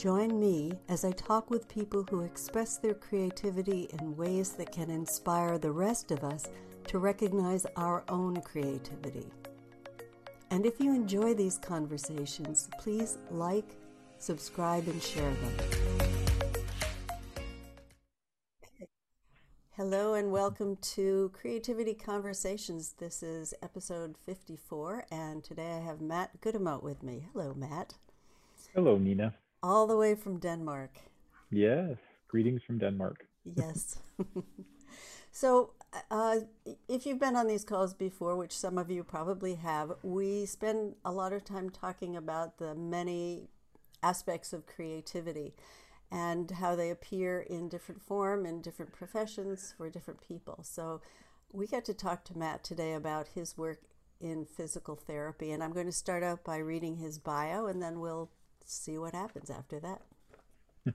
Join 0.00 0.40
me 0.40 0.72
as 0.88 1.04
I 1.04 1.12
talk 1.12 1.50
with 1.50 1.68
people 1.68 2.06
who 2.08 2.22
express 2.22 2.78
their 2.78 2.94
creativity 2.94 3.86
in 4.00 4.16
ways 4.16 4.52
that 4.52 4.72
can 4.72 4.88
inspire 4.88 5.58
the 5.58 5.72
rest 5.72 6.10
of 6.10 6.24
us 6.24 6.46
to 6.86 6.98
recognize 6.98 7.66
our 7.76 8.02
own 8.08 8.40
creativity. 8.40 9.26
And 10.50 10.64
if 10.64 10.80
you 10.80 10.94
enjoy 10.94 11.34
these 11.34 11.58
conversations, 11.58 12.70
please 12.78 13.18
like, 13.30 13.76
subscribe, 14.16 14.88
and 14.88 15.02
share 15.02 15.34
them. 15.34 15.52
Hello 19.72 20.14
and 20.14 20.32
welcome 20.32 20.76
to 20.76 21.30
Creativity 21.34 21.92
Conversations. 21.92 22.94
This 22.98 23.22
is 23.22 23.52
episode 23.62 24.16
54, 24.24 25.04
and 25.12 25.44
today 25.44 25.72
I 25.72 25.84
have 25.84 26.00
Matt 26.00 26.40
Guillemot 26.40 26.82
with 26.82 27.02
me. 27.02 27.26
Hello, 27.34 27.52
Matt. 27.52 27.96
Hello, 28.74 28.96
Nina. 28.96 29.34
All 29.62 29.86
the 29.86 29.96
way 29.96 30.14
from 30.14 30.38
Denmark. 30.38 30.98
Yes, 31.50 31.96
greetings 32.28 32.62
from 32.66 32.78
Denmark. 32.78 33.26
Yes. 33.44 33.98
so, 35.30 35.72
uh, 36.10 36.36
if 36.88 37.04
you've 37.04 37.18
been 37.18 37.36
on 37.36 37.46
these 37.46 37.64
calls 37.64 37.94
before, 37.94 38.36
which 38.36 38.56
some 38.56 38.78
of 38.78 38.90
you 38.90 39.04
probably 39.04 39.56
have, 39.56 39.92
we 40.02 40.46
spend 40.46 40.94
a 41.04 41.12
lot 41.12 41.32
of 41.32 41.44
time 41.44 41.68
talking 41.68 42.16
about 42.16 42.58
the 42.58 42.74
many 42.74 43.48
aspects 44.02 44.52
of 44.52 44.66
creativity 44.66 45.54
and 46.10 46.52
how 46.52 46.74
they 46.74 46.90
appear 46.90 47.40
in 47.40 47.68
different 47.68 48.00
form 48.00 48.46
in 48.46 48.62
different 48.62 48.92
professions 48.92 49.74
for 49.76 49.90
different 49.90 50.20
people. 50.26 50.60
So, 50.62 51.00
we 51.52 51.66
get 51.66 51.84
to 51.86 51.94
talk 51.94 52.24
to 52.24 52.38
Matt 52.38 52.64
today 52.64 52.94
about 52.94 53.28
his 53.28 53.58
work 53.58 53.80
in 54.20 54.46
physical 54.46 54.96
therapy, 54.96 55.50
and 55.50 55.62
I'm 55.62 55.72
going 55.72 55.86
to 55.86 55.92
start 55.92 56.22
out 56.22 56.44
by 56.44 56.58
reading 56.58 56.96
his 56.96 57.18
bio, 57.18 57.66
and 57.66 57.82
then 57.82 58.00
we'll 58.00 58.30
see 58.66 58.98
what 58.98 59.14
happens 59.14 59.50
after 59.50 59.80
that. 59.80 60.02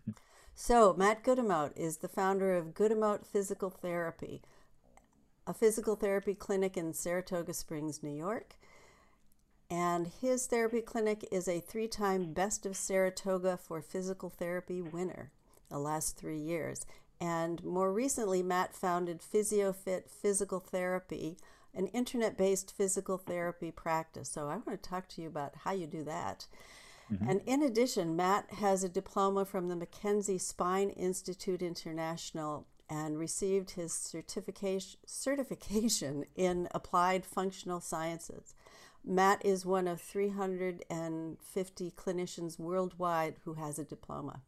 so, 0.55 0.93
Matt 0.93 1.23
Guillemot 1.23 1.73
is 1.75 1.97
the 1.97 2.07
founder 2.07 2.55
of 2.55 2.73
Guillemot 2.75 3.25
Physical 3.25 3.69
Therapy, 3.69 4.41
a 5.47 5.53
physical 5.53 5.95
therapy 5.95 6.33
clinic 6.33 6.77
in 6.77 6.93
Saratoga 6.93 7.53
Springs, 7.53 8.01
New 8.01 8.15
York. 8.15 8.55
And 9.69 10.11
his 10.21 10.45
therapy 10.45 10.81
clinic 10.81 11.27
is 11.31 11.47
a 11.47 11.59
three 11.59 11.87
time 11.87 12.33
Best 12.33 12.65
of 12.65 12.75
Saratoga 12.75 13.57
for 13.57 13.81
Physical 13.81 14.29
Therapy 14.29 14.81
winner 14.81 15.31
the 15.69 15.79
last 15.79 16.17
three 16.17 16.39
years. 16.39 16.85
And 17.19 17.63
more 17.63 17.91
recently, 17.91 18.43
Matt 18.43 18.75
founded 18.75 19.21
PhysioFit 19.21 20.09
Physical 20.09 20.59
Therapy, 20.59 21.37
an 21.73 21.87
internet 21.87 22.37
based 22.37 22.75
physical 22.75 23.17
therapy 23.17 23.71
practice. 23.71 24.29
So 24.29 24.47
I 24.47 24.57
want 24.57 24.81
to 24.81 24.89
talk 24.89 25.07
to 25.09 25.21
you 25.21 25.27
about 25.27 25.55
how 25.63 25.71
you 25.71 25.87
do 25.87 26.03
that. 26.03 26.47
Mm-hmm. 27.11 27.29
And 27.29 27.41
in 27.45 27.61
addition, 27.61 28.15
Matt 28.15 28.49
has 28.55 28.83
a 28.83 28.89
diploma 28.89 29.45
from 29.45 29.67
the 29.67 29.75
McKenzie 29.75 30.41
Spine 30.41 30.89
Institute 30.89 31.61
International 31.61 32.65
and 32.89 33.17
received 33.17 33.71
his 33.71 33.93
certification 33.93 34.99
certification 35.05 36.25
in 36.35 36.67
applied 36.71 37.25
functional 37.25 37.79
sciences. 37.79 38.53
Matt 39.03 39.45
is 39.45 39.65
one 39.65 39.87
of 39.87 40.01
350 40.01 41.91
clinicians 41.91 42.59
worldwide 42.59 43.35
who 43.43 43.53
has 43.53 43.77
a 43.77 43.85
diploma. 43.85 44.41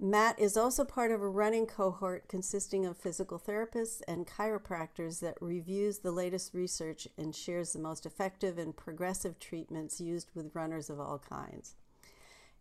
Matt 0.00 0.38
is 0.38 0.56
also 0.56 0.84
part 0.84 1.10
of 1.10 1.20
a 1.20 1.28
running 1.28 1.66
cohort 1.66 2.28
consisting 2.28 2.86
of 2.86 2.96
physical 2.96 3.36
therapists 3.36 4.00
and 4.06 4.28
chiropractors 4.28 5.18
that 5.18 5.36
reviews 5.40 5.98
the 5.98 6.12
latest 6.12 6.54
research 6.54 7.08
and 7.18 7.34
shares 7.34 7.72
the 7.72 7.80
most 7.80 8.06
effective 8.06 8.58
and 8.58 8.76
progressive 8.76 9.40
treatments 9.40 10.00
used 10.00 10.30
with 10.36 10.54
runners 10.54 10.88
of 10.88 11.00
all 11.00 11.18
kinds. 11.18 11.74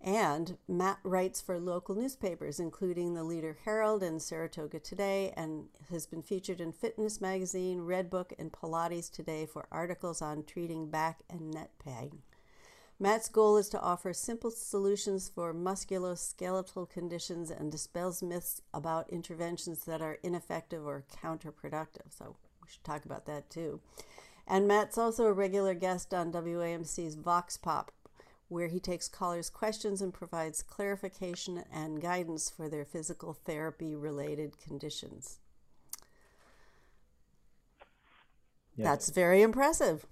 And 0.01 0.57
Matt 0.67 0.97
writes 1.03 1.39
for 1.39 1.59
local 1.59 1.93
newspapers, 1.93 2.59
including 2.59 3.13
the 3.13 3.23
Leader 3.23 3.57
Herald 3.65 4.01
and 4.01 4.19
Saratoga 4.19 4.79
Today, 4.79 5.31
and 5.37 5.67
has 5.91 6.07
been 6.07 6.23
featured 6.23 6.59
in 6.59 6.71
Fitness 6.71 7.21
Magazine, 7.21 7.81
Redbook, 7.81 8.31
and 8.39 8.51
Pilates 8.51 9.11
Today 9.11 9.45
for 9.45 9.67
articles 9.71 10.23
on 10.23 10.43
treating 10.43 10.89
back 10.89 11.21
and 11.29 11.51
neck 11.51 11.69
pain. 11.83 12.21
Matt's 12.99 13.29
goal 13.29 13.57
is 13.57 13.69
to 13.69 13.79
offer 13.79 14.11
simple 14.11 14.49
solutions 14.49 15.29
for 15.29 15.53
musculoskeletal 15.53 16.89
conditions 16.89 17.51
and 17.51 17.71
dispels 17.71 18.23
myths 18.23 18.61
about 18.73 19.09
interventions 19.11 19.85
that 19.85 20.01
are 20.01 20.17
ineffective 20.23 20.85
or 20.85 21.05
counterproductive. 21.23 22.09
So 22.09 22.35
we 22.61 22.67
should 22.69 22.83
talk 22.83 23.05
about 23.05 23.27
that 23.27 23.51
too. 23.51 23.81
And 24.47 24.67
Matt's 24.67 24.97
also 24.97 25.25
a 25.25 25.33
regular 25.33 25.75
guest 25.75 26.11
on 26.13 26.31
WAMC's 26.31 27.15
Vox 27.15 27.55
Pop, 27.55 27.91
where 28.47 28.67
he 28.67 28.79
takes 28.79 29.07
callers' 29.07 29.49
questions 29.49 30.01
and 30.01 30.13
provides 30.13 30.63
clarification 30.63 31.65
and 31.71 32.01
guidance 32.01 32.49
for 32.49 32.67
their 32.67 32.85
physical 32.85 33.33
therapy 33.33 33.93
related 33.93 34.59
conditions. 34.59 35.39
That's 38.75 39.09
very 39.09 39.41
impressive. 39.41 40.05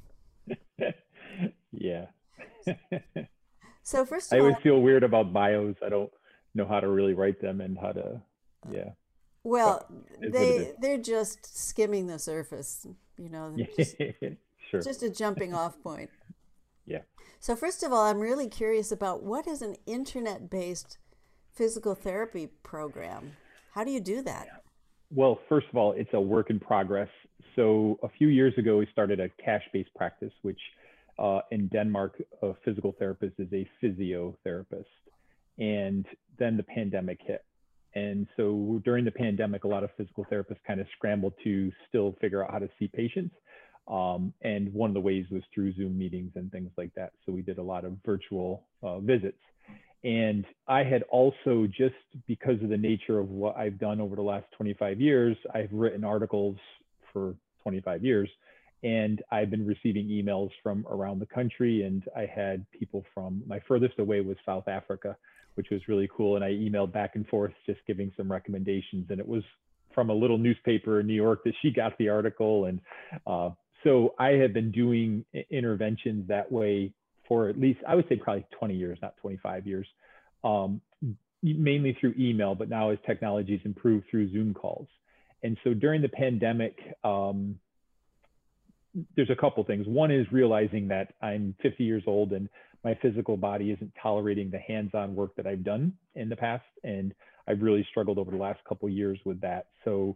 yeah. 1.72 2.08
so 3.84 4.06
first 4.06 4.34
I 4.34 4.40
always 4.40 4.58
feel 4.64 4.82
weird 4.82 5.04
about 5.04 5.34
bios. 5.34 5.76
I 5.86 5.90
don't 5.90 6.12
know 6.54 6.66
how 6.66 6.80
to 6.80 6.88
really 6.88 7.14
write 7.14 7.42
them 7.42 7.62
and 7.62 7.78
how 7.78 7.92
to 7.92 8.22
yeah. 8.72 8.92
Well, 9.44 9.86
they 10.20 10.74
they're 10.80 10.98
just 10.98 11.68
skimming 11.68 12.08
the 12.08 12.18
surface, 12.18 12.88
you 13.18 13.30
know. 13.30 13.56
Just, 13.78 13.96
sure. 14.72 14.82
Just 14.82 15.04
a 15.04 15.10
jumping 15.10 15.54
off 15.54 15.82
point. 15.82 16.10
Yeah. 16.88 17.00
So 17.40 17.56
first 17.56 17.82
of 17.82 17.92
all, 17.92 18.04
I'm 18.04 18.20
really 18.20 18.48
curious 18.48 18.92
about 18.92 19.24
what 19.24 19.48
is 19.48 19.64
an 19.64 19.76
internet-based 19.88 21.00
physical 21.56 21.96
therapy 21.96 22.48
program? 22.64 23.32
How 23.74 23.84
do 23.84 23.92
you 23.92 24.00
do 24.00 24.22
that? 24.24 24.48
Well, 25.14 25.40
first 25.50 25.68
of 25.70 25.78
all, 25.78 25.94
it's 25.94 26.14
a 26.14 26.22
work 26.22 26.50
in 26.50 26.60
progress. 26.60 27.10
So 27.56 27.98
a 28.04 28.10
few 28.10 28.28
years 28.28 28.54
ago, 28.58 28.78
we 28.78 28.88
started 28.92 29.20
a 29.20 29.30
cash-based 29.44 29.94
practice, 29.96 30.34
which 30.42 30.60
uh, 31.18 31.40
in 31.52 31.68
Denmark, 31.68 32.22
a 32.42 32.54
physical 32.64 32.96
therapist 32.98 33.34
is 33.40 33.48
a 33.54 33.68
physiotherapist. 33.84 34.86
And 35.58 36.06
then 36.38 36.58
the 36.58 36.64
pandemic 36.64 37.20
hit. 37.26 37.44
And 37.94 38.28
so 38.36 38.82
during 38.84 39.06
the 39.06 39.12
pandemic, 39.12 39.64
a 39.64 39.68
lot 39.68 39.84
of 39.84 39.90
physical 39.96 40.26
therapists 40.30 40.58
kind 40.68 40.82
of 40.82 40.88
scrambled 40.98 41.34
to 41.46 41.72
still 41.88 42.16
figure 42.20 42.44
out 42.44 42.52
how 42.52 42.60
to 42.60 42.70
see 42.78 42.90
patients. 42.90 43.34
Um, 43.88 44.34
and 44.42 44.74
one 44.74 44.90
of 44.90 44.94
the 44.96 45.00
ways 45.00 45.26
was 45.32 45.44
through 45.54 45.74
Zoom 45.76 45.98
meetings 45.98 46.32
and 46.36 46.52
things 46.52 46.72
like 46.78 46.94
that. 46.96 47.14
So 47.26 47.32
we 47.32 47.42
did 47.42 47.58
a 47.58 47.64
lot 47.64 47.86
of 47.86 47.94
virtual 48.06 48.64
uh, 48.84 49.00
visits. 49.00 49.38
And 50.04 50.46
I 50.68 50.84
had 50.84 51.04
also, 51.04 51.68
just 51.68 51.96
because 52.28 52.62
of 52.62 52.70
the 52.70 52.78
nature 52.78 53.20
of 53.20 53.30
what 53.30 53.56
I've 53.56 53.80
done 53.80 54.02
over 54.02 54.16
the 54.16 54.22
last 54.22 54.46
25 54.58 55.00
years, 55.00 55.38
I've 55.54 55.72
written 55.72 56.04
articles 56.04 56.58
for 57.14 57.36
25 57.64 58.04
years 58.04 58.30
and 58.86 59.24
I've 59.32 59.50
been 59.50 59.66
receiving 59.66 60.08
emails 60.10 60.52
from 60.62 60.86
around 60.88 61.18
the 61.18 61.26
country. 61.26 61.84
And 61.84 62.04
I 62.16 62.28
had 62.28 62.64
people 62.72 63.04
from 63.16 63.42
my 63.48 63.60
furthest 63.68 63.98
away 63.98 64.22
was 64.22 64.38
South 64.46 64.68
Africa, 64.68 65.18
which 65.56 65.72
was 65.72 65.82
really 65.88 66.08
cool. 66.16 66.36
And 66.36 66.46
I 66.46 66.52
emailed 66.52 66.94
back 66.94 67.16
and 67.16 67.28
forth, 67.28 67.52
just 67.66 67.80
giving 67.88 68.12
some 68.16 68.32
recommendations. 68.32 69.08
And 69.10 69.20
it 69.20 69.28
was 69.28 69.42
from 69.96 70.12
a 70.12 70.14
little 70.14 70.38
newspaper 70.38 71.00
in 71.00 71.08
New 71.08 71.16
York 71.16 71.44
that 71.46 71.56
she 71.64 71.72
got 71.72 71.98
the 71.98 72.10
article. 72.10 72.66
And 72.66 72.80
uh, 73.26 73.50
so 73.84 74.14
I 74.20 74.34
have 74.34 74.54
been 74.54 74.72
doing 74.72 75.26
interventions 75.50 76.28
that 76.28 76.52
way 76.52 76.94
for 77.28 77.50
at 77.50 77.60
least, 77.60 77.80
I 77.88 77.96
would 77.96 78.08
say 78.08 78.18
probably 78.18 78.46
20 78.60 78.76
years, 78.76 79.00
not 79.02 79.18
25 79.18 79.66
years, 79.66 79.88
um, 80.44 80.80
mainly 81.42 81.98
through 82.00 82.14
email, 82.20 82.54
but 82.54 82.70
now 82.70 82.92
as 82.92 83.00
technologies 83.04 83.62
improve 83.66 84.04
through 84.12 84.32
Zoom 84.32 84.54
calls. 84.54 84.88
And 85.42 85.58
so 85.64 85.74
during 85.74 86.04
the 86.04 86.10
pandemic, 86.10 86.78
um, 87.04 87.58
there's 89.16 89.30
a 89.30 89.36
couple 89.36 89.64
things. 89.64 89.88
One 89.88 90.12
is 90.12 90.26
realizing 90.32 90.88
that 90.90 91.14
I'm 91.22 91.56
50 91.62 91.84
years 91.84 92.04
old 92.08 92.32
and 92.32 92.50
my 92.84 92.98
physical 93.02 93.36
body 93.36 93.72
isn't 93.72 93.92
tolerating 94.02 94.52
the 94.52 94.60
hands-on 94.60 95.16
work 95.16 95.36
that 95.36 95.48
I've 95.48 95.64
done 95.64 95.94
in 96.14 96.30
the 96.30 96.36
past, 96.36 96.64
and 96.84 97.14
I've 97.48 97.62
really 97.62 97.86
struggled 97.90 98.20
over 98.20 98.30
the 98.30 98.38
last 98.38 98.60
couple 98.68 98.88
years 98.90 99.18
with 99.26 99.42
that. 99.42 99.68
So 99.84 100.16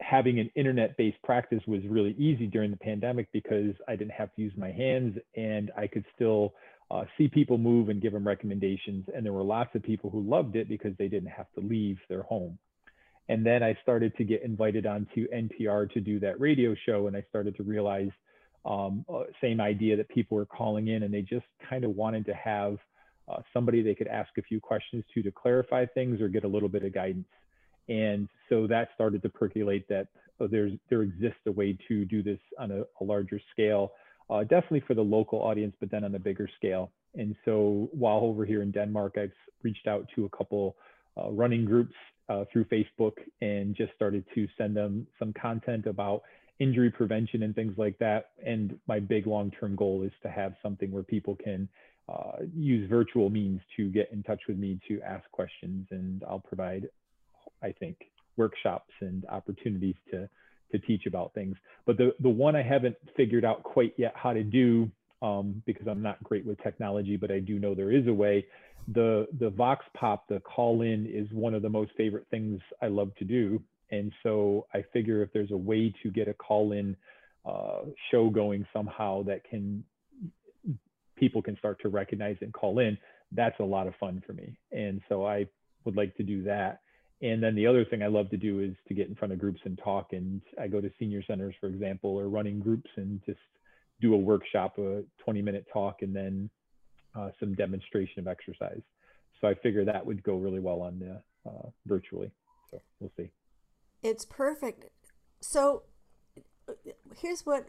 having 0.00 0.40
an 0.40 0.50
internet-based 0.56 1.22
practice 1.22 1.62
was 1.66 1.80
really 1.88 2.14
easy 2.18 2.46
during 2.46 2.72
the 2.72 2.76
pandemic 2.76 3.28
because 3.32 3.74
I 3.86 3.96
didn't 3.96 4.12
have 4.12 4.34
to 4.34 4.42
use 4.42 4.52
my 4.56 4.72
hands 4.72 5.16
and 5.36 5.70
I 5.76 5.86
could 5.86 6.04
still 6.14 6.54
uh, 6.90 7.04
see 7.16 7.28
people 7.28 7.58
move 7.58 7.88
and 7.88 8.02
give 8.02 8.12
them 8.12 8.26
recommendations. 8.26 9.06
And 9.14 9.24
there 9.24 9.32
were 9.32 9.44
lots 9.44 9.74
of 9.74 9.82
people 9.82 10.10
who 10.10 10.20
loved 10.22 10.56
it 10.56 10.68
because 10.68 10.92
they 10.98 11.08
didn't 11.08 11.30
have 11.30 11.46
to 11.54 11.60
leave 11.60 11.98
their 12.08 12.22
home. 12.22 12.58
And 13.28 13.44
then 13.44 13.62
I 13.62 13.76
started 13.82 14.16
to 14.16 14.24
get 14.24 14.42
invited 14.42 14.86
onto 14.86 15.26
NPR 15.28 15.90
to 15.92 16.00
do 16.00 16.20
that 16.20 16.38
radio 16.40 16.74
show, 16.86 17.06
and 17.06 17.16
I 17.16 17.24
started 17.30 17.56
to 17.56 17.62
realize 17.62 18.10
um, 18.66 19.04
uh, 19.12 19.24
same 19.40 19.60
idea 19.60 19.96
that 19.96 20.08
people 20.08 20.36
were 20.36 20.46
calling 20.46 20.88
in 20.88 21.02
and 21.02 21.12
they 21.12 21.20
just 21.20 21.44
kind 21.68 21.84
of 21.84 21.90
wanted 21.96 22.24
to 22.26 22.34
have 22.34 22.78
uh, 23.28 23.38
somebody 23.52 23.82
they 23.82 23.94
could 23.94 24.06
ask 24.08 24.30
a 24.38 24.42
few 24.42 24.60
questions 24.60 25.04
to 25.12 25.22
to 25.22 25.30
clarify 25.30 25.84
things 25.86 26.20
or 26.20 26.28
get 26.28 26.44
a 26.44 26.48
little 26.48 26.68
bit 26.68 26.84
of 26.84 26.92
guidance. 26.92 27.28
And 27.88 28.28
so 28.48 28.66
that 28.66 28.88
started 28.94 29.22
to 29.22 29.28
percolate 29.28 29.86
that 29.88 30.08
oh, 30.40 30.46
there's 30.46 30.72
there 30.88 31.02
exists 31.02 31.40
a 31.46 31.52
way 31.52 31.76
to 31.88 32.04
do 32.06 32.22
this 32.22 32.38
on 32.58 32.70
a, 32.70 32.84
a 33.00 33.04
larger 33.04 33.40
scale. 33.52 33.92
uh, 34.30 34.42
definitely 34.42 34.80
for 34.86 34.94
the 34.94 35.02
local 35.02 35.40
audience, 35.40 35.74
but 35.80 35.90
then 35.90 36.04
on 36.04 36.14
a 36.14 36.18
bigger 36.18 36.48
scale. 36.56 36.90
And 37.14 37.36
so 37.44 37.88
while 37.92 38.20
over 38.20 38.44
here 38.44 38.62
in 38.62 38.70
Denmark, 38.70 39.16
I've 39.18 39.32
reached 39.62 39.86
out 39.86 40.08
to 40.16 40.24
a 40.24 40.28
couple 40.36 40.76
uh, 41.16 41.30
running 41.30 41.64
groups 41.64 41.94
uh, 42.28 42.44
through 42.52 42.64
Facebook 42.66 43.14
and 43.40 43.74
just 43.74 43.92
started 43.94 44.24
to 44.34 44.48
send 44.56 44.76
them 44.76 45.06
some 45.18 45.32
content 45.32 45.86
about 45.86 46.22
injury 46.58 46.90
prevention 46.90 47.42
and 47.42 47.54
things 47.54 47.74
like 47.76 47.98
that. 47.98 48.30
And 48.44 48.78
my 48.86 49.00
big 49.00 49.26
long-term 49.26 49.76
goal 49.76 50.02
is 50.02 50.12
to 50.22 50.30
have 50.30 50.54
something 50.62 50.90
where 50.90 51.02
people 51.02 51.36
can 51.42 51.68
uh, 52.08 52.44
use 52.54 52.88
virtual 52.88 53.30
means 53.30 53.60
to 53.76 53.88
get 53.88 54.10
in 54.12 54.22
touch 54.22 54.40
with 54.46 54.58
me 54.58 54.78
to 54.88 55.00
ask 55.02 55.28
questions, 55.30 55.86
and 55.90 56.22
I'll 56.28 56.40
provide, 56.40 56.88
I 57.62 57.72
think, 57.72 57.96
workshops 58.36 58.92
and 59.00 59.24
opportunities 59.26 59.96
to 60.10 60.28
to 60.72 60.78
teach 60.80 61.06
about 61.06 61.32
things. 61.34 61.56
But 61.86 61.96
the 61.96 62.14
the 62.20 62.28
one 62.28 62.56
I 62.56 62.62
haven't 62.62 62.96
figured 63.16 63.44
out 63.44 63.62
quite 63.62 63.94
yet 63.96 64.12
how 64.16 64.32
to 64.32 64.42
do 64.42 64.90
um, 65.24 65.62
because 65.64 65.86
I'm 65.88 66.02
not 66.02 66.22
great 66.22 66.44
with 66.44 66.62
technology, 66.62 67.16
but 67.16 67.30
I 67.30 67.38
do 67.40 67.58
know 67.58 67.74
there 67.74 67.92
is 67.92 68.06
a 68.06 68.12
way. 68.12 68.46
The 68.88 69.26
the 69.40 69.48
Vox 69.48 69.84
Pop, 69.94 70.28
the 70.28 70.40
call 70.40 70.82
in, 70.82 71.06
is 71.06 71.26
one 71.32 71.54
of 71.54 71.62
the 71.62 71.70
most 71.70 71.92
favorite 71.96 72.26
things 72.30 72.60
I 72.82 72.88
love 72.88 73.14
to 73.16 73.24
do, 73.24 73.62
and 73.90 74.12
so 74.22 74.66
I 74.74 74.84
figure 74.92 75.22
if 75.22 75.32
there's 75.32 75.50
a 75.50 75.56
way 75.56 75.94
to 76.02 76.10
get 76.10 76.28
a 76.28 76.34
call 76.34 76.72
in 76.72 76.94
uh, 77.46 77.80
show 78.10 78.28
going 78.28 78.66
somehow 78.72 79.22
that 79.24 79.44
can 79.48 79.84
people 81.16 81.40
can 81.40 81.56
start 81.56 81.80
to 81.80 81.88
recognize 81.88 82.36
and 82.40 82.52
call 82.52 82.80
in, 82.80 82.98
that's 83.32 83.58
a 83.60 83.64
lot 83.64 83.86
of 83.86 83.94
fun 84.00 84.22
for 84.26 84.32
me. 84.32 84.58
And 84.72 85.00
so 85.08 85.24
I 85.24 85.46
would 85.84 85.96
like 85.96 86.14
to 86.16 86.22
do 86.22 86.42
that. 86.42 86.80
And 87.22 87.42
then 87.42 87.54
the 87.54 87.66
other 87.66 87.84
thing 87.84 88.02
I 88.02 88.08
love 88.08 88.28
to 88.30 88.36
do 88.36 88.60
is 88.60 88.74
to 88.88 88.94
get 88.94 89.08
in 89.08 89.14
front 89.14 89.32
of 89.32 89.38
groups 89.38 89.60
and 89.64 89.78
talk. 89.82 90.12
And 90.12 90.40
I 90.60 90.66
go 90.66 90.80
to 90.80 90.90
senior 90.98 91.22
centers, 91.22 91.54
for 91.60 91.68
example, 91.68 92.10
or 92.10 92.28
running 92.28 92.58
groups 92.58 92.90
and 92.96 93.20
just 93.24 93.38
do 94.04 94.14
a 94.14 94.18
workshop, 94.18 94.78
a 94.78 95.02
20 95.24 95.40
minute 95.40 95.64
talk, 95.72 96.02
and 96.02 96.14
then 96.14 96.50
uh, 97.16 97.30
some 97.40 97.54
demonstration 97.54 98.20
of 98.20 98.28
exercise. 98.28 98.82
So 99.40 99.48
I 99.48 99.54
figure 99.54 99.84
that 99.84 100.04
would 100.04 100.22
go 100.22 100.36
really 100.36 100.60
well 100.60 100.82
on 100.82 100.98
the 100.98 101.50
uh, 101.50 101.68
virtually. 101.86 102.30
So 102.70 102.80
we'll 103.00 103.12
see. 103.16 103.30
It's 104.02 104.26
perfect. 104.26 104.90
So 105.40 105.84
here's 107.16 107.46
what 107.46 107.68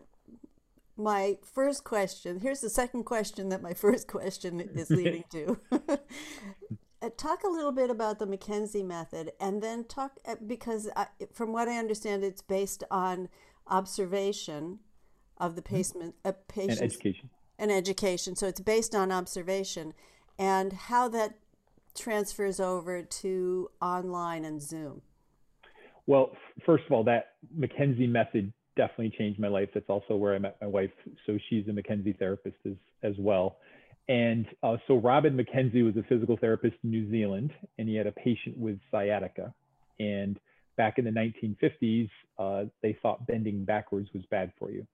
my 0.98 1.38
first 1.44 1.84
question 1.84 2.40
here's 2.40 2.62
the 2.62 2.70
second 2.70 3.04
question 3.04 3.50
that 3.50 3.62
my 3.62 3.74
first 3.74 4.08
question 4.08 4.62
is 4.62 4.90
leading 4.90 5.26
to 5.30 5.60
uh, 5.90 7.10
talk 7.18 7.44
a 7.44 7.50
little 7.50 7.74
bit 7.74 7.90
about 7.90 8.18
the 8.18 8.26
mckenzie 8.26 8.86
method 8.86 9.34
and 9.42 9.62
then 9.62 9.84
talk 9.84 10.14
uh, 10.26 10.36
because 10.48 10.90
I, 10.96 11.08
from 11.34 11.52
what 11.52 11.68
i 11.68 11.78
understand 11.78 12.24
it's 12.24 12.42
based 12.42 12.86
on 12.90 13.28
observation 13.68 14.80
of 15.38 15.56
the 15.56 15.62
patient, 15.62 16.16
uh, 16.24 16.32
and 16.58 16.82
education 16.82 17.30
and 17.58 17.72
education 17.72 18.36
so 18.36 18.48
it's 18.48 18.60
based 18.60 18.96
on 18.96 19.12
observation 19.12 19.94
and 20.38 20.74
how 20.74 21.08
that 21.08 21.36
transfers 21.96 22.60
over 22.60 23.02
to 23.02 23.70
online 23.82 24.44
and 24.44 24.62
zoom 24.62 25.02
well 26.08 26.32
first 26.66 26.84
of 26.86 26.92
all 26.92 27.04
that 27.04 27.34
mckenzie 27.58 28.10
method 28.10 28.52
definitely 28.76 29.14
changed 29.18 29.40
my 29.40 29.48
life. 29.48 29.70
That's 29.74 29.90
also 29.90 30.16
where 30.16 30.36
I 30.36 30.40
met 30.40 30.58
my 30.62 30.68
wife. 30.68 30.92
So 31.26 31.38
she's 31.50 31.68
a 31.68 31.72
McKenzie 31.72 32.18
therapist 32.18 32.58
as, 32.66 32.74
as 33.04 33.14
well. 33.18 33.58
And 34.08 34.46
uh, 34.62 34.78
so 34.88 34.98
Robin 34.98 35.36
McKenzie 35.36 35.84
was 35.84 35.96
a 35.98 36.04
physical 36.08 36.38
therapist 36.38 36.76
in 36.84 36.92
New 36.92 37.10
Zealand, 37.10 37.52
and 37.80 37.90
he 37.90 37.96
had 37.96 38.06
a 38.06 38.12
patient 38.12 38.58
with 38.58 38.80
sciatica. 38.92 39.54
And 40.00 40.40
back 40.78 41.00
in 41.00 41.06
the 41.06 41.12
1950s, 41.12 42.10
uh, 42.38 42.66
they 42.84 42.98
thought 43.02 43.26
bending 43.26 43.66
backwards 43.66 44.10
was 44.14 44.24
bad 44.30 44.52
for 44.60 44.70
you. 44.70 44.86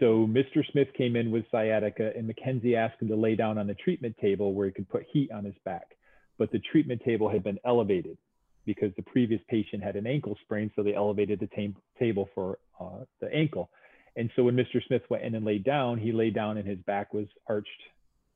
So 0.00 0.26
Mr. 0.26 0.68
Smith 0.72 0.88
came 0.96 1.14
in 1.14 1.30
with 1.30 1.44
sciatica, 1.50 2.12
and 2.16 2.28
McKenzie 2.28 2.76
asked 2.76 3.00
him 3.00 3.08
to 3.08 3.16
lay 3.16 3.36
down 3.36 3.58
on 3.58 3.66
the 3.66 3.74
treatment 3.74 4.16
table 4.20 4.52
where 4.52 4.66
he 4.66 4.72
could 4.72 4.88
put 4.88 5.04
heat 5.12 5.30
on 5.30 5.44
his 5.44 5.54
back. 5.64 5.96
But 6.36 6.50
the 6.50 6.60
treatment 6.72 7.02
table 7.04 7.28
had 7.28 7.44
been 7.44 7.58
elevated 7.64 8.18
because 8.66 8.90
the 8.96 9.02
previous 9.02 9.40
patient 9.48 9.82
had 9.82 9.94
an 9.94 10.06
ankle 10.06 10.36
sprain, 10.42 10.70
so 10.74 10.82
they 10.82 10.94
elevated 10.94 11.38
the 11.38 11.72
table 11.98 12.28
for 12.34 12.58
uh, 12.80 13.04
the 13.20 13.32
ankle. 13.32 13.70
And 14.16 14.30
so 14.34 14.44
when 14.44 14.56
Mr. 14.56 14.84
Smith 14.86 15.02
went 15.10 15.24
in 15.24 15.34
and 15.34 15.44
laid 15.44 15.64
down, 15.64 15.98
he 15.98 16.12
lay 16.12 16.30
down 16.30 16.56
and 16.56 16.66
his 16.66 16.78
back 16.80 17.12
was 17.12 17.26
arched 17.48 17.68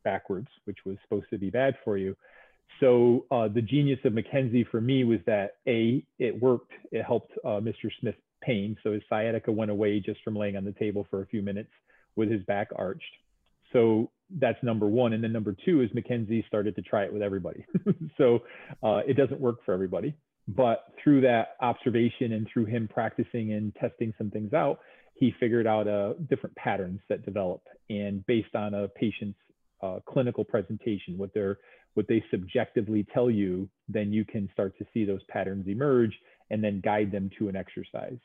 backwards, 0.04 0.48
which 0.64 0.78
was 0.84 0.96
supposed 1.02 1.26
to 1.30 1.38
be 1.38 1.50
bad 1.50 1.74
for 1.84 1.96
you. 1.96 2.16
So 2.80 3.26
uh, 3.30 3.48
the 3.48 3.62
genius 3.62 3.98
of 4.04 4.12
McKenzie 4.12 4.68
for 4.68 4.80
me 4.80 5.04
was 5.04 5.18
that 5.26 5.56
A, 5.66 6.04
it 6.18 6.40
worked. 6.40 6.72
It 6.92 7.04
helped 7.04 7.32
uh, 7.44 7.60
Mr. 7.60 7.90
Smith's 8.00 8.18
pain. 8.40 8.76
So 8.82 8.92
his 8.92 9.02
sciatica 9.08 9.52
went 9.52 9.70
away 9.70 10.00
just 10.00 10.22
from 10.22 10.36
laying 10.36 10.56
on 10.56 10.64
the 10.64 10.72
table 10.72 11.06
for 11.10 11.22
a 11.22 11.26
few 11.26 11.42
minutes 11.42 11.70
with 12.16 12.30
his 12.30 12.42
back 12.44 12.68
arched. 12.76 13.02
So 13.72 14.10
that's 14.38 14.62
number 14.62 14.86
one. 14.86 15.12
And 15.12 15.22
then 15.22 15.32
number 15.32 15.54
two 15.64 15.82
is 15.82 15.90
McKenzie 15.90 16.46
started 16.46 16.74
to 16.76 16.82
try 16.82 17.04
it 17.04 17.12
with 17.12 17.22
everybody. 17.22 17.64
so 18.18 18.40
uh, 18.82 19.00
it 19.06 19.16
doesn't 19.16 19.40
work 19.40 19.64
for 19.64 19.72
everybody. 19.72 20.14
But 20.48 20.92
through 21.02 21.20
that 21.22 21.56
observation 21.60 22.32
and 22.32 22.46
through 22.52 22.66
him 22.66 22.88
practicing 22.92 23.52
and 23.52 23.74
testing 23.74 24.14
some 24.16 24.30
things 24.30 24.54
out, 24.54 24.80
he 25.14 25.34
figured 25.38 25.66
out 25.66 25.86
uh, 25.88 26.14
different 26.30 26.56
patterns 26.56 27.00
that 27.08 27.24
develop. 27.24 27.62
And 27.90 28.24
based 28.26 28.54
on 28.54 28.72
a 28.72 28.88
patient's 28.88 29.38
uh, 29.82 29.98
clinical 30.08 30.44
presentation, 30.44 31.18
what 31.18 31.34
they're 31.34 31.58
what 31.94 32.06
they 32.06 32.22
subjectively 32.30 33.04
tell 33.12 33.28
you, 33.28 33.68
then 33.88 34.12
you 34.12 34.24
can 34.24 34.48
start 34.52 34.76
to 34.78 34.86
see 34.94 35.04
those 35.04 35.22
patterns 35.28 35.66
emerge 35.66 36.12
and 36.50 36.62
then 36.62 36.80
guide 36.80 37.10
them 37.12 37.30
to 37.38 37.48
an 37.48 37.56
exercise. 37.56 38.18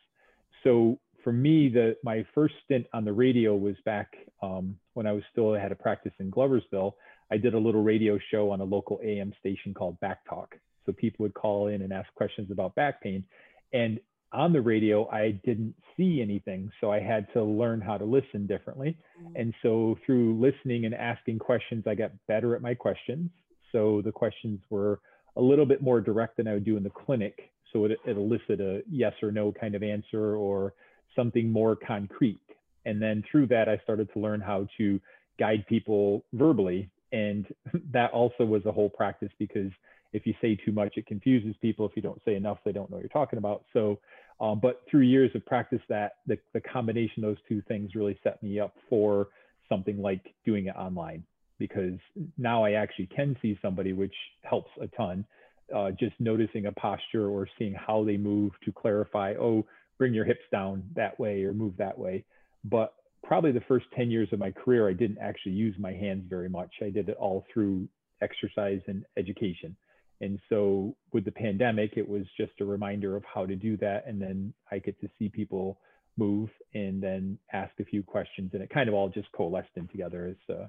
So 0.63 0.99
for 1.23 1.33
me, 1.33 1.69
the 1.69 1.95
my 2.03 2.25
first 2.33 2.55
stint 2.65 2.85
on 2.93 3.05
the 3.05 3.13
radio 3.13 3.55
was 3.55 3.75
back 3.85 4.13
um, 4.41 4.77
when 4.93 5.07
I 5.07 5.11
was 5.11 5.23
still 5.31 5.53
had 5.53 5.71
a 5.71 5.75
practice 5.75 6.13
in 6.19 6.31
Gloversville. 6.31 6.93
I 7.31 7.37
did 7.37 7.53
a 7.53 7.59
little 7.59 7.83
radio 7.83 8.19
show 8.31 8.51
on 8.51 8.61
a 8.61 8.63
local 8.63 8.99
AM 9.03 9.33
station 9.39 9.73
called 9.73 9.99
Back 9.99 10.19
Talk, 10.29 10.55
so 10.85 10.91
people 10.91 11.23
would 11.23 11.33
call 11.33 11.67
in 11.67 11.81
and 11.81 11.93
ask 11.93 12.13
questions 12.15 12.51
about 12.51 12.75
back 12.75 13.01
pain. 13.01 13.23
And 13.71 13.99
on 14.33 14.51
the 14.51 14.61
radio, 14.61 15.07
I 15.09 15.39
didn't 15.45 15.75
see 15.95 16.21
anything. 16.21 16.71
So 16.81 16.91
I 16.91 16.99
had 16.99 17.27
to 17.33 17.43
learn 17.43 17.81
how 17.81 17.97
to 17.97 18.05
listen 18.05 18.47
differently. 18.47 18.97
Mm-hmm. 19.21 19.35
And 19.35 19.53
so 19.61 19.97
through 20.05 20.39
listening 20.39 20.85
and 20.85 20.95
asking 20.95 21.39
questions, 21.39 21.85
I 21.87 21.95
got 21.95 22.11
better 22.27 22.55
at 22.55 22.61
my 22.61 22.73
questions. 22.73 23.29
So 23.71 24.01
the 24.03 24.11
questions 24.11 24.59
were 24.69 24.99
a 25.35 25.41
little 25.41 25.65
bit 25.65 25.81
more 25.81 26.01
direct 26.01 26.37
than 26.37 26.47
I 26.47 26.53
would 26.53 26.65
do 26.65 26.77
in 26.77 26.83
the 26.83 26.89
clinic. 26.89 27.51
So 27.73 27.85
it, 27.85 27.99
it 28.05 28.17
elicited 28.17 28.61
a 28.61 28.81
yes 28.89 29.13
or 29.21 29.31
no 29.31 29.51
kind 29.51 29.75
of 29.75 29.83
answer 29.83 30.35
or 30.35 30.73
something 31.15 31.51
more 31.51 31.75
concrete. 31.75 32.39
And 32.85 33.01
then 33.01 33.23
through 33.29 33.47
that, 33.47 33.69
I 33.69 33.77
started 33.83 34.11
to 34.13 34.19
learn 34.19 34.41
how 34.41 34.67
to 34.77 34.99
guide 35.39 35.65
people 35.67 36.23
verbally. 36.33 36.89
And 37.11 37.45
that 37.91 38.11
also 38.11 38.45
was 38.45 38.65
a 38.65 38.71
whole 38.71 38.89
practice 38.89 39.31
because 39.39 39.71
if 40.13 40.27
you 40.27 40.33
say 40.41 40.55
too 40.55 40.71
much, 40.71 40.93
it 40.95 41.07
confuses 41.07 41.55
people. 41.61 41.87
If 41.87 41.95
you 41.95 42.01
don't 42.01 42.21
say 42.23 42.35
enough, 42.35 42.59
they 42.63 42.71
don't 42.71 42.89
know 42.89 42.97
what 42.97 43.01
you're 43.01 43.09
talking 43.09 43.39
about. 43.39 43.65
So, 43.73 43.99
um, 44.39 44.59
but 44.61 44.81
through 44.89 45.01
years 45.01 45.31
of 45.35 45.45
practice, 45.45 45.81
that 45.89 46.13
the, 46.27 46.37
the 46.53 46.61
combination 46.61 47.23
of 47.23 47.31
those 47.31 47.43
two 47.47 47.61
things 47.67 47.95
really 47.95 48.19
set 48.23 48.41
me 48.43 48.59
up 48.59 48.75
for 48.89 49.29
something 49.69 50.01
like 50.01 50.33
doing 50.45 50.67
it 50.67 50.75
online 50.75 51.23
because 51.57 51.97
now 52.37 52.63
I 52.63 52.73
actually 52.73 53.07
can 53.07 53.37
see 53.41 53.57
somebody, 53.61 53.93
which 53.93 54.13
helps 54.41 54.69
a 54.81 54.87
ton. 54.87 55.25
Uh, 55.73 55.91
just 55.91 56.13
noticing 56.19 56.65
a 56.65 56.71
posture 56.73 57.27
or 57.27 57.47
seeing 57.57 57.73
how 57.73 58.03
they 58.03 58.17
move 58.17 58.51
to 58.63 58.71
clarify, 58.71 59.33
oh, 59.39 59.65
bring 59.97 60.13
your 60.13 60.25
hips 60.25 60.43
down 60.51 60.83
that 60.95 61.19
way 61.19 61.43
or 61.43 61.53
move 61.53 61.73
that 61.77 61.97
way. 61.97 62.23
But 62.65 62.93
probably 63.23 63.51
the 63.51 63.61
first 63.61 63.85
10 63.95 64.11
years 64.11 64.27
of 64.31 64.39
my 64.39 64.51
career, 64.51 64.89
I 64.89 64.93
didn't 64.93 65.19
actually 65.19 65.53
use 65.53 65.75
my 65.79 65.93
hands 65.93 66.25
very 66.29 66.49
much. 66.49 66.71
I 66.81 66.89
did 66.89 67.09
it 67.09 67.17
all 67.17 67.45
through 67.53 67.87
exercise 68.21 68.81
and 68.87 69.05
education. 69.17 69.75
And 70.21 70.39
so 70.49 70.95
with 71.11 71.25
the 71.25 71.31
pandemic, 71.31 71.93
it 71.97 72.07
was 72.07 72.23
just 72.37 72.53
a 72.61 72.65
reminder 72.65 73.15
of 73.15 73.23
how 73.25 73.45
to 73.45 73.55
do 73.55 73.77
that. 73.77 74.05
And 74.07 74.21
then 74.21 74.53
I 74.71 74.79
get 74.79 74.99
to 75.01 75.09
see 75.19 75.29
people 75.29 75.79
move 76.17 76.49
and 76.73 77.01
then 77.01 77.37
ask 77.51 77.71
a 77.79 77.85
few 77.85 78.03
questions. 78.03 78.51
And 78.53 78.61
it 78.61 78.69
kind 78.69 78.87
of 78.87 78.95
all 78.95 79.09
just 79.09 79.31
coalesced 79.31 79.75
in 79.75 79.87
together 79.87 80.27
as 80.27 80.55
uh, 80.55 80.67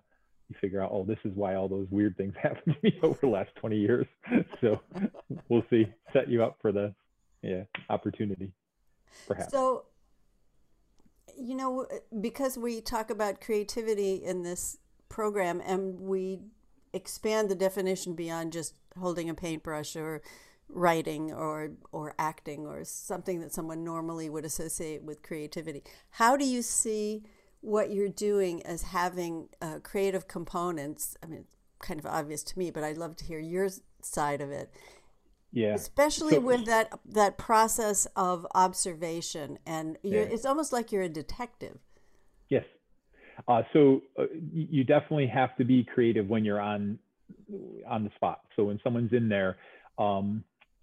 you 0.48 0.56
figure 0.60 0.82
out, 0.82 0.90
oh, 0.92 1.04
this 1.04 1.18
is 1.24 1.32
why 1.34 1.54
all 1.54 1.68
those 1.68 1.86
weird 1.90 2.16
things 2.16 2.34
happened 2.42 2.76
to 2.76 2.78
me 2.82 2.98
over 3.02 3.18
the 3.20 3.28
last 3.28 3.50
20 3.56 3.76
years. 3.76 4.06
so 4.60 4.80
we'll 5.48 5.64
see, 5.70 5.86
set 6.12 6.28
you 6.28 6.42
up 6.42 6.58
for 6.60 6.72
the 6.72 6.94
yeah 7.42 7.64
opportunity, 7.90 8.52
perhaps. 9.26 9.52
So, 9.52 9.84
you 11.38 11.54
know, 11.54 11.86
because 12.20 12.56
we 12.56 12.80
talk 12.80 13.10
about 13.10 13.40
creativity 13.40 14.14
in 14.14 14.42
this 14.42 14.78
program 15.10 15.60
and 15.66 16.00
we 16.00 16.38
expand 16.94 17.50
the 17.50 17.54
definition 17.54 18.14
beyond 18.14 18.52
just 18.52 18.74
holding 18.98 19.28
a 19.28 19.34
paintbrush 19.34 19.96
or 19.96 20.22
writing 20.68 21.32
or 21.32 21.72
or 21.92 22.14
acting 22.18 22.66
or 22.66 22.84
something 22.84 23.40
that 23.40 23.52
someone 23.52 23.84
normally 23.84 24.30
would 24.30 24.44
associate 24.44 25.02
with 25.02 25.22
creativity. 25.22 25.82
How 26.10 26.36
do 26.36 26.46
you 26.46 26.62
see 26.62 27.24
what 27.64 27.90
you're 27.90 28.08
doing 28.08 28.64
as 28.64 28.82
having 28.82 29.48
uh, 29.60 29.78
creative 29.82 30.28
components? 30.28 31.16
I 31.22 31.26
mean, 31.26 31.44
kind 31.80 31.98
of 31.98 32.06
obvious 32.06 32.42
to 32.44 32.58
me, 32.58 32.70
but 32.70 32.84
I'd 32.84 32.98
love 32.98 33.16
to 33.16 33.24
hear 33.24 33.38
your 33.38 33.68
side 34.02 34.40
of 34.40 34.50
it. 34.50 34.70
Yeah. 35.52 35.74
Especially 35.74 36.34
so, 36.34 36.40
with 36.40 36.66
that 36.66 36.98
that 37.06 37.38
process 37.38 38.06
of 38.16 38.44
observation, 38.56 39.58
and 39.64 39.96
yeah. 40.02 40.20
it's 40.20 40.44
almost 40.44 40.72
like 40.72 40.90
you're 40.90 41.02
a 41.02 41.08
detective. 41.08 41.78
Yes. 42.48 42.64
Uh, 43.46 43.62
so 43.72 44.02
uh, 44.18 44.24
you 44.52 44.82
definitely 44.82 45.28
have 45.28 45.56
to 45.56 45.64
be 45.64 45.84
creative 45.84 46.28
when 46.28 46.44
you're 46.44 46.60
on 46.60 46.98
on 47.86 48.02
the 48.02 48.10
spot. 48.16 48.40
So 48.56 48.64
when 48.64 48.80
someone's 48.82 49.12
in 49.12 49.28
there, 49.28 49.56
um, 49.96 50.42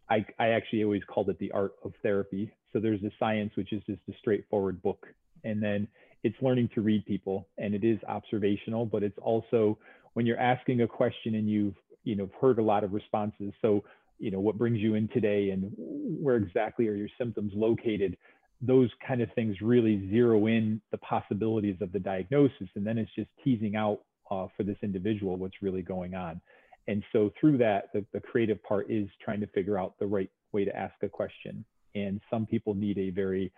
I, 0.09 0.25
I 0.39 0.49
actually 0.49 0.83
always 0.83 1.03
called 1.05 1.29
it 1.29 1.37
the 1.39 1.51
art 1.51 1.73
of 1.83 1.93
therapy. 2.01 2.51
So 2.71 2.79
there's 2.79 3.01
the 3.01 3.11
science, 3.19 3.51
which 3.55 3.73
is 3.73 3.81
just 3.85 3.99
a 4.09 4.13
straightforward 4.19 4.81
book, 4.81 5.05
and 5.43 5.61
then 5.61 5.87
it's 6.23 6.35
learning 6.41 6.69
to 6.75 6.81
read 6.81 7.05
people, 7.05 7.47
and 7.57 7.73
it 7.73 7.83
is 7.83 7.97
observational, 8.07 8.85
but 8.85 9.03
it's 9.03 9.17
also 9.21 9.77
when 10.13 10.25
you're 10.25 10.39
asking 10.39 10.81
a 10.81 10.87
question 10.87 11.35
and 11.35 11.49
you've 11.49 11.75
you 12.03 12.15
know 12.15 12.29
heard 12.39 12.59
a 12.59 12.63
lot 12.63 12.83
of 12.83 12.93
responses. 12.93 13.53
So 13.61 13.83
you 14.19 14.31
know 14.31 14.39
what 14.39 14.57
brings 14.57 14.79
you 14.79 14.95
in 14.95 15.07
today 15.09 15.49
and 15.49 15.71
where 15.77 16.35
exactly 16.35 16.87
are 16.87 16.95
your 16.95 17.09
symptoms 17.17 17.51
located? 17.55 18.17
Those 18.61 18.89
kind 19.05 19.21
of 19.21 19.29
things 19.33 19.57
really 19.61 20.07
zero 20.11 20.45
in 20.45 20.79
the 20.91 20.99
possibilities 20.99 21.77
of 21.81 21.91
the 21.91 21.99
diagnosis 21.99 22.69
and 22.75 22.85
then 22.85 22.99
it's 22.99 23.11
just 23.15 23.29
teasing 23.43 23.75
out 23.75 24.01
uh, 24.29 24.47
for 24.55 24.63
this 24.63 24.77
individual 24.83 25.35
what's 25.37 25.61
really 25.63 25.81
going 25.81 26.13
on. 26.13 26.39
And 26.87 27.03
so 27.11 27.31
through 27.39 27.57
that 27.57 27.91
the, 27.93 28.05
the 28.13 28.19
creative 28.19 28.61
part 28.63 28.89
is 28.91 29.07
trying 29.23 29.39
to 29.39 29.47
figure 29.47 29.79
out 29.79 29.95
the 29.99 30.05
right 30.05 30.29
way 30.51 30.65
to 30.65 30.75
ask 30.75 30.93
a 31.01 31.09
question. 31.09 31.65
And 31.95 32.21
some 32.29 32.45
people 32.45 32.75
need 32.75 32.99
a 32.99 33.09
very 33.09 33.51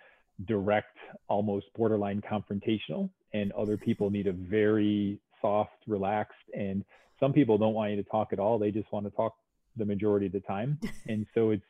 direct 0.46 0.98
almost 1.28 1.68
borderline 1.76 2.22
confrontational 2.22 3.10
and 3.34 3.52
other 3.54 3.78
people 3.78 4.10
need 4.10 4.28
a 4.28 4.34
very 4.34 5.20
soft 5.42 5.72
relaxed 5.88 6.34
and 6.54 6.84
some 7.20 7.32
people 7.32 7.58
don't 7.58 7.74
want 7.74 7.92
you 7.92 7.98
to 7.98 8.10
talk 8.10 8.34
at 8.34 8.40
all. 8.40 8.60
They 8.60 8.72
just 8.72 8.92
want 8.92 9.06
to 9.06 9.12
talk 9.12 9.36
the 9.78 9.86
majority 9.86 10.26
of 10.26 10.34
the 10.34 10.42
time. 10.42 10.78
And 11.08 11.26
so 11.34 11.52
it's 11.52 11.64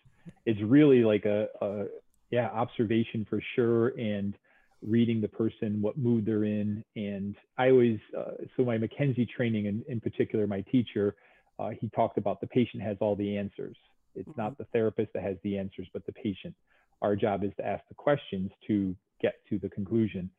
it's 0.46 0.62
really 0.62 1.04
like 1.04 1.26
a, 1.26 1.48
a 1.62 1.86
yeah 2.32 2.48
observation 2.48 3.26
for 3.30 3.42
sure 3.56 3.90
and 4.00 4.36
reading 4.82 5.22
the 5.22 5.28
person 5.28 5.82
what 5.82 5.98
mood 5.98 6.26
they're 6.26 6.46
in. 6.46 6.84
And 6.96 7.36
i 7.58 7.70
always 7.70 8.00
uh, 8.18 8.32
so 8.56 8.64
my 8.64 8.78
mckenzie 8.78 9.30
training 9.30 9.68
and 9.68 9.84
in 9.88 10.00
particular 10.00 10.48
my 10.48 10.62
teacher 10.62 11.16
uh, 11.60 11.70
he 11.80 11.90
talked 11.90 12.18
about 12.18 12.42
the 12.42 12.48
patient 12.48 12.82
has 12.82 12.98
all 13.00 13.16
the 13.16 13.38
answers. 13.38 13.76
It's 14.16 14.28
mm-hmm. 14.30 14.42
not 14.42 14.58
the 14.58 14.66
therapist 14.66 15.14
that 15.14 15.24
has 15.24 15.38
the 15.44 15.58
answers 15.58 15.88
but 15.94 16.06
the 16.06 16.14
patient 16.14 16.56
our 17.04 17.16
job 17.16 17.44
is 17.44 17.52
to 17.58 17.66
ask 17.66 17.84
the 17.90 17.96
questions 17.96 18.50
to 18.68 18.96
get 19.22 19.36
to 19.50 19.60
the 19.60 19.70
conclusion 19.70 20.30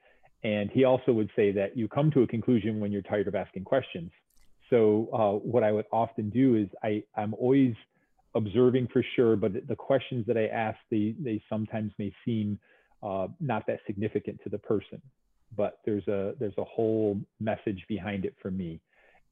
and 0.42 0.71
he 0.71 0.85
also 0.85 1.12
would 1.12 1.30
say 1.37 1.52
that 1.52 1.76
you 1.76 1.88
come 1.88 2.11
to 2.11 2.23
a 2.23 2.26
conclusion 2.26 2.80
when 2.80 2.90
you're 2.92 3.02
tired 3.02 3.28
of 3.28 3.35
asking 3.35 3.64
questions 3.64 4.11
so 4.71 5.09
uh, 5.12 5.47
what 5.47 5.62
I 5.62 5.73
would 5.73 5.87
often 5.92 6.30
do 6.30 6.56
is 6.56 6.68
I, 6.83 7.02
I'm 7.16 7.35
always 7.35 7.75
observing 8.35 8.88
for 8.92 9.04
sure, 9.14 9.37
but 9.37 9.52
the 9.68 9.76
questions 9.76 10.26
that 10.26 10.37
I 10.37 10.47
ask, 10.47 10.78
they, 10.90 11.14
they 11.21 11.42
sometimes 11.49 11.92
may 11.99 12.12
seem 12.25 12.59
uh, 13.02 13.28
not 13.40 13.66
that 13.66 13.80
significant 13.87 14.40
to 14.44 14.50
the 14.50 14.59
person, 14.59 15.00
but 15.56 15.78
there's 15.85 16.06
a, 16.09 16.35
there's 16.40 16.56
a 16.59 16.64
whole 16.64 17.21
message 17.40 17.85
behind 17.88 18.25
it 18.25 18.35
for 18.40 18.50
me. 18.50 18.80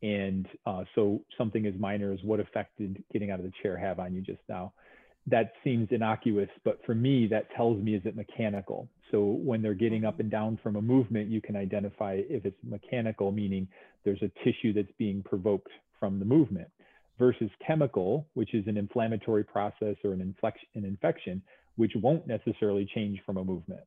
And 0.03 0.47
uh, 0.67 0.85
so 0.95 1.23
something 1.39 1.67
as 1.67 1.75
minor 1.79 2.13
as 2.13 2.19
what 2.23 2.41
effect 2.41 2.79
did 2.79 3.03
getting 3.13 3.31
out 3.31 3.39
of 3.39 3.45
the 3.45 3.53
chair 3.63 3.77
have 3.77 3.99
on 3.99 4.15
you 4.15 4.21
just 4.21 4.43
now? 4.49 4.73
That 5.27 5.53
seems 5.63 5.89
innocuous, 5.91 6.49
but 6.65 6.81
for 6.85 6.95
me, 6.95 7.29
that 7.29 7.51
tells 7.55 7.81
me 7.81 7.95
is 7.95 8.03
it 8.05 8.17
mechanical. 8.17 8.89
So 9.11 9.21
when 9.23 9.63
they're 9.63 9.75
getting 9.75 10.05
up 10.05 10.21
and 10.21 10.31
down 10.31 10.59
from 10.63 10.77
a 10.77 10.83
movement, 10.83 11.31
you 11.31 11.41
can 11.41 11.55
identify 11.55 12.21
if 12.29 12.45
it's 12.45 12.57
mechanical, 12.65 13.31
meaning 13.31 13.69
there's 14.05 14.23
a 14.23 14.31
tissue 14.43 14.73
that's 14.73 14.93
being 14.99 15.23
provoked 15.23 15.71
from 16.01 16.19
the 16.19 16.25
movement, 16.25 16.69
versus 17.19 17.51
chemical, 17.65 18.27
which 18.35 18.53
is 18.55 18.67
an 18.67 18.77
inflammatory 18.77 19.45
process 19.45 19.97
or 20.03 20.13
an, 20.13 20.21
inflection, 20.21 20.69
an 20.75 20.85
infection, 20.85 21.41
which 21.77 21.93
won't 22.03 22.27
necessarily 22.27 22.89
change 22.95 23.21
from 23.25 23.37
a 23.37 23.45
movement. 23.45 23.83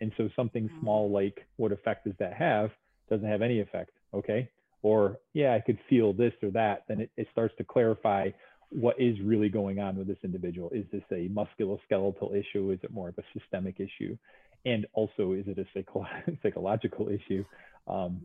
And 0.00 0.10
so 0.16 0.28
something 0.34 0.64
mm-hmm. 0.64 0.80
small 0.80 1.10
like 1.10 1.46
what 1.56 1.72
effect 1.72 2.06
does 2.06 2.14
that 2.18 2.32
have 2.32 2.70
doesn't 3.08 3.28
have 3.28 3.42
any 3.42 3.60
effect, 3.60 3.92
okay? 4.14 4.48
Or 4.82 5.18
yeah, 5.34 5.54
I 5.54 5.60
could 5.60 5.78
feel 5.88 6.12
this 6.12 6.32
or 6.42 6.50
that, 6.50 6.84
then 6.88 7.02
it, 7.02 7.10
it 7.16 7.28
starts 7.30 7.54
to 7.58 7.64
clarify 7.64 8.30
what 8.70 9.00
is 9.00 9.16
really 9.20 9.48
going 9.48 9.80
on 9.80 9.96
with 9.96 10.06
this 10.06 10.18
individual. 10.22 10.70
Is 10.70 10.84
this 10.92 11.02
a 11.10 11.28
musculoskeletal 11.28 12.34
issue? 12.34 12.70
Is 12.70 12.78
it 12.82 12.92
more 12.92 13.08
of 13.08 13.18
a 13.18 13.22
systemic 13.38 13.80
issue? 13.80 14.16
And 14.64 14.86
also, 14.92 15.32
is 15.32 15.46
it 15.46 15.58
a 15.58 15.66
psycho- 15.74 16.06
psychological 16.42 17.08
issue? 17.08 17.44
Um, 17.86 18.22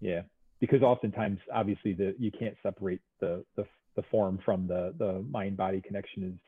yeah, 0.00 0.22
because 0.60 0.82
oftentimes, 0.82 1.38
obviously, 1.52 1.94
the 1.94 2.14
you 2.18 2.30
can't 2.30 2.56
separate 2.62 3.00
the 3.18 3.44
the, 3.56 3.64
the 3.96 4.02
form 4.10 4.38
from 4.44 4.66
the 4.66 4.94
the 4.98 5.24
mind 5.30 5.56
body 5.56 5.80
connection. 5.80 6.24
Is 6.24 6.38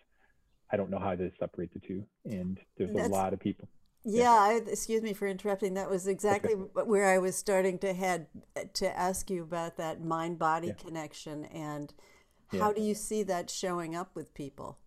I 0.70 0.76
don't 0.76 0.90
know 0.90 0.98
how 0.98 1.14
to 1.14 1.30
separate 1.40 1.72
the 1.72 1.80
two, 1.80 2.04
and 2.24 2.58
there's 2.76 2.92
That's, 2.92 3.08
a 3.08 3.10
lot 3.10 3.32
of 3.32 3.40
people. 3.40 3.68
Yeah, 4.04 4.32
I, 4.32 4.60
excuse 4.66 5.02
me 5.02 5.12
for 5.12 5.26
interrupting. 5.26 5.74
That 5.74 5.88
was 5.88 6.06
exactly 6.06 6.54
okay. 6.54 6.82
where 6.84 7.08
I 7.08 7.18
was 7.18 7.36
starting 7.36 7.78
to 7.78 7.94
head 7.94 8.26
to 8.74 8.98
ask 8.98 9.30
you 9.30 9.42
about 9.42 9.76
that 9.78 10.02
mind 10.02 10.38
body 10.38 10.68
yeah. 10.68 10.72
connection 10.74 11.44
and 11.46 11.92
how 12.58 12.72
do 12.72 12.80
you 12.80 12.94
see 12.94 13.22
that 13.24 13.50
showing 13.50 13.94
up 13.94 14.14
with 14.14 14.32
people? 14.34 14.78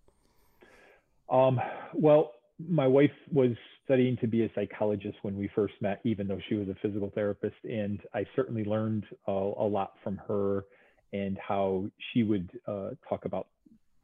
Um, 1.30 1.60
well, 1.94 2.34
my 2.60 2.88
wife 2.88 3.12
was 3.32 3.52
studying 3.84 4.18
to 4.18 4.28
be 4.28 4.44
a 4.44 4.52
psychologist 4.56 5.18
when 5.22 5.38
we 5.38 5.50
first 5.54 5.74
met, 5.82 6.00
even 6.04 6.28
though 6.28 6.40
she 6.50 6.56
was 6.56 6.68
a 6.70 6.76
physical 6.82 7.12
therapist. 7.14 7.56
And 7.64 8.00
I 8.14 8.26
certainly 8.36 8.64
learned 8.64 9.06
uh, 9.28 9.32
a 9.32 9.68
lot 9.68 9.94
from 10.04 10.18
her 10.28 10.66
and 11.14 11.38
how 11.38 11.86
she 12.12 12.24
would 12.24 12.50
uh, 12.68 12.90
talk 13.08 13.26
about 13.26 13.48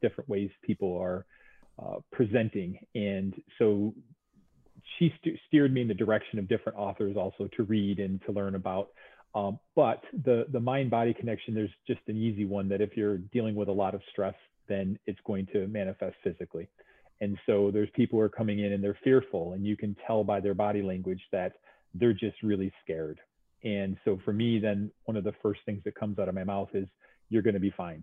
different 0.00 0.28
ways 0.28 0.50
people 0.62 0.96
are 0.98 1.26
uh, 1.82 1.96
presenting. 2.12 2.78
And 2.94 3.34
so 3.58 3.94
she 4.98 5.12
st- 5.20 5.38
steered 5.48 5.72
me 5.72 5.82
in 5.82 5.88
the 5.88 5.94
direction 5.94 6.38
of 6.38 6.48
different 6.48 6.78
authors 6.78 7.16
also 7.16 7.48
to 7.56 7.62
read 7.64 7.98
and 7.98 8.20
to 8.26 8.32
learn 8.32 8.54
about. 8.54 8.88
Um, 9.34 9.58
but 9.74 10.02
the, 10.24 10.46
the 10.52 10.60
mind 10.60 10.90
body 10.90 11.14
connection, 11.14 11.54
there's 11.54 11.70
just 11.86 12.00
an 12.08 12.16
easy 12.16 12.44
one 12.44 12.68
that 12.68 12.80
if 12.80 12.96
you're 12.96 13.18
dealing 13.18 13.54
with 13.54 13.68
a 13.68 13.72
lot 13.72 13.94
of 13.94 14.02
stress, 14.10 14.34
then 14.68 14.98
it's 15.06 15.20
going 15.26 15.46
to 15.52 15.66
manifest 15.68 16.16
physically. 16.22 16.68
And 17.20 17.38
so 17.46 17.70
there's 17.70 17.88
people 17.94 18.18
who 18.18 18.24
are 18.24 18.28
coming 18.28 18.58
in 18.58 18.72
and 18.72 18.82
they're 18.82 18.98
fearful, 19.04 19.52
and 19.52 19.64
you 19.64 19.76
can 19.76 19.96
tell 20.06 20.24
by 20.24 20.40
their 20.40 20.54
body 20.54 20.82
language 20.82 21.20
that 21.30 21.52
they're 21.94 22.12
just 22.12 22.42
really 22.42 22.72
scared. 22.82 23.20
And 23.64 23.96
so 24.04 24.18
for 24.24 24.32
me, 24.32 24.58
then 24.58 24.90
one 25.04 25.16
of 25.16 25.24
the 25.24 25.34
first 25.40 25.60
things 25.64 25.82
that 25.84 25.94
comes 25.94 26.18
out 26.18 26.28
of 26.28 26.34
my 26.34 26.44
mouth 26.44 26.70
is, 26.74 26.88
"You're 27.28 27.42
going 27.42 27.54
to 27.54 27.60
be 27.60 27.70
fine. 27.70 28.02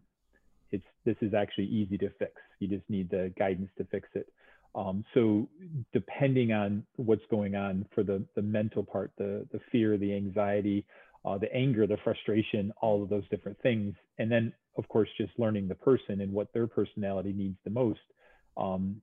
It's 0.71 0.85
this 1.03 1.17
is 1.21 1.33
actually 1.33 1.65
easy 1.65 1.97
to 1.97 2.09
fix. 2.11 2.33
You 2.59 2.69
just 2.69 2.89
need 2.89 3.09
the 3.09 3.33
guidance 3.37 3.69
to 3.77 3.83
fix 3.85 4.07
it." 4.13 4.31
Um, 4.75 5.03
so 5.13 5.49
depending 5.91 6.53
on 6.53 6.85
what's 6.95 7.25
going 7.29 7.55
on 7.55 7.85
for 7.93 8.03
the 8.03 8.23
the 8.35 8.41
mental 8.41 8.83
part, 8.83 9.11
the 9.17 9.45
the 9.51 9.59
fear, 9.71 9.97
the 9.97 10.15
anxiety, 10.15 10.85
uh, 11.25 11.37
the 11.37 11.53
anger, 11.53 11.85
the 11.85 11.97
frustration, 12.03 12.71
all 12.81 13.03
of 13.03 13.09
those 13.09 13.27
different 13.29 13.59
things. 13.61 13.93
And 14.17 14.31
then, 14.31 14.53
of 14.77 14.87
course, 14.87 15.09
just 15.17 15.31
learning 15.37 15.67
the 15.67 15.75
person 15.75 16.21
and 16.21 16.31
what 16.31 16.51
their 16.53 16.67
personality 16.67 17.33
needs 17.33 17.57
the 17.63 17.69
most. 17.69 17.99
Um, 18.57 19.01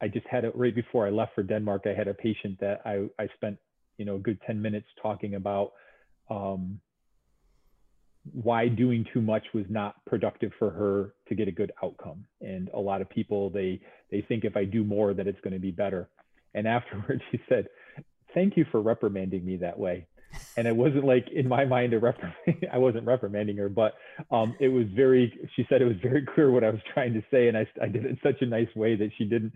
I 0.00 0.08
just 0.08 0.26
had 0.26 0.44
it 0.44 0.54
right 0.54 0.74
before 0.74 1.06
I 1.06 1.10
left 1.10 1.34
for 1.34 1.42
Denmark. 1.42 1.82
I 1.86 1.94
had 1.94 2.08
a 2.08 2.14
patient 2.14 2.58
that 2.60 2.80
I, 2.84 3.06
I 3.22 3.28
spent, 3.36 3.58
you 3.98 4.04
know, 4.04 4.16
a 4.16 4.18
good 4.18 4.38
10 4.46 4.60
minutes 4.62 4.86
talking 5.02 5.34
about 5.34 5.72
um, 6.30 6.80
why 8.32 8.68
doing 8.68 9.04
too 9.12 9.20
much 9.20 9.44
was 9.52 9.64
not 9.68 9.96
productive 10.06 10.52
for 10.58 10.70
her 10.70 11.14
to 11.28 11.34
get 11.34 11.48
a 11.48 11.52
good 11.52 11.72
outcome. 11.82 12.24
And 12.40 12.70
a 12.72 12.78
lot 12.78 13.02
of 13.02 13.10
people, 13.10 13.50
they, 13.50 13.80
they 14.10 14.22
think 14.22 14.44
if 14.44 14.56
I 14.56 14.64
do 14.64 14.84
more, 14.84 15.12
that 15.14 15.26
it's 15.26 15.40
going 15.40 15.54
to 15.54 15.60
be 15.60 15.70
better. 15.70 16.08
And 16.54 16.66
afterwards, 16.68 17.22
she 17.30 17.40
said, 17.48 17.66
thank 18.34 18.56
you 18.56 18.64
for 18.70 18.80
reprimanding 18.80 19.44
me 19.44 19.56
that 19.56 19.78
way 19.78 20.06
and 20.56 20.66
it 20.66 20.74
wasn't 20.74 21.04
like 21.04 21.26
in 21.34 21.48
my 21.48 21.64
mind 21.64 21.94
a 21.94 22.00
i 22.72 22.78
wasn't 22.78 23.04
reprimanding 23.04 23.56
her 23.56 23.68
but 23.68 23.94
um, 24.30 24.54
it 24.60 24.68
was 24.68 24.86
very 24.94 25.32
she 25.56 25.66
said 25.68 25.82
it 25.82 25.86
was 25.86 25.96
very 26.02 26.24
clear 26.34 26.50
what 26.50 26.64
i 26.64 26.70
was 26.70 26.80
trying 26.92 27.12
to 27.12 27.22
say 27.30 27.48
and 27.48 27.56
i, 27.56 27.66
I 27.82 27.88
did 27.88 28.04
it 28.04 28.10
in 28.10 28.18
such 28.22 28.42
a 28.42 28.46
nice 28.46 28.74
way 28.74 28.96
that 28.96 29.10
she 29.18 29.24
didn't 29.24 29.52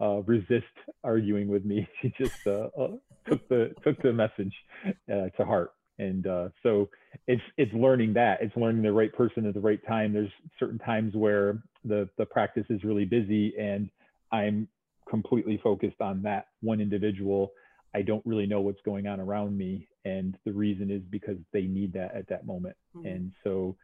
uh, 0.00 0.22
resist 0.22 0.64
arguing 1.02 1.48
with 1.48 1.64
me. 1.64 1.88
She 2.02 2.12
just 2.18 2.34
uh, 2.46 2.68
uh, 2.78 2.88
took 3.26 3.48
the 3.48 3.74
took 3.82 4.00
the 4.02 4.12
message 4.12 4.52
uh, 4.86 5.28
to 5.36 5.44
heart. 5.44 5.72
And 5.98 6.26
uh, 6.26 6.48
so 6.62 6.90
it's 7.26 7.42
it's 7.56 7.72
learning 7.72 8.14
that 8.14 8.42
it's 8.42 8.56
learning 8.56 8.82
the 8.82 8.92
right 8.92 9.12
person 9.12 9.46
at 9.46 9.54
the 9.54 9.60
right 9.60 9.80
time. 9.86 10.12
There's 10.12 10.30
certain 10.58 10.78
times 10.78 11.14
where 11.14 11.62
the 11.84 12.08
the 12.18 12.26
practice 12.26 12.64
is 12.70 12.82
really 12.84 13.04
busy 13.04 13.54
and 13.58 13.90
i'm 14.32 14.66
completely 15.08 15.60
focused 15.62 16.00
on 16.00 16.22
that 16.22 16.46
one 16.62 16.80
individual 16.80 17.52
I 17.94 18.02
don't 18.02 18.24
really 18.26 18.46
know 18.46 18.60
what's 18.60 18.80
going 18.82 19.06
on 19.06 19.20
around 19.20 19.56
me. 19.56 19.88
And 20.04 20.36
the 20.44 20.52
reason 20.52 20.90
is 20.90 21.02
because 21.10 21.38
they 21.52 21.62
need 21.62 21.92
that 21.94 22.14
at 22.14 22.28
that 22.28 22.46
moment. 22.46 22.76
Mm-hmm. 22.96 23.06
And 23.06 23.32
so, 23.42 23.76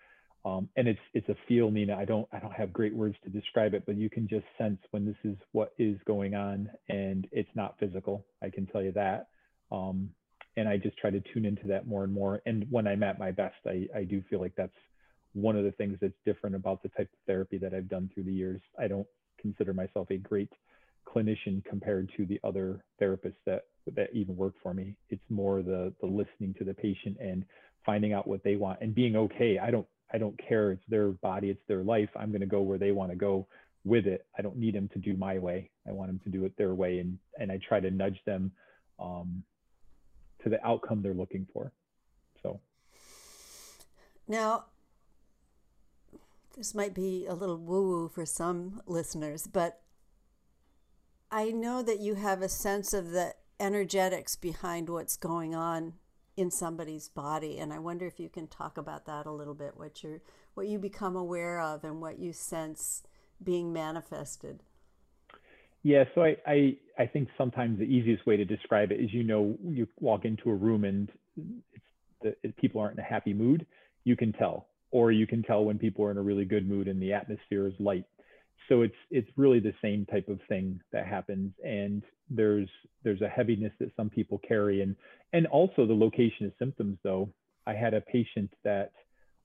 um, 0.45 0.69
and 0.77 0.89
it's 0.89 1.01
it's 1.13 1.29
a 1.29 1.37
feel, 1.47 1.71
Nina. 1.71 1.97
I 1.97 2.05
don't 2.05 2.27
I 2.33 2.39
don't 2.39 2.53
have 2.53 2.73
great 2.73 2.95
words 2.95 3.17
to 3.25 3.31
describe 3.31 3.75
it, 3.75 3.85
but 3.87 3.97
you 3.97 4.09
can 4.09 4.27
just 4.27 4.47
sense 4.59 4.79
when 4.91 5.05
this 5.05 5.17
is 5.23 5.37
what 5.53 5.73
is 5.79 5.99
going 6.07 6.35
on, 6.35 6.71
and 6.89 7.29
it's 7.31 7.51
not 7.55 7.79
physical. 7.79 8.25
I 8.43 8.49
can 8.49 8.67
tell 8.67 8.83
you 8.83 8.93
that. 8.93 9.29
Um, 9.71 10.11
and 10.57 10.69
I 10.69 10.79
just 10.79 10.97
try 10.97 11.11
to 11.11 11.23
tune 11.33 11.45
into 11.45 11.67
that 11.69 11.87
more 11.87 12.05
and 12.05 12.13
more. 12.13 12.43
And 12.47 12.67
when 12.71 12.87
I'm 12.87 13.03
at 13.03 13.19
my 13.19 13.31
best, 13.31 13.57
I 13.67 13.87
I 13.95 14.05
do 14.05 14.23
feel 14.31 14.41
like 14.41 14.55
that's 14.57 14.73
one 15.35 15.57
of 15.57 15.65
the 15.65 15.73
things 15.73 15.99
that's 16.01 16.15
different 16.25 16.57
about 16.57 16.83
the 16.83 16.89
type 16.89 17.11
of 17.13 17.19
therapy 17.27 17.59
that 17.59 17.75
I've 17.75 17.89
done 17.89 18.11
through 18.13 18.25
the 18.25 18.33
years. 18.33 18.63
I 18.79 18.89
don't 18.89 19.07
consider 19.41 19.73
myself 19.75 20.11
a 20.11 20.17
great 20.17 20.51
clinician 21.15 21.65
compared 21.65 22.11
to 22.17 22.27
the 22.27 22.41
other 22.45 22.85
therapists 23.01 23.41
that 23.47 23.65
that 23.95 24.11
even 24.13 24.37
work 24.37 24.55
for 24.63 24.75
me. 24.75 24.95
It's 25.09 25.23
more 25.29 25.63
the 25.63 25.93
the 26.01 26.07
listening 26.07 26.55
to 26.59 26.65
the 26.65 26.75
patient 26.75 27.17
and 27.21 27.45
finding 27.85 28.13
out 28.13 28.27
what 28.27 28.43
they 28.45 28.57
want 28.57 28.79
and 28.81 28.95
being 28.95 29.17
okay. 29.17 29.59
I 29.59 29.71
don't 29.71 29.87
I 30.13 30.19
don't 30.19 30.39
care. 30.47 30.73
It's 30.73 30.83
their 30.89 31.09
body, 31.09 31.51
it's 31.51 31.63
their 31.69 31.83
life. 31.83 32.09
I'm 32.17 32.31
going 32.31 32.41
to 32.41 32.47
go 32.47 32.61
where 32.61 32.79
they 32.79 32.93
want 32.93 33.11
to 33.11 33.17
go 33.17 33.47
with 33.85 34.07
it. 34.07 34.27
I 34.37 34.43
don't 34.43 34.57
need 34.57 34.75
them 34.75 34.89
to 34.93 34.99
do 34.99 35.17
my 35.17 35.39
way. 35.39 35.71
I 35.89 35.93
want 35.93 36.11
them 36.11 36.21
to 36.25 36.31
do 36.31 36.45
it 36.45 36.57
their 36.57 36.75
way, 36.75 36.99
and 36.99 37.19
and 37.39 37.51
I 37.51 37.59
try 37.67 37.81
to 37.81 37.91
nudge 37.91 38.21
them 38.27 38.53
um, 38.99 39.43
to 40.43 40.49
the 40.49 40.65
outcome 40.67 41.03
they're 41.03 41.15
looking 41.15 41.47
for. 41.53 41.73
So 42.43 42.61
now. 44.29 44.67
This 46.57 46.75
might 46.75 46.95
be 46.95 47.27
a 47.27 47.33
little 47.33 47.57
woo 47.57 47.89
woo 47.89 48.09
for 48.09 48.27
some 48.27 48.83
listeners, 48.85 49.47
but 49.47 49.81
I 51.31 51.51
know 51.51 51.83
that 51.83 52.01
you 52.01 52.15
have 52.17 52.43
a 52.43 52.49
sense 52.49 52.93
of 52.93 53.11
the 53.11 53.35
energetics 53.59 54.37
behind 54.37 54.89
what's 54.89 55.17
going 55.17 55.55
on 55.55 55.95
in 56.37 56.51
somebody's 56.51 57.09
body 57.09 57.59
and 57.59 57.71
i 57.71 57.79
wonder 57.79 58.07
if 58.07 58.19
you 58.19 58.31
can 58.31 58.47
talk 58.47 58.79
about 58.79 59.05
that 59.05 59.27
a 59.27 59.31
little 59.31 59.53
bit 59.53 59.73
what 59.77 60.03
you 60.03 60.19
what 60.55 60.67
you 60.67 60.79
become 60.79 61.15
aware 61.15 61.61
of 61.61 61.85
and 61.85 62.01
what 62.01 62.19
you 62.19 62.33
sense 62.33 63.03
being 63.43 63.73
manifested. 63.73 64.63
Yeah 65.83 66.05
so 66.15 66.23
I, 66.23 66.37
I 66.47 66.77
i 66.99 67.07
think 67.07 67.29
sometimes 67.37 67.79
the 67.79 67.85
easiest 67.85 68.25
way 68.27 68.39
to 68.39 68.45
describe 68.47 68.91
it 68.91 69.01
is 69.01 69.13
you 69.13 69.25
know 69.25 69.59
you 69.63 69.87
walk 69.99 70.25
into 70.25 70.49
a 70.49 70.55
room 70.55 70.85
and 70.85 71.11
it's 71.37 71.85
the 72.23 72.35
if 72.43 72.57
people 72.57 72.81
aren't 72.81 72.99
in 72.99 73.05
a 73.05 73.09
happy 73.09 73.35
mood 73.35 73.67
you 74.05 74.17
can 74.17 74.33
tell. 74.33 74.67
Or 74.93 75.13
you 75.13 75.27
can 75.27 75.43
tell 75.43 75.65
when 75.65 75.79
people 75.79 76.05
are 76.05 76.11
in 76.11 76.17
a 76.17 76.23
really 76.23 76.45
good 76.45 76.69
mood 76.69 76.89
and 76.89 77.01
the 77.01 77.13
atmosphere 77.13 77.67
is 77.67 77.75
light 77.79 78.05
so 78.69 78.83
it's 78.83 78.95
it's 79.11 79.29
really 79.37 79.61
the 79.61 79.75
same 79.83 80.07
type 80.07 80.29
of 80.29 80.39
thing 80.49 80.81
that 80.93 81.07
happens 81.07 81.53
and 81.65 82.03
there's 82.31 82.69
there's 83.03 83.21
a 83.23 83.29
heaviness 83.29 83.73
that 83.81 83.91
some 83.97 84.09
people 84.09 84.41
carry. 84.47 84.83
And 84.83 84.97
and 85.33 85.47
also 85.47 85.87
the 85.87 85.95
location 85.95 86.47
of 86.47 86.53
symptoms 86.59 86.99
though. 87.03 87.29
I 87.67 87.75
had 87.75 87.95
a 87.95 88.01
patient 88.01 88.51
that 88.65 88.93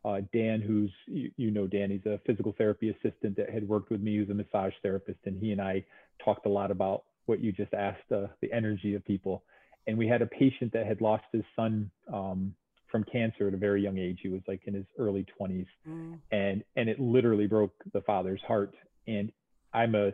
uh, 0.05 0.21
dan 0.33 0.61
who's 0.61 0.91
you, 1.07 1.31
you, 1.35 1.51
know 1.51 1.67
dan 1.67 1.89
he's 1.91 2.05
a 2.05 2.19
physical 2.25 2.53
therapy 2.57 2.89
assistant 2.89 3.35
that 3.37 3.49
had 3.49 3.67
worked 3.67 3.89
with 3.89 4.01
me 4.01 4.17
who's 4.17 4.29
a 4.29 4.33
massage 4.33 4.73
therapist 4.81 5.19
and 5.25 5.37
he 5.37 5.51
and 5.51 5.59
i 5.59 5.83
talked 6.23 6.45
a 6.45 6.49
lot 6.49 6.71
about 6.71 7.03
what 7.25 7.41
you 7.41 7.51
just 7.51 7.73
asked 7.73 8.11
uh, 8.13 8.27
the 8.41 8.51
energy 8.53 8.95
of 8.95 9.03
people. 9.03 9.43
And 9.87 9.97
we 9.97 10.07
had 10.07 10.21
a 10.21 10.27
patient 10.27 10.73
that 10.73 10.85
had 10.85 11.01
lost 11.01 11.23
his 11.31 11.43
son 11.55 11.89
um, 12.11 12.53
from 12.91 13.03
cancer 13.03 13.47
at 13.47 13.53
a 13.53 13.57
very 13.57 13.81
young 13.81 13.97
age. 13.97 14.19
He 14.21 14.29
was 14.29 14.41
like 14.47 14.61
in 14.65 14.73
his 14.73 14.85
early 14.97 15.25
20s 15.39 15.67
mm. 15.87 16.17
and 16.31 16.63
and 16.75 16.89
it 16.89 16.99
literally 16.99 17.47
broke 17.47 17.73
the 17.93 18.01
father's 18.01 18.41
heart 18.47 18.73
and 19.07 19.31
I'm 19.73 19.95
a 19.95 20.11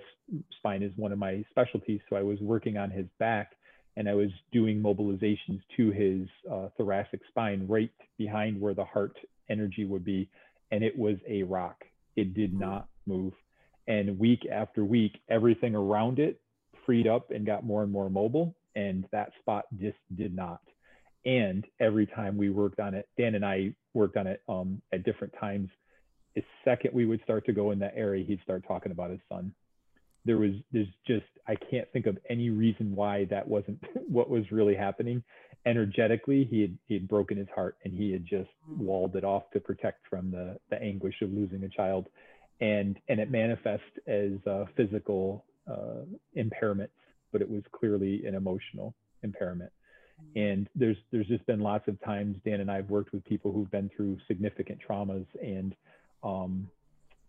spine 0.57 0.81
is 0.81 0.91
one 0.95 1.11
of 1.11 1.19
my 1.19 1.43
specialties, 1.51 2.01
so 2.09 2.15
I 2.15 2.23
was 2.23 2.39
working 2.39 2.77
on 2.77 2.89
his 2.89 3.05
back 3.19 3.51
and 3.97 4.07
I 4.09 4.13
was 4.13 4.29
doing 4.51 4.81
mobilizations 4.81 5.61
to 5.77 5.91
his 5.91 6.27
uh, 6.51 6.69
thoracic 6.77 7.21
spine 7.29 7.65
right 7.67 7.91
behind 8.17 8.59
where 8.59 8.73
the 8.73 8.85
heart 8.85 9.17
energy 9.49 9.85
would 9.85 10.05
be, 10.05 10.29
and 10.71 10.83
it 10.83 10.97
was 10.97 11.17
a 11.27 11.43
rock. 11.43 11.83
It 12.15 12.33
did 12.33 12.51
mm-hmm. 12.51 12.61
not 12.61 12.87
move, 13.05 13.33
and 13.87 14.17
week 14.17 14.47
after 14.51 14.85
week, 14.85 15.19
everything 15.29 15.75
around 15.75 16.19
it 16.19 16.39
freed 16.85 17.07
up 17.07 17.31
and 17.31 17.45
got 17.45 17.65
more 17.65 17.83
and 17.83 17.91
more 17.91 18.09
mobile, 18.09 18.55
and 18.75 19.05
that 19.11 19.31
spot 19.39 19.65
just 19.79 19.97
did 20.15 20.35
not. 20.35 20.61
And 21.25 21.65
every 21.79 22.07
time 22.07 22.37
we 22.37 22.49
worked 22.49 22.79
on 22.79 22.93
it, 22.93 23.07
Dan 23.17 23.35
and 23.35 23.45
I 23.45 23.73
worked 23.93 24.17
on 24.17 24.25
it 24.25 24.41
um, 24.49 24.81
at 24.91 25.03
different 25.03 25.33
times 25.39 25.69
the 26.35 26.43
second 26.63 26.93
we 26.93 27.05
would 27.05 27.21
start 27.23 27.45
to 27.45 27.53
go 27.53 27.71
in 27.71 27.79
that 27.79 27.93
area, 27.95 28.25
he'd 28.25 28.41
start 28.43 28.63
talking 28.67 28.91
about 28.91 29.11
his 29.11 29.19
son. 29.29 29.53
There 30.23 30.37
was, 30.37 30.51
there's 30.71 30.87
just, 31.05 31.25
I 31.47 31.55
can't 31.55 31.91
think 31.91 32.05
of 32.05 32.17
any 32.29 32.49
reason 32.49 32.95
why 32.95 33.25
that 33.25 33.47
wasn't 33.47 33.83
what 34.07 34.29
was 34.29 34.51
really 34.51 34.75
happening. 34.75 35.23
Energetically, 35.65 36.47
he 36.49 36.61
had, 36.61 36.77
he 36.87 36.93
had 36.95 37.07
broken 37.07 37.37
his 37.37 37.47
heart 37.53 37.77
and 37.83 37.93
he 37.93 38.11
had 38.11 38.25
just 38.25 38.49
hmm. 38.65 38.85
walled 38.85 39.15
it 39.15 39.23
off 39.23 39.43
to 39.53 39.59
protect 39.59 40.07
from 40.09 40.31
the, 40.31 40.57
the 40.69 40.81
anguish 40.81 41.15
of 41.21 41.31
losing 41.31 41.63
a 41.63 41.69
child. 41.69 42.07
And, 42.61 42.97
and 43.09 43.19
it 43.19 43.31
manifests 43.31 43.83
as 44.07 44.33
uh, 44.47 44.65
physical 44.77 45.45
uh, 45.67 46.05
impairments, 46.37 46.89
but 47.31 47.41
it 47.41 47.49
was 47.49 47.63
clearly 47.71 48.23
an 48.25 48.35
emotional 48.35 48.93
impairment 49.23 49.71
hmm. 50.19 50.39
and 50.39 50.69
there's 50.75 50.97
there's 51.11 51.27
just 51.27 51.45
been 51.45 51.59
lots 51.59 51.87
of 51.87 52.01
times 52.03 52.35
Dan 52.43 52.59
and 52.59 52.71
I've 52.71 52.89
worked 52.89 53.13
with 53.13 53.23
people 53.25 53.51
who've 53.51 53.69
been 53.69 53.87
through 53.95 54.17
significant 54.27 54.79
traumas 54.87 55.27
and 55.39 55.75
um, 56.23 56.67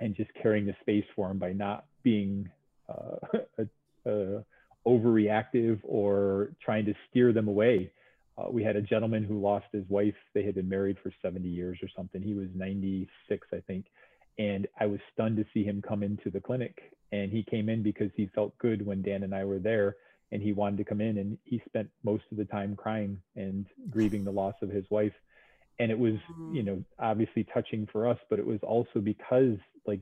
and 0.00 0.14
just 0.14 0.30
carrying 0.34 0.66
the 0.66 0.74
space 0.80 1.04
for 1.14 1.28
them 1.28 1.38
by 1.38 1.52
not 1.52 1.84
being 2.02 2.48
uh, 2.88 3.38
overreactive 4.86 5.80
or 5.84 6.50
trying 6.62 6.84
to 6.86 6.94
steer 7.08 7.32
them 7.32 7.48
away. 7.48 7.90
Uh, 8.36 8.50
we 8.50 8.64
had 8.64 8.76
a 8.76 8.82
gentleman 8.82 9.24
who 9.24 9.40
lost 9.40 9.66
his 9.72 9.84
wife. 9.88 10.14
They 10.34 10.42
had 10.42 10.54
been 10.54 10.68
married 10.68 10.96
for 11.02 11.12
70 11.22 11.48
years 11.48 11.78
or 11.82 11.88
something. 11.94 12.22
He 12.22 12.34
was 12.34 12.48
96, 12.54 13.46
I 13.52 13.60
think. 13.66 13.86
And 14.38 14.66
I 14.80 14.86
was 14.86 15.00
stunned 15.12 15.36
to 15.36 15.44
see 15.52 15.62
him 15.62 15.82
come 15.86 16.02
into 16.02 16.30
the 16.30 16.40
clinic. 16.40 16.92
And 17.12 17.30
he 17.30 17.42
came 17.42 17.68
in 17.68 17.82
because 17.82 18.10
he 18.16 18.30
felt 18.34 18.56
good 18.58 18.84
when 18.84 19.02
Dan 19.02 19.22
and 19.22 19.34
I 19.34 19.44
were 19.44 19.58
there. 19.58 19.96
And 20.32 20.42
he 20.42 20.54
wanted 20.54 20.78
to 20.78 20.84
come 20.84 21.02
in. 21.02 21.18
And 21.18 21.36
he 21.44 21.62
spent 21.66 21.90
most 22.02 22.24
of 22.32 22.38
the 22.38 22.46
time 22.46 22.74
crying 22.74 23.20
and 23.36 23.66
grieving 23.90 24.24
the 24.24 24.30
loss 24.32 24.54
of 24.62 24.70
his 24.70 24.86
wife 24.90 25.12
and 25.82 25.90
it 25.90 25.98
was 25.98 26.14
mm-hmm. 26.30 26.54
you 26.54 26.62
know 26.62 26.82
obviously 27.00 27.44
touching 27.52 27.88
for 27.90 28.06
us 28.06 28.18
but 28.30 28.38
it 28.38 28.46
was 28.46 28.60
also 28.62 29.00
because 29.02 29.56
like 29.86 30.00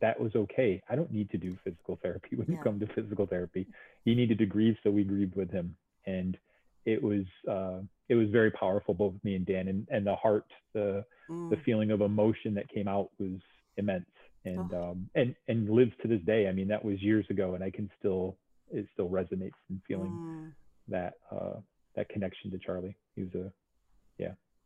that 0.00 0.18
was 0.18 0.34
okay 0.34 0.82
i 0.90 0.96
don't 0.96 1.12
need 1.12 1.30
to 1.30 1.38
do 1.38 1.56
physical 1.62 1.98
therapy 2.02 2.30
when 2.36 2.46
yeah. 2.48 2.56
you 2.56 2.62
come 2.62 2.80
to 2.80 2.86
physical 2.94 3.26
therapy 3.26 3.66
he 4.04 4.14
needed 4.14 4.38
to 4.38 4.46
grieve 4.46 4.76
so 4.82 4.90
we 4.90 5.04
grieved 5.04 5.36
with 5.36 5.50
him 5.50 5.74
and 6.06 6.36
it 6.84 7.02
was 7.02 7.24
uh, 7.50 7.78
it 8.10 8.14
was 8.14 8.28
very 8.28 8.50
powerful 8.50 8.92
both 8.92 9.14
me 9.22 9.36
and 9.36 9.46
dan 9.46 9.68
and, 9.68 9.86
and 9.90 10.06
the 10.06 10.14
heart 10.16 10.46
the 10.74 11.04
mm. 11.30 11.48
the 11.48 11.56
feeling 11.64 11.90
of 11.90 12.00
emotion 12.00 12.52
that 12.54 12.68
came 12.68 12.88
out 12.88 13.08
was 13.18 13.38
immense 13.76 14.04
and 14.44 14.72
oh. 14.74 14.90
um 14.90 15.08
and 15.14 15.34
and 15.48 15.70
lives 15.70 15.92
to 16.02 16.08
this 16.08 16.20
day 16.22 16.48
i 16.48 16.52
mean 16.52 16.68
that 16.68 16.84
was 16.84 17.00
years 17.00 17.24
ago 17.30 17.54
and 17.54 17.62
i 17.64 17.70
can 17.70 17.88
still 17.98 18.36
it 18.70 18.86
still 18.92 19.08
resonates 19.08 19.52
in 19.70 19.80
feeling 19.86 20.10
mm. 20.10 20.52
that 20.88 21.14
uh 21.30 21.58
that 21.96 22.08
connection 22.08 22.50
to 22.50 22.58
charlie 22.58 22.96
he 23.16 23.22
was 23.22 23.34
a 23.34 23.52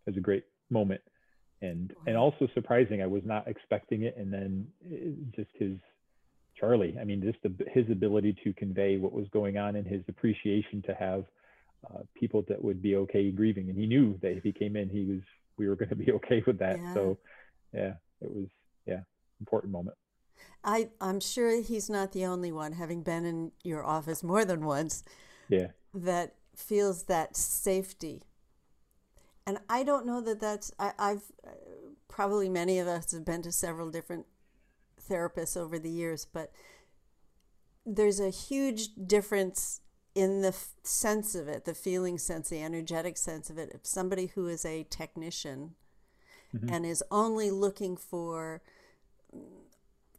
was 0.08 0.16
a 0.16 0.20
great 0.20 0.44
moment. 0.70 1.00
And 1.60 1.92
and 2.06 2.16
also 2.16 2.46
surprising 2.54 3.02
i 3.02 3.06
was 3.06 3.22
not 3.24 3.48
expecting 3.48 4.02
it. 4.02 4.16
And 4.16 4.32
then 4.32 4.66
just 5.34 5.50
his 5.54 5.76
charlie 6.58 6.96
i 7.00 7.04
mean 7.04 7.22
just 7.22 7.38
the, 7.44 7.52
his 7.72 7.88
ability 7.88 8.36
to 8.42 8.52
convey 8.54 8.96
what 8.96 9.12
was 9.12 9.28
going 9.28 9.58
on 9.58 9.76
and 9.76 9.86
his 9.86 10.02
appreciation 10.08 10.82
to 10.82 10.92
have 10.94 11.24
uh, 11.88 12.00
people 12.18 12.44
that 12.48 12.62
would 12.62 12.82
be 12.82 12.96
okay 12.96 13.30
grieving. 13.30 13.68
And 13.68 13.78
he 13.78 13.86
knew 13.86 14.18
that 14.22 14.32
if 14.32 14.42
he 14.42 14.52
came 14.52 14.76
in 14.76 14.88
he 14.88 15.04
was 15.04 15.20
we 15.56 15.68
were 15.68 15.76
going 15.80 15.90
to 15.90 15.96
be 15.96 16.12
okay 16.12 16.42
with 16.46 16.58
that. 16.58 16.78
Yeah. 16.78 16.94
so 16.94 17.18
yeah 17.72 17.92
it 18.20 18.30
was 18.30 18.48
yeah 18.86 19.00
important 19.40 19.72
moment. 19.72 19.96
I 20.62 20.90
i'm 21.00 21.20
sure 21.20 21.60
he's 21.60 21.90
not 21.90 22.12
the 22.12 22.24
only 22.24 22.52
one 22.52 22.72
having 22.72 23.02
been 23.02 23.24
in 23.24 23.52
your 23.64 23.84
office 23.84 24.22
more 24.22 24.44
than 24.44 24.64
once 24.64 25.02
yeah. 25.48 25.68
that 25.94 26.34
feels 26.54 27.04
that 27.04 27.36
safety 27.36 28.22
and 29.48 29.58
I 29.66 29.82
don't 29.82 30.04
know 30.04 30.20
that 30.20 30.40
that's 30.40 30.70
I, 30.78 30.92
have 30.98 31.22
uh, 31.42 31.52
probably 32.06 32.50
many 32.50 32.78
of 32.80 32.86
us 32.86 33.12
have 33.12 33.24
been 33.24 33.40
to 33.42 33.50
several 33.50 33.90
different 33.90 34.26
therapists 35.08 35.56
over 35.56 35.78
the 35.78 35.88
years, 35.88 36.26
but 36.30 36.52
there's 37.86 38.20
a 38.20 38.28
huge 38.28 38.90
difference 39.06 39.80
in 40.14 40.42
the 40.42 40.48
f- 40.48 40.74
sense 40.82 41.34
of 41.34 41.48
it, 41.48 41.64
the 41.64 41.72
feeling 41.72 42.18
sense, 42.18 42.50
the 42.50 42.60
energetic 42.60 43.16
sense 43.16 43.48
of 43.48 43.56
it. 43.56 43.70
If 43.74 43.86
somebody 43.86 44.26
who 44.26 44.48
is 44.48 44.66
a 44.66 44.84
technician 44.90 45.70
mm-hmm. 46.54 46.68
and 46.68 46.84
is 46.84 47.02
only 47.10 47.50
looking 47.50 47.96
for 47.96 48.60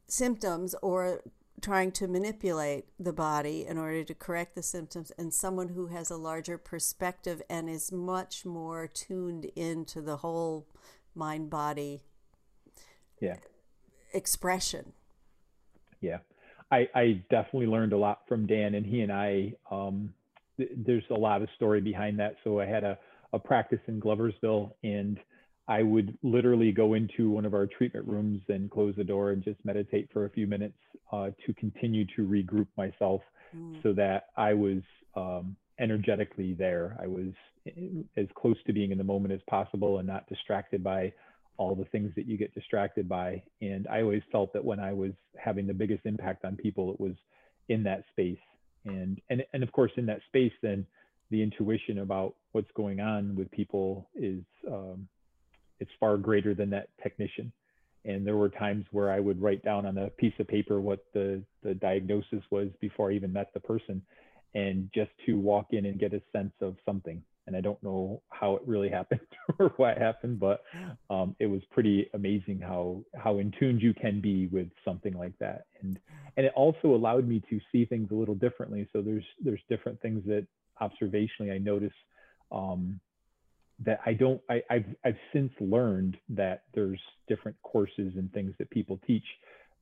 symptoms 0.07 0.73
or 0.81 1.21
trying 1.59 1.91
to 1.91 2.07
manipulate 2.07 2.85
the 2.99 3.13
body 3.13 3.65
in 3.65 3.77
order 3.77 4.03
to 4.03 4.13
correct 4.13 4.55
the 4.55 4.63
symptoms 4.63 5.11
and 5.17 5.33
someone 5.33 5.69
who 5.69 5.87
has 5.87 6.09
a 6.09 6.17
larger 6.17 6.57
perspective 6.57 7.41
and 7.49 7.69
is 7.69 7.91
much 7.91 8.45
more 8.45 8.87
tuned 8.87 9.45
into 9.55 10.01
the 10.01 10.17
whole 10.17 10.67
mind 11.15 11.49
body 11.49 12.01
yeah. 13.19 13.37
expression. 14.13 14.93
Yeah. 16.01 16.19
I 16.71 16.87
i 16.93 17.23
definitely 17.29 17.67
learned 17.67 17.93
a 17.93 17.97
lot 17.97 18.21
from 18.27 18.45
dan 18.45 18.75
and 18.75 18.85
he 18.85 19.01
and 19.01 19.11
i 19.11 19.53
um 19.71 20.13
th- 20.57 20.69
there's 20.77 21.03
a 21.09 21.15
lot 21.15 21.41
of 21.41 21.49
story 21.55 21.81
behind 21.81 22.19
that. 22.19 22.35
So 22.43 22.59
i 22.59 22.65
had 22.65 22.83
a 22.83 22.97
a 23.33 23.39
practice 23.39 23.79
in 23.87 24.01
gloversville 24.01 24.71
and 24.83 25.19
I 25.69 25.83
would 25.83 26.17
literally 26.23 26.71
go 26.71 26.95
into 26.95 27.29
one 27.29 27.45
of 27.45 27.53
our 27.53 27.67
treatment 27.67 28.07
rooms 28.07 28.41
and 28.49 28.69
close 28.69 28.95
the 28.97 29.03
door 29.03 29.31
and 29.31 29.43
just 29.43 29.63
meditate 29.63 30.09
for 30.11 30.25
a 30.25 30.29
few 30.29 30.47
minutes 30.47 30.77
uh, 31.11 31.29
to 31.45 31.53
continue 31.53 32.05
to 32.15 32.23
regroup 32.23 32.67
myself 32.75 33.21
mm. 33.55 33.81
so 33.83 33.93
that 33.93 34.27
I 34.35 34.53
was 34.53 34.81
um, 35.15 35.55
energetically 35.79 36.53
there. 36.53 36.97
I 37.01 37.07
was 37.07 37.29
eh, 37.67 38.01
as 38.17 38.27
close 38.35 38.57
to 38.65 38.73
being 38.73 38.91
in 38.91 38.97
the 38.97 39.03
moment 39.03 39.33
as 39.33 39.41
possible 39.49 39.99
and 39.99 40.07
not 40.07 40.27
distracted 40.27 40.83
by 40.83 41.13
all 41.57 41.75
the 41.75 41.85
things 41.85 42.11
that 42.15 42.25
you 42.25 42.35
get 42.35 42.53
distracted 42.55 43.07
by. 43.07 43.43
And 43.61 43.87
I 43.87 44.01
always 44.01 44.23
felt 44.31 44.51
that 44.53 44.65
when 44.65 44.79
I 44.79 44.93
was 44.93 45.11
having 45.37 45.67
the 45.67 45.73
biggest 45.73 46.05
impact 46.05 46.45
on 46.45 46.55
people, 46.55 46.91
it 46.93 46.99
was 46.99 47.13
in 47.67 47.83
that 47.83 48.03
space 48.11 48.39
and 48.85 49.19
and 49.29 49.43
and 49.53 49.63
of 49.63 49.71
course 49.71 49.91
in 49.97 50.05
that 50.05 50.21
space 50.27 50.53
then 50.61 50.85
the 51.31 51.43
intuition 51.43 51.99
about 51.99 52.35
what's 52.53 52.71
going 52.75 52.99
on 52.99 53.35
with 53.35 53.51
people 53.51 54.09
is 54.15 54.41
um, 54.67 55.07
it's 55.79 55.91
far 55.99 56.17
greater 56.17 56.53
than 56.53 56.69
that 56.71 56.89
technician. 57.01 57.51
And 58.05 58.25
there 58.25 58.37
were 58.37 58.49
times 58.49 58.85
where 58.91 59.11
i 59.11 59.19
would 59.19 59.41
write 59.41 59.63
down 59.63 59.85
on 59.85 59.97
a 59.97 60.09
piece 60.09 60.33
of 60.39 60.47
paper 60.47 60.79
what 60.79 61.05
the 61.13 61.43
the 61.63 61.73
diagnosis 61.73 62.43
was 62.49 62.69
before 62.79 63.11
i 63.11 63.13
even 63.13 63.33
met 63.33 63.53
the 63.53 63.59
person 63.59 64.01
and 64.55 64.89
just 64.93 65.11
to 65.25 65.37
walk 65.37 65.67
in 65.71 65.85
and 65.85 65.99
get 65.99 66.13
a 66.13 66.21
sense 66.31 66.53
of 66.61 66.75
something. 66.85 67.21
And 67.47 67.55
I 67.55 67.61
don't 67.61 67.81
know 67.81 68.21
how 68.29 68.55
it 68.55 68.61
really 68.65 68.89
happened 68.99 69.21
or 69.59 69.69
what 69.77 69.97
happened, 69.97 70.39
but 70.39 70.63
um, 71.09 71.35
it 71.39 71.47
was 71.47 71.61
pretty 71.71 72.09
amazing 72.13 72.59
how 72.59 73.03
how 73.15 73.39
in 73.39 73.51
tuned 73.59 73.81
you 73.81 73.93
can 73.93 74.21
be 74.21 74.47
with 74.47 74.67
something 74.85 75.13
like 75.13 75.37
that, 75.39 75.65
and 75.81 75.99
and 76.37 76.45
it 76.45 76.53
also 76.55 76.93
allowed 76.95 77.27
me 77.27 77.41
to 77.49 77.59
see 77.71 77.85
things 77.85 78.09
a 78.11 78.15
little 78.15 78.35
differently. 78.35 78.87
So 78.93 79.01
there's 79.01 79.25
there's 79.43 79.61
different 79.67 79.99
things 80.01 80.23
that 80.27 80.45
observationally 80.81 81.51
I 81.53 81.57
notice 81.57 81.93
um, 82.51 82.99
that 83.85 83.99
I 84.05 84.13
don't 84.13 84.41
I, 84.49 84.61
I've 84.69 84.85
I've 85.05 85.17
since 85.33 85.51
learned 85.59 86.17
that 86.29 86.63
there's 86.73 86.99
different 87.27 87.57
courses 87.63 88.13
and 88.15 88.31
things 88.33 88.53
that 88.59 88.69
people 88.69 88.99
teach, 89.07 89.23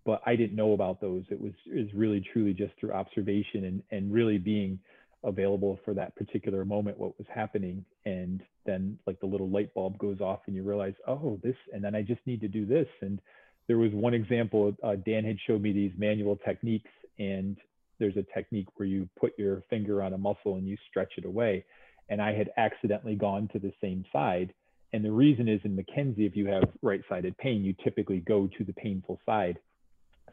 but 0.06 0.22
I 0.26 0.36
didn't 0.36 0.56
know 0.56 0.74
about 0.74 1.02
those. 1.02 1.24
It 1.30 1.40
was 1.40 1.54
is 1.66 1.92
really 1.94 2.24
truly 2.34 2.54
just 2.54 2.74
through 2.80 2.94
observation 2.94 3.66
and 3.66 3.84
and 3.92 4.14
really 4.14 4.38
being 4.38 4.80
available 5.24 5.80
for 5.84 5.94
that 5.96 6.16
particular 6.16 6.64
moment 6.64 6.98
what 6.98 7.18
was 7.18 7.28
happening. 7.34 7.84
And 8.06 8.44
then 8.66 9.00
like 9.08 9.20
the 9.20 9.26
little 9.26 9.50
light 9.50 9.74
bulb 9.74 9.98
goes 9.98 10.22
off 10.22 10.42
and 10.46 10.56
you 10.56 10.64
realize 10.64 10.94
oh 11.08 11.40
this 11.44 11.56
and 11.74 11.84
then 11.84 11.96
i 11.96 12.02
just 12.02 12.22
need 12.26 12.42
to 12.42 12.48
do 12.48 12.66
this. 12.66 12.88
And 13.02 13.20
there 13.68 13.78
was 13.78 13.92
one 13.94 14.14
example 14.14 14.76
uh, 14.84 14.96
dan 14.96 15.26
had 15.26 15.38
showed 15.48 15.62
me 15.62 15.74
these 15.74 15.92
manual 15.98 16.38
techniques 16.46 16.92
and 17.18 17.58
there's 18.00 18.16
a 18.16 18.26
technique 18.36 18.68
where 18.76 18.88
you 18.88 19.10
put 19.20 19.34
your 19.40 19.64
finger 19.72 20.04
on 20.04 20.14
a 20.14 20.18
muscle 20.20 20.58
and 20.58 20.68
you 20.68 20.78
stretch 20.88 21.14
it 21.18 21.26
away 21.26 21.66
and 22.10 22.22
i 22.22 22.34
had 22.34 22.50
accidentally 22.58 23.16
gone 23.16 23.48
to 23.54 23.60
the 23.60 23.74
same 23.82 24.06
side. 24.12 24.54
And 24.94 25.04
the 25.04 25.12
reason 25.12 25.48
is 25.48 25.60
in 25.64 25.76
mckenzie 25.76 26.28
if 26.28 26.36
you 26.36 26.48
have 26.48 26.64
right-sided 26.82 27.38
pain 27.38 27.64
you 27.64 27.74
typically 27.84 28.20
go 28.20 28.48
to 28.58 28.64
the 28.64 28.74
painful 28.74 29.20
side. 29.26 29.60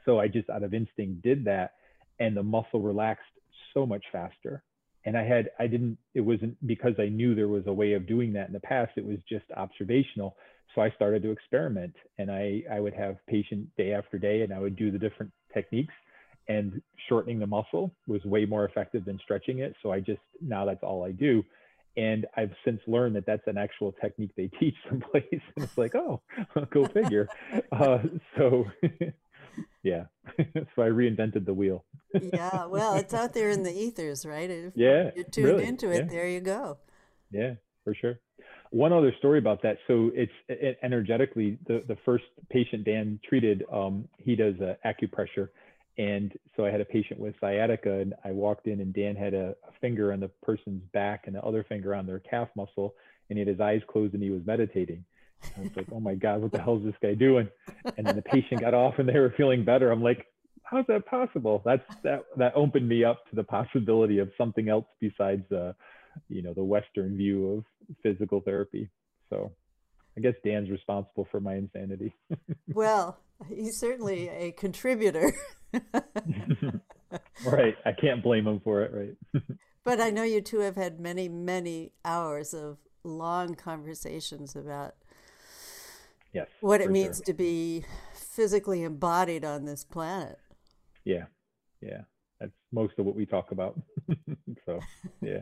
So 0.05 0.21
i 0.21 0.29
just 0.29 0.51
out 0.51 0.63
of 0.63 0.75
instinct 0.75 1.23
did 1.23 1.45
that 1.45 1.73
and 2.21 2.37
the 2.37 2.43
muscle 2.43 2.81
relaxed 2.81 3.25
so 3.73 3.85
much 3.85 4.05
faster. 4.13 4.63
And 5.05 5.19
I 5.19 5.25
had 5.25 5.51
I 5.59 5.67
didn't 5.67 5.99
it 6.15 6.21
wasn't 6.21 6.57
because 6.67 6.95
I 6.99 7.09
knew 7.09 7.35
there 7.35 7.49
was 7.49 7.67
a 7.67 7.73
way 7.73 7.93
of 7.93 8.07
doing 8.07 8.33
that 8.35 8.47
in 8.47 8.53
the 8.53 8.61
past 8.61 8.93
it 8.97 9.05
was 9.05 9.19
just 9.29 9.45
observational. 9.57 10.37
So 10.75 10.81
I 10.81 10.91
started 10.91 11.23
to 11.25 11.31
experiment 11.31 11.95
and 12.19 12.31
I 12.31 12.63
I 12.71 12.81
would 12.81 12.95
have 12.95 13.17
patient 13.27 13.69
day 13.77 13.93
after 13.93 14.19
day 14.19 14.43
and 14.43 14.53
I 14.53 14.61
would 14.61 14.77
do 14.77 14.91
the 14.91 14.99
different 14.99 15.33
techniques 15.53 15.95
and 16.49 16.81
shortening 17.09 17.39
the 17.39 17.47
muscle 17.47 17.91
was 18.07 18.25
way 18.25 18.45
more 18.45 18.65
effective 18.65 19.05
than 19.05 19.19
stretching 19.23 19.59
it. 19.59 19.75
So 19.83 19.93
I 19.93 20.01
just 20.01 20.23
now 20.41 20.65
that's 20.65 20.83
all 20.83 21.05
I 21.05 21.13
do 21.13 21.45
and 21.97 22.27
I've 22.37 22.53
since 22.65 22.81
learned 22.87 23.17
that 23.17 23.27
that's 23.27 23.47
an 23.47 23.59
actual 23.59 23.93
technique 24.01 24.31
they 24.37 24.49
teach 24.61 24.75
someplace 24.89 25.25
and 25.31 25.65
it's 25.65 25.79
like 25.79 25.95
oh 25.95 26.21
go 26.71 26.87
figure 26.87 27.29
uh, 27.73 27.99
so 28.37 28.65
yeah. 29.83 30.05
so 30.37 30.83
I 30.83 30.89
reinvented 30.89 31.45
the 31.45 31.55
wheel. 31.55 31.85
yeah. 32.33 32.67
Well, 32.67 32.95
it's 32.95 33.15
out 33.15 33.35
there 33.35 33.51
in 33.51 33.63
the 33.63 33.73
ethers, 33.73 34.27
right? 34.27 34.51
If 34.51 34.73
yeah. 34.75 35.11
You're 35.15 35.25
tuned 35.25 35.47
really, 35.47 35.65
into 35.65 35.91
it. 35.91 36.05
Yeah. 36.05 36.11
There 36.11 36.29
you 36.29 36.41
go. 36.41 36.79
Yeah, 37.31 37.55
for 37.85 37.95
sure. 37.95 38.19
One 38.71 38.93
other 38.93 39.13
story 39.19 39.39
about 39.39 39.63
that. 39.63 39.79
So 39.87 40.11
it's 40.15 40.33
it, 40.49 40.79
energetically 40.83 41.59
the, 41.67 41.85
the 41.87 41.97
first 42.05 42.25
patient 42.51 42.85
Dan 42.85 43.21
treated, 43.29 43.65
um, 43.73 44.09
he 44.19 44.35
does 44.35 44.55
uh, 44.61 44.75
acupressure. 44.85 45.49
And 45.97 46.33
so 46.57 46.65
I 46.65 46.71
had 46.71 46.81
a 46.81 46.85
patient 46.85 47.21
with 47.21 47.35
sciatica 47.41 48.01
and 48.01 48.15
I 48.25 48.33
walked 48.33 48.67
in 48.67 48.81
and 48.81 48.93
Dan 48.93 49.15
had 49.15 49.33
a, 49.33 49.55
a 49.69 49.73
finger 49.81 50.13
on 50.13 50.21
the 50.21 50.29
person's 50.43 50.83
back 50.93 51.25
and 51.27 51.37
the 51.37 51.43
other 51.43 51.65
finger 51.65 51.95
on 51.95 52.07
their 52.07 52.19
calf 52.19 52.49
muscle 52.57 52.95
and 53.31 53.39
he 53.39 53.41
had 53.41 53.49
his 53.49 53.61
eyes 53.61 53.81
closed 53.89 54.15
and 54.15 54.23
he 54.23 54.31
was 54.31 54.43
meditating. 54.45 55.05
I 55.57 55.61
was 55.61 55.71
like, 55.77 55.87
oh 55.93 56.01
my 56.01 56.15
God, 56.15 56.41
what 56.41 56.53
the 56.53 56.61
hell 56.61 56.79
is 56.79 56.85
this 56.85 56.95
guy 57.03 57.15
doing? 57.15 57.49
And 57.97 58.07
then 58.07 58.17
the 58.17 58.23
patient 58.23 58.61
got 58.61 58.75
off 58.75 58.95
and 58.99 59.09
they 59.09 59.19
were 59.19 59.35
feeling 59.37 59.65
better. 59.65 59.93
I'm 59.93 60.03
like, 60.03 60.27
how's 60.63 60.87
that 60.89 61.07
possible? 61.07 61.63
That's 61.65 61.85
that 62.03 62.25
that 62.39 62.53
opened 62.57 62.89
me 62.89 63.05
up 63.05 63.29
to 63.29 63.37
the 63.37 63.45
possibility 63.45 64.19
of 64.19 64.31
something 64.39 64.69
else 64.69 64.87
besides 65.01 65.51
uh, 65.53 65.75
you 66.29 66.43
know, 66.43 66.55
the 66.55 66.65
Western 66.65 67.17
view 67.17 67.65
of 67.89 67.97
physical 68.03 68.41
therapy. 68.41 68.89
So 69.31 69.53
I 70.17 70.21
guess 70.21 70.35
Dan's 70.45 70.71
responsible 70.71 71.27
for 71.31 71.41
my 71.41 71.55
insanity. 71.55 72.15
well, 72.73 73.19
he's 73.49 73.79
certainly 73.79 74.29
a 74.29 74.53
contributor. 74.53 75.33
right. 77.45 77.75
I 77.85 77.93
can't 77.93 78.23
blame 78.23 78.47
him 78.47 78.61
for 78.61 78.83
it, 78.83 78.93
right? 78.93 79.45
but 79.85 80.01
I 80.01 80.11
know 80.11 80.23
you 80.23 80.41
two 80.41 80.61
have 80.61 80.77
had 80.77 81.01
many, 81.01 81.29
many 81.29 81.93
hours 82.05 82.55
of 82.55 82.79
long 83.05 83.55
conversations 83.55 84.57
about 84.57 84.95
yes 86.33 86.49
what 86.61 86.81
it 86.81 86.91
means 86.91 87.19
sure. 87.19 87.27
to 87.27 87.35
be 87.35 87.85
physically 88.15 88.83
embodied 88.83 89.45
on 89.45 89.65
this 89.65 89.85
planet 89.85 90.39
yeah 91.05 91.25
yeah 91.81 92.01
that's 92.41 92.53
most 92.73 92.95
of 92.99 93.05
what 93.05 93.15
we 93.15 93.27
talk 93.27 93.53
about 93.53 93.79
so 94.67 94.81
yeah 95.21 95.41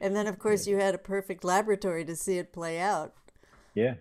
and 0.00 0.14
then 0.14 0.26
of 0.26 0.38
course 0.38 0.66
yeah. 0.66 0.74
you 0.74 0.80
had 0.80 0.94
a 0.94 0.98
perfect 0.98 1.44
laboratory 1.44 2.04
to 2.04 2.14
see 2.14 2.38
it 2.38 2.52
play 2.52 2.78
out 2.78 3.14
yeah 3.74 3.94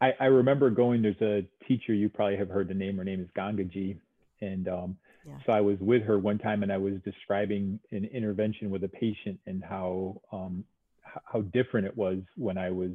I, 0.00 0.12
I 0.20 0.24
remember 0.26 0.70
going 0.70 1.02
there's 1.02 1.20
a 1.22 1.46
teacher 1.66 1.94
you 1.94 2.08
probably 2.08 2.36
have 2.36 2.48
heard 2.48 2.68
the 2.68 2.74
name 2.74 2.96
her 2.96 3.04
name 3.04 3.20
is 3.20 3.28
gangaji 3.36 3.96
and 4.40 4.68
um, 4.68 4.96
yeah. 5.26 5.34
so 5.44 5.52
i 5.52 5.60
was 5.60 5.78
with 5.80 6.02
her 6.02 6.18
one 6.18 6.38
time 6.38 6.62
and 6.62 6.72
i 6.72 6.76
was 6.76 6.94
describing 7.04 7.78
an 7.92 8.04
intervention 8.06 8.70
with 8.70 8.84
a 8.84 8.88
patient 8.88 9.38
and 9.46 9.62
how 9.62 10.20
um, 10.32 10.64
how 11.24 11.40
different 11.40 11.86
it 11.86 11.96
was 11.96 12.18
when 12.36 12.58
i 12.58 12.70
was 12.70 12.90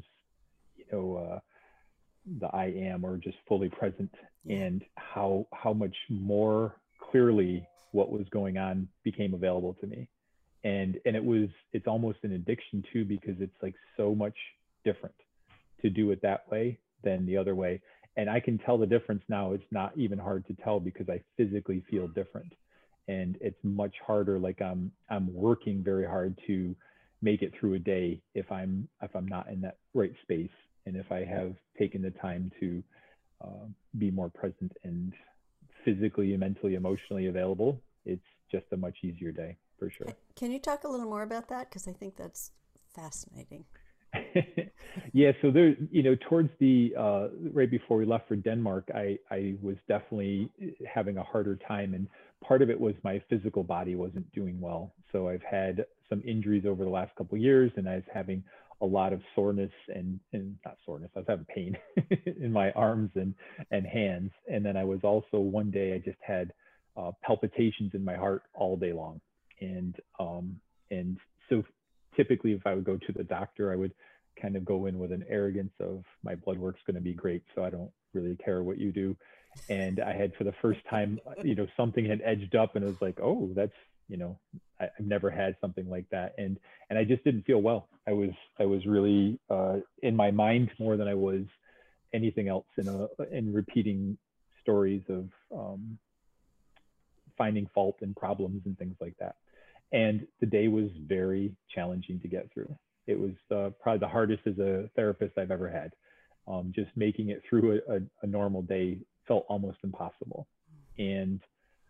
you 0.77 0.85
know 0.91 1.15
uh, 1.15 1.39
the 2.39 2.47
I 2.47 2.65
am 2.65 3.05
or 3.05 3.17
just 3.17 3.37
fully 3.47 3.69
present 3.69 4.11
and 4.47 4.83
how 4.95 5.47
how 5.53 5.73
much 5.73 5.95
more 6.09 6.75
clearly 7.11 7.67
what 7.91 8.11
was 8.11 8.25
going 8.31 8.57
on 8.57 8.87
became 9.03 9.33
available 9.33 9.75
to 9.81 9.87
me. 9.87 10.07
And 10.63 10.99
and 11.05 11.15
it 11.15 11.23
was 11.23 11.49
it's 11.73 11.87
almost 11.87 12.19
an 12.23 12.33
addiction 12.33 12.83
too 12.93 13.05
because 13.05 13.35
it's 13.39 13.55
like 13.61 13.75
so 13.97 14.13
much 14.13 14.35
different 14.83 15.15
to 15.81 15.89
do 15.89 16.11
it 16.11 16.21
that 16.21 16.49
way 16.49 16.77
than 17.03 17.25
the 17.25 17.37
other 17.37 17.55
way. 17.55 17.81
And 18.17 18.29
I 18.29 18.39
can 18.39 18.57
tell 18.57 18.77
the 18.77 18.85
difference 18.85 19.23
now. 19.29 19.53
It's 19.53 19.71
not 19.71 19.93
even 19.97 20.19
hard 20.19 20.45
to 20.47 20.53
tell 20.53 20.79
because 20.79 21.09
I 21.09 21.21
physically 21.37 21.83
feel 21.89 22.07
different. 22.07 22.53
And 23.07 23.37
it's 23.41 23.57
much 23.63 23.95
harder 24.05 24.37
like 24.37 24.61
I'm 24.61 24.91
I'm 25.09 25.33
working 25.33 25.83
very 25.83 26.05
hard 26.05 26.37
to 26.47 26.75
make 27.21 27.41
it 27.41 27.53
through 27.59 27.75
a 27.75 27.79
day 27.79 28.21
if 28.35 28.51
I'm 28.51 28.87
if 29.01 29.15
I'm 29.15 29.27
not 29.27 29.49
in 29.49 29.61
that 29.61 29.77
right 29.93 30.13
space 30.23 30.49
and 30.85 30.95
if 30.95 31.11
I 31.11 31.23
have 31.23 31.55
taken 31.77 32.01
the 32.01 32.11
time 32.11 32.51
to 32.59 32.83
uh, 33.43 33.65
be 33.97 34.11
more 34.11 34.29
present 34.29 34.71
and 34.83 35.13
physically, 35.83 36.35
mentally, 36.37 36.75
emotionally 36.75 37.27
available, 37.27 37.81
it's 38.05 38.21
just 38.51 38.65
a 38.71 38.77
much 38.77 38.97
easier 39.03 39.31
day 39.31 39.57
for 39.79 39.89
sure. 39.89 40.15
Can 40.35 40.51
you 40.51 40.59
talk 40.59 40.83
a 40.83 40.87
little 40.87 41.07
more 41.07 41.23
about 41.23 41.47
that? 41.49 41.69
Because 41.69 41.87
I 41.87 41.93
think 41.93 42.17
that's 42.17 42.51
fascinating. 42.93 43.65
yeah, 45.13 45.31
so 45.41 45.51
there, 45.51 45.75
you 45.89 46.03
know, 46.03 46.15
towards 46.29 46.49
the 46.59 46.93
uh, 46.97 47.27
right 47.53 47.69
before 47.71 47.97
we 47.97 48.05
left 48.05 48.27
for 48.27 48.35
Denmark, 48.35 48.89
I 48.93 49.17
I 49.29 49.55
was 49.61 49.77
definitely 49.87 50.49
having 50.91 51.17
a 51.17 51.23
harder 51.23 51.55
time, 51.67 51.93
and 51.93 52.07
part 52.45 52.61
of 52.61 52.69
it 52.69 52.79
was 52.79 52.93
my 53.03 53.21
physical 53.29 53.63
body 53.63 53.95
wasn't 53.95 54.29
doing 54.33 54.59
well. 54.59 54.93
So 55.11 55.29
I've 55.29 55.43
had 55.43 55.85
some 56.09 56.21
injuries 56.25 56.65
over 56.65 56.83
the 56.83 56.89
last 56.89 57.15
couple 57.15 57.37
years, 57.37 57.71
and 57.77 57.87
I 57.87 57.95
was 57.95 58.03
having 58.13 58.43
a 58.81 58.85
lot 58.85 59.13
of 59.13 59.21
soreness 59.35 59.71
and, 59.89 60.19
and 60.33 60.57
not 60.65 60.75
soreness, 60.85 61.11
I 61.15 61.19
was 61.19 61.27
having 61.27 61.45
pain 61.45 61.77
in 62.41 62.51
my 62.51 62.71
arms 62.71 63.11
and, 63.15 63.33
and 63.69 63.85
hands. 63.85 64.31
And 64.51 64.65
then 64.65 64.75
I 64.75 64.83
was 64.83 64.99
also 65.03 65.37
one 65.37 65.69
day 65.69 65.93
I 65.93 65.99
just 65.99 66.17
had 66.21 66.51
uh, 66.97 67.11
palpitations 67.23 67.91
in 67.93 68.03
my 68.03 68.15
heart 68.15 68.43
all 68.53 68.75
day 68.75 68.91
long. 68.91 69.21
And, 69.61 69.95
um, 70.19 70.59
and 70.89 71.17
so 71.47 71.63
typically 72.15 72.53
if 72.53 72.65
I 72.65 72.73
would 72.73 72.83
go 72.83 72.97
to 72.97 73.11
the 73.13 73.23
doctor, 73.23 73.71
I 73.71 73.75
would 73.75 73.93
kind 74.41 74.55
of 74.55 74.65
go 74.65 74.85
in 74.85 74.97
with 74.97 75.11
an 75.11 75.25
arrogance 75.29 75.73
of 75.79 76.03
my 76.23 76.35
blood 76.35 76.57
work's 76.57 76.81
going 76.85 76.95
to 76.95 77.01
be 77.01 77.13
great. 77.13 77.43
So 77.55 77.63
I 77.63 77.69
don't 77.69 77.91
really 78.13 78.37
care 78.37 78.63
what 78.63 78.77
you 78.77 78.91
do. 78.91 79.15
And 79.69 79.99
I 79.99 80.13
had 80.13 80.33
for 80.35 80.45
the 80.45 80.53
first 80.61 80.79
time, 80.89 81.19
you 81.43 81.55
know, 81.55 81.67
something 81.75 82.05
had 82.05 82.21
edged 82.23 82.55
up 82.55 82.75
and 82.75 82.85
it 82.85 82.87
was 82.87 83.01
like, 83.01 83.19
oh, 83.21 83.51
that's 83.55 83.73
you 84.11 84.17
know 84.17 84.37
I, 84.79 84.83
have 84.83 85.07
never 85.07 85.31
had 85.31 85.55
something 85.61 85.89
like 85.89 86.05
that 86.11 86.35
and 86.37 86.59
and 86.89 86.99
I 86.99 87.05
just 87.05 87.23
didn't 87.23 87.43
feel 87.43 87.61
well 87.61 87.87
I 88.05 88.11
was 88.11 88.31
I 88.59 88.65
was 88.65 88.85
really 88.85 89.39
uh, 89.49 89.77
in 90.03 90.15
my 90.15 90.29
mind 90.29 90.69
more 90.77 90.97
than 90.97 91.07
I 91.07 91.15
was 91.15 91.43
anything 92.13 92.49
else 92.49 92.67
in 92.77 92.87
a 92.87 93.07
in 93.31 93.53
repeating 93.53 94.17
stories 94.61 95.01
of 95.09 95.29
um, 95.57 95.97
finding 97.37 97.67
fault 97.73 97.95
and 98.01 98.15
problems 98.15 98.63
and 98.65 98.77
things 98.77 98.97
like 98.99 99.15
that 99.19 99.35
and 99.91 100.25
the 100.39 100.45
day 100.45 100.67
was 100.67 100.89
very 101.05 101.53
challenging 101.73 102.19
to 102.19 102.27
get 102.27 102.51
through 102.53 102.73
it 103.07 103.19
was 103.19 103.31
uh, 103.51 103.69
probably 103.81 103.99
the 103.99 104.07
hardest 104.07 104.41
as 104.45 104.57
a 104.59 104.89
therapist 104.95 105.37
I've 105.37 105.51
ever 105.51 105.69
had 105.69 105.91
um, 106.47 106.71
just 106.73 106.89
making 106.95 107.29
it 107.29 107.41
through 107.47 107.81
a, 107.87 107.95
a, 107.95 107.99
a 108.23 108.27
normal 108.27 108.61
day 108.61 108.99
felt 109.27 109.45
almost 109.47 109.77
impossible 109.83 110.47
and 110.97 111.41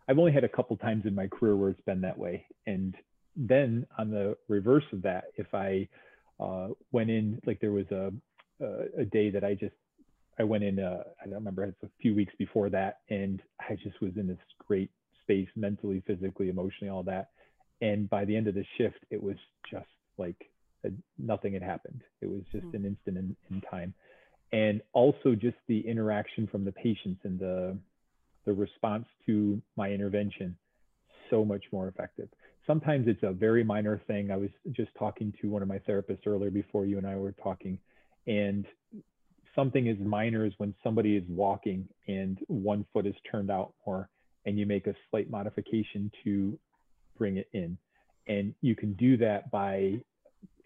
I've 0.08 0.18
only 0.18 0.32
had 0.32 0.44
a 0.44 0.48
couple 0.48 0.76
times 0.76 1.06
in 1.06 1.14
my 1.14 1.26
career 1.26 1.56
where 1.56 1.70
it's 1.70 1.80
been 1.82 2.00
that 2.00 2.18
way. 2.18 2.46
And 2.66 2.94
then 3.36 3.86
on 3.98 4.10
the 4.10 4.36
reverse 4.48 4.84
of 4.92 5.02
that, 5.02 5.24
if 5.36 5.54
I 5.54 5.88
uh, 6.40 6.68
went 6.90 7.10
in, 7.10 7.40
like 7.46 7.60
there 7.60 7.72
was 7.72 7.86
a, 7.90 8.12
a, 8.60 9.00
a 9.02 9.04
day 9.04 9.30
that 9.30 9.44
I 9.44 9.54
just, 9.54 9.74
I 10.38 10.44
went 10.44 10.64
in, 10.64 10.80
uh, 10.80 11.04
I 11.20 11.26
don't 11.26 11.34
remember, 11.34 11.64
it's 11.64 11.82
a 11.82 11.88
few 12.00 12.14
weeks 12.14 12.32
before 12.38 12.68
that. 12.70 13.00
And 13.10 13.40
I 13.60 13.74
just 13.74 14.00
was 14.00 14.12
in 14.16 14.26
this 14.26 14.38
great 14.66 14.90
space 15.22 15.48
mentally, 15.54 16.02
physically, 16.06 16.48
emotionally, 16.48 16.90
all 16.90 17.04
that. 17.04 17.30
And 17.82 18.08
by 18.08 18.24
the 18.24 18.34
end 18.34 18.46
of 18.48 18.54
the 18.54 18.64
shift, 18.78 19.00
it 19.10 19.22
was 19.22 19.36
just 19.70 19.84
like 20.16 20.36
a, 20.86 20.90
nothing 21.18 21.52
had 21.52 21.62
happened. 21.62 22.00
It 22.22 22.30
was 22.30 22.42
just 22.50 22.64
mm-hmm. 22.64 22.76
an 22.76 22.84
instant 22.86 23.18
in, 23.18 23.36
in 23.50 23.60
time. 23.62 23.92
And 24.52 24.80
also 24.92 25.34
just 25.34 25.56
the 25.66 25.80
interaction 25.80 26.46
from 26.46 26.64
the 26.64 26.72
patients 26.72 27.20
and 27.24 27.38
the, 27.38 27.76
the 28.46 28.52
response 28.52 29.06
to 29.26 29.60
my 29.76 29.90
intervention 29.90 30.56
so 31.28 31.44
much 31.44 31.64
more 31.72 31.88
effective. 31.88 32.28
Sometimes 32.66 33.08
it's 33.08 33.22
a 33.22 33.32
very 33.32 33.64
minor 33.64 34.00
thing. 34.06 34.30
I 34.30 34.36
was 34.36 34.50
just 34.70 34.90
talking 34.96 35.32
to 35.40 35.48
one 35.48 35.62
of 35.62 35.68
my 35.68 35.78
therapists 35.78 36.26
earlier 36.26 36.50
before 36.50 36.86
you 36.86 36.98
and 36.98 37.06
I 37.06 37.16
were 37.16 37.32
talking, 37.42 37.78
and 38.26 38.64
something 39.56 39.88
as 39.88 39.96
minor 39.98 40.44
as 40.44 40.52
when 40.58 40.74
somebody 40.84 41.16
is 41.16 41.24
walking 41.28 41.88
and 42.06 42.38
one 42.46 42.86
foot 42.92 43.06
is 43.06 43.14
turned 43.28 43.50
out 43.50 43.72
more, 43.86 44.08
and 44.44 44.58
you 44.58 44.66
make 44.66 44.86
a 44.86 44.94
slight 45.10 45.30
modification 45.30 46.10
to 46.22 46.56
bring 47.18 47.36
it 47.36 47.48
in. 47.52 47.76
And 48.28 48.54
you 48.60 48.74
can 48.74 48.92
do 48.94 49.16
that 49.18 49.50
by 49.50 50.00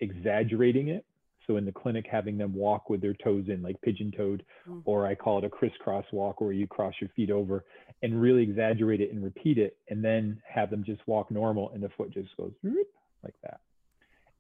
exaggerating 0.01 0.89
it 0.89 1.05
so 1.47 1.57
in 1.57 1.65
the 1.65 1.73
clinic, 1.73 2.07
having 2.11 2.37
them 2.37 2.53
walk 2.55 2.91
with 2.91 3.01
their 3.01 3.15
toes 3.15 3.45
in, 3.49 3.63
like 3.63 3.81
pigeon 3.83 4.13
toed, 4.17 4.45
mm. 4.69 4.83
or 4.85 5.07
I 5.07 5.15
call 5.15 5.39
it 5.39 5.45
a 5.45 5.49
crisscross 5.49 6.05
walk, 6.13 6.41
where 6.41 6.53
you 6.53 6.67
cross 6.67 6.95
your 7.01 7.11
feet 7.15 7.31
over 7.31 7.65
and 8.03 8.21
really 8.21 8.43
exaggerate 8.43 9.01
it 9.01 9.13
and 9.13 9.23
repeat 9.23 9.59
it, 9.59 9.77
and 9.89 10.05
then 10.05 10.41
have 10.49 10.71
them 10.71 10.83
just 10.85 11.07
walk 11.07 11.31
normal, 11.31 11.71
and 11.71 11.83
the 11.83 11.89
foot 11.91 12.11
just 12.11 12.37
goes 12.37 12.53
like 13.23 13.35
that. 13.43 13.61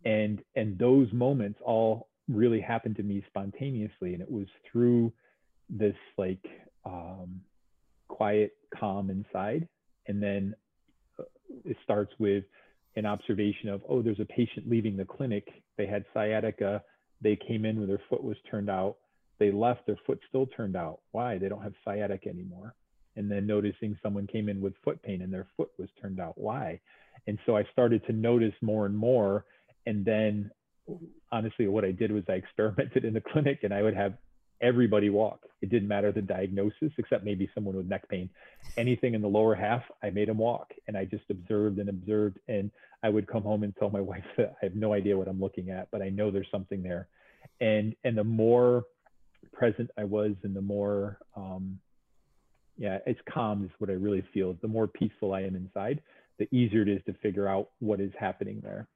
And 0.05 0.43
and 0.57 0.79
those 0.79 1.13
moments 1.13 1.61
all 1.65 2.09
really 2.29 2.61
happened 2.61 2.97
to 2.97 3.03
me 3.03 3.25
spontaneously, 3.29 4.15
and 4.15 4.23
it 4.23 4.31
was 4.31 4.47
through 4.71 5.13
this 5.71 5.97
like 6.19 6.45
um, 6.85 7.41
quiet 8.09 8.57
calm 8.77 9.11
inside, 9.11 9.69
and 10.09 10.21
then 10.21 10.55
it 11.65 11.77
starts 11.83 12.13
with 12.19 12.45
an 12.97 13.07
observation 13.07 13.69
of 13.69 13.83
oh 13.89 14.03
there's 14.03 14.21
a 14.21 14.25
patient 14.25 14.69
leaving 14.69 14.97
the 14.97 15.05
clinic 15.05 15.47
they 15.77 15.87
had 15.87 16.05
sciatica 16.15 16.83
they 17.21 17.37
came 17.37 17.65
in 17.65 17.79
with 17.79 17.89
their 17.89 18.01
foot 18.09 18.23
was 18.23 18.37
turned 18.51 18.71
out. 18.71 18.97
They 19.39 19.51
left, 19.51 19.87
their 19.87 19.99
foot 20.07 20.21
still 20.29 20.47
turned 20.47 20.77
out. 20.77 21.01
Why? 21.13 21.39
They 21.39 21.49
don't 21.49 21.63
have 21.63 21.75
sciatic 21.85 22.27
anymore. 22.27 22.75
And 23.17 23.31
then 23.31 23.47
noticing 23.47 23.99
someone 24.03 24.27
came 24.27 24.49
in 24.49 24.61
with 24.61 24.75
foot 24.85 25.03
pain 25.03 25.23
and 25.23 25.33
their 25.33 25.47
foot 25.57 25.71
was 25.79 25.89
turned 26.01 26.21
out. 26.21 26.35
Why? 26.37 26.81
And 27.27 27.39
so 27.47 27.57
I 27.57 27.65
started 27.73 28.05
to 28.07 28.13
notice 28.13 28.53
more 28.61 28.87
and 28.87 28.97
more. 28.97 29.47
And 29.87 30.05
then 30.05 30.51
honestly, 31.33 31.67
what 31.67 31.85
I 31.85 31.93
did 31.93 32.13
was 32.13 32.25
I 32.29 32.33
experimented 32.45 33.05
in 33.05 33.15
the 33.15 33.21
clinic 33.21 33.61
and 33.63 33.73
I 33.73 33.83
would 33.83 33.97
have 33.97 34.15
everybody 34.61 35.11
walk. 35.11 35.41
It 35.63 35.71
didn't 35.71 35.89
matter 35.89 36.13
the 36.13 36.23
diagnosis, 36.23 36.93
except 36.99 37.25
maybe 37.25 37.49
someone 37.55 37.77
with 37.77 37.87
neck 37.87 38.09
pain. 38.09 38.29
Anything 38.77 39.15
in 39.15 39.23
the 39.23 39.29
lower 39.29 39.55
half, 39.55 39.83
I 40.03 40.11
made 40.11 40.29
them 40.29 40.39
walk. 40.39 40.73
And 40.87 40.97
I 40.97 41.05
just 41.05 41.25
observed 41.31 41.79
and 41.79 41.89
observed. 41.89 42.39
And 42.49 42.71
I 43.03 43.09
would 43.09 43.27
come 43.27 43.43
home 43.43 43.63
and 43.63 43.75
tell 43.77 43.91
my 43.91 44.01
wife 44.13 44.25
that 44.37 44.57
I 44.63 44.67
have 44.67 44.75
no 44.75 44.93
idea 44.93 45.17
what 45.17 45.29
I'm 45.29 45.41
looking 45.41 45.71
at, 45.71 45.89
but 45.91 46.03
I 46.03 46.09
know 46.09 46.31
there's 46.31 46.51
something 46.51 46.83
there. 46.83 47.09
And 47.61 47.95
and 48.05 48.19
the 48.19 48.25
more 48.25 48.85
present 49.53 49.91
I 49.97 50.05
was 50.05 50.33
and 50.43 50.55
the 50.55 50.61
more 50.61 51.19
um 51.37 51.79
yeah, 52.77 52.99
it's 53.07 53.21
calm 53.33 53.65
is 53.65 53.71
what 53.79 53.89
I 53.89 53.95
really 53.95 54.23
feel. 54.35 54.55
The 54.61 54.69
more 54.69 54.87
peaceful 54.87 55.33
I 55.33 55.43
am 55.43 55.57
inside, 55.57 56.03
the 56.39 56.47
easier 56.55 56.83
it 56.83 56.89
is 56.89 57.01
to 57.07 57.15
figure 57.15 57.49
out 57.49 57.71
what 57.79 58.01
is 58.01 58.13
happening 58.19 58.61
there 58.63 58.87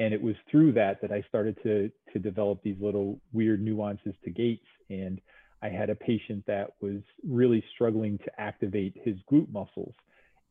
and 0.00 0.14
it 0.14 0.20
was 0.20 0.34
through 0.50 0.72
that 0.72 1.00
that 1.02 1.12
I 1.12 1.22
started 1.28 1.56
to 1.62 1.90
to 2.12 2.18
develop 2.18 2.62
these 2.62 2.76
little 2.80 3.20
weird 3.32 3.62
nuances 3.62 4.14
to 4.24 4.30
gaits. 4.30 4.66
And 4.88 5.20
I 5.62 5.68
had 5.68 5.90
a 5.90 5.94
patient 5.94 6.44
that 6.46 6.72
was 6.80 7.02
really 7.28 7.62
struggling 7.74 8.18
to 8.24 8.40
activate 8.40 8.94
his 9.04 9.16
glute 9.30 9.52
muscles, 9.52 9.94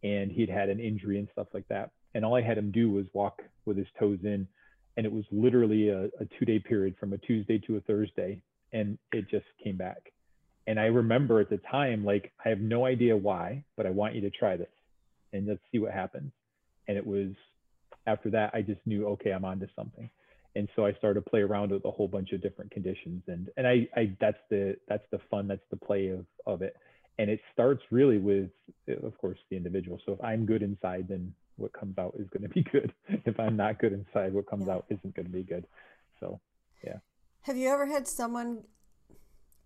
and 0.04 0.32
he'd 0.32 0.50
had 0.50 0.70
an 0.70 0.80
injury 0.80 1.18
and 1.18 1.28
stuff 1.34 1.48
like 1.54 1.68
that. 1.68 1.90
And 2.14 2.24
all 2.24 2.36
I 2.36 2.42
had 2.42 2.58
him 2.58 2.72
do 2.72 2.90
was 2.92 3.06
walk 3.14 3.42
with 3.66 3.76
his 3.76 3.88
toes 4.00 4.20
in, 4.24 4.48
and 4.96 5.06
it 5.06 5.12
was 5.12 5.26
literally 5.32 5.90
a, 5.90 6.06
a 6.06 6.26
two 6.38 6.46
day 6.46 6.60
period 6.60 6.96
from 7.00 7.14
a 7.14 7.18
Tuesday 7.18 7.58
to 7.60 7.78
a 7.78 7.82
Thursday, 7.82 8.42
and 8.72 8.98
it 9.12 9.28
just 9.30 9.46
came 9.64 9.78
back. 9.78 10.12
And 10.68 10.80
I 10.80 10.86
remember 10.86 11.40
at 11.40 11.50
the 11.50 11.58
time, 11.58 12.06
like, 12.06 12.32
I 12.46 12.50
have 12.50 12.60
no 12.60 12.86
idea 12.86 13.18
why, 13.18 13.64
but 13.76 13.88
I 13.88 13.90
want 13.90 14.14
you 14.14 14.22
to 14.22 14.30
try 14.30 14.56
this 14.56 14.68
and 15.34 15.48
let's 15.48 15.62
see 15.72 15.80
what 15.80 15.92
happens. 15.92 16.32
And 16.88 16.96
it 16.96 17.06
was 17.06 17.30
after 18.08 18.30
that, 18.32 18.52
I 18.54 18.62
just 18.62 18.82
knew, 18.86 19.08
okay, 19.10 19.32
I'm 19.32 19.46
onto 19.46 19.68
something. 19.76 20.10
And 20.56 20.68
so 20.76 20.86
I 20.86 20.94
started 20.94 21.24
to 21.24 21.30
play 21.30 21.42
around 21.42 21.72
with 21.72 21.86
a 21.86 21.92
whole 21.92 22.08
bunch 22.08 22.32
of 22.32 22.42
different 22.42 22.72
conditions. 22.72 23.22
And, 23.28 23.50
and 23.56 23.68
I, 23.68 23.88
I, 23.96 24.16
that's 24.20 24.40
the, 24.50 24.78
that's 24.88 25.06
the 25.12 25.20
fun, 25.30 25.48
that's 25.48 25.66
the 25.70 25.78
play 25.78 26.08
of, 26.08 26.26
of 26.48 26.62
it. 26.62 26.76
And 27.20 27.30
it 27.30 27.40
starts 27.54 27.84
really 27.92 28.18
with, 28.18 28.50
uh, 28.90 29.06
of 29.06 29.18
course, 29.18 29.38
the 29.50 29.58
individual. 29.58 30.00
So 30.06 30.14
if 30.14 30.24
I'm 30.24 30.46
good 30.46 30.64
inside, 30.64 31.08
then 31.08 31.34
what 31.58 31.74
comes 31.74 31.98
out 31.98 32.16
is 32.18 32.28
going 32.30 32.44
to 32.44 32.50
be 32.50 32.64
good. 32.72 32.94
If 33.08 33.40
I'm 33.40 33.56
not 33.56 33.80
good 33.80 33.94
inside, 33.94 34.34
what 34.34 34.48
comes 34.48 34.66
yeah. 34.68 34.74
out 34.74 34.86
isn't 34.90 35.16
going 35.16 35.26
to 35.26 35.32
be 35.32 35.44
good. 35.44 35.66
So, 36.20 36.40
yeah. 36.84 36.98
Have 37.42 37.58
you 37.58 37.70
ever 37.70 37.86
had 37.86 38.08
someone 38.08 38.64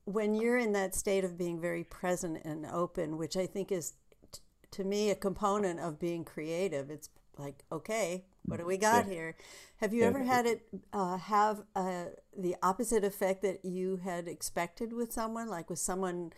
when 0.06 0.36
you're 0.36 0.58
in 0.58 0.74
that 0.74 0.96
state 0.96 1.24
of 1.24 1.38
being 1.38 1.62
very 1.62 1.84
present 1.84 2.40
and 2.44 2.66
open, 2.66 3.18
which 3.18 3.38
I 3.38 3.46
think 3.46 3.72
is 3.72 3.94
t- 4.32 4.42
to 4.72 4.84
me 4.84 5.10
a 5.10 5.16
component 5.16 5.80
of 5.80 6.00
being 6.00 6.26
creative? 6.26 6.90
It's 6.90 7.10
like, 7.38 7.64
okay, 7.72 8.26
what 8.46 8.60
do 8.60 8.66
we 8.66 8.78
got 8.78 9.08
yeah. 9.08 9.14
here? 9.14 9.36
Have 9.78 9.94
you 9.94 10.04
ever 10.04 10.24
had 10.24 10.46
it 10.46 10.68
uh, 10.92 11.18
have 11.18 11.64
uh, 11.76 12.06
the 12.38 12.56
opposite 12.62 13.04
effect 13.04 13.42
that 13.42 13.64
you 13.64 13.98
had 13.98 14.28
expected 14.28 14.94
with 14.94 15.12
someone? 15.12 15.48
Like 15.50 15.70
with 15.70 15.80
someone, 15.80 16.32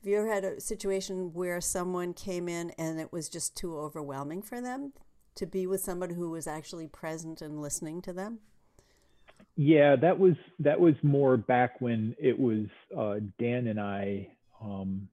have 0.00 0.10
you 0.10 0.18
ever 0.18 0.32
had 0.32 0.44
a 0.44 0.60
situation 0.60 1.32
where 1.32 1.60
someone 1.60 2.14
came 2.14 2.48
in 2.48 2.70
and 2.78 3.00
it 3.00 3.12
was 3.12 3.28
just 3.28 3.56
too 3.56 3.76
overwhelming 3.76 4.42
for 4.42 4.60
them 4.60 4.92
to 5.34 5.46
be 5.46 5.66
with 5.66 5.80
someone 5.80 6.10
who 6.10 6.30
was 6.30 6.46
actually 6.46 6.88
present 6.88 7.40
and 7.42 7.60
listening 7.60 8.02
to 8.02 8.12
them? 8.12 8.40
Yeah, 9.56 9.96
that 9.96 10.18
was 10.18 10.34
that 10.60 10.78
was 10.78 10.94
more 11.02 11.36
back 11.36 11.80
when 11.80 12.14
it 12.18 12.38
was 12.38 12.66
uh, 12.96 13.16
Dan 13.40 13.66
and 13.66 13.80
I. 13.80 14.28
Um, 14.62 15.08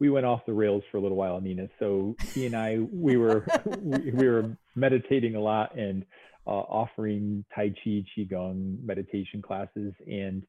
we 0.00 0.08
went 0.08 0.26
off 0.26 0.40
the 0.46 0.52
rails 0.52 0.82
for 0.90 0.96
a 0.96 1.00
little 1.00 1.16
while, 1.16 1.40
Nina. 1.40 1.68
So 1.78 2.16
he 2.32 2.46
and 2.46 2.56
I, 2.56 2.78
we 2.92 3.16
were 3.16 3.46
we, 3.78 4.10
we, 4.10 4.28
were 4.28 4.56
meditating 4.74 5.36
a 5.36 5.40
lot 5.40 5.76
and 5.76 6.04
uh, 6.46 6.50
offering 6.50 7.44
Tai 7.54 7.74
Chi, 7.84 8.04
Qigong 8.16 8.82
meditation 8.82 9.42
classes, 9.42 9.92
and 10.06 10.42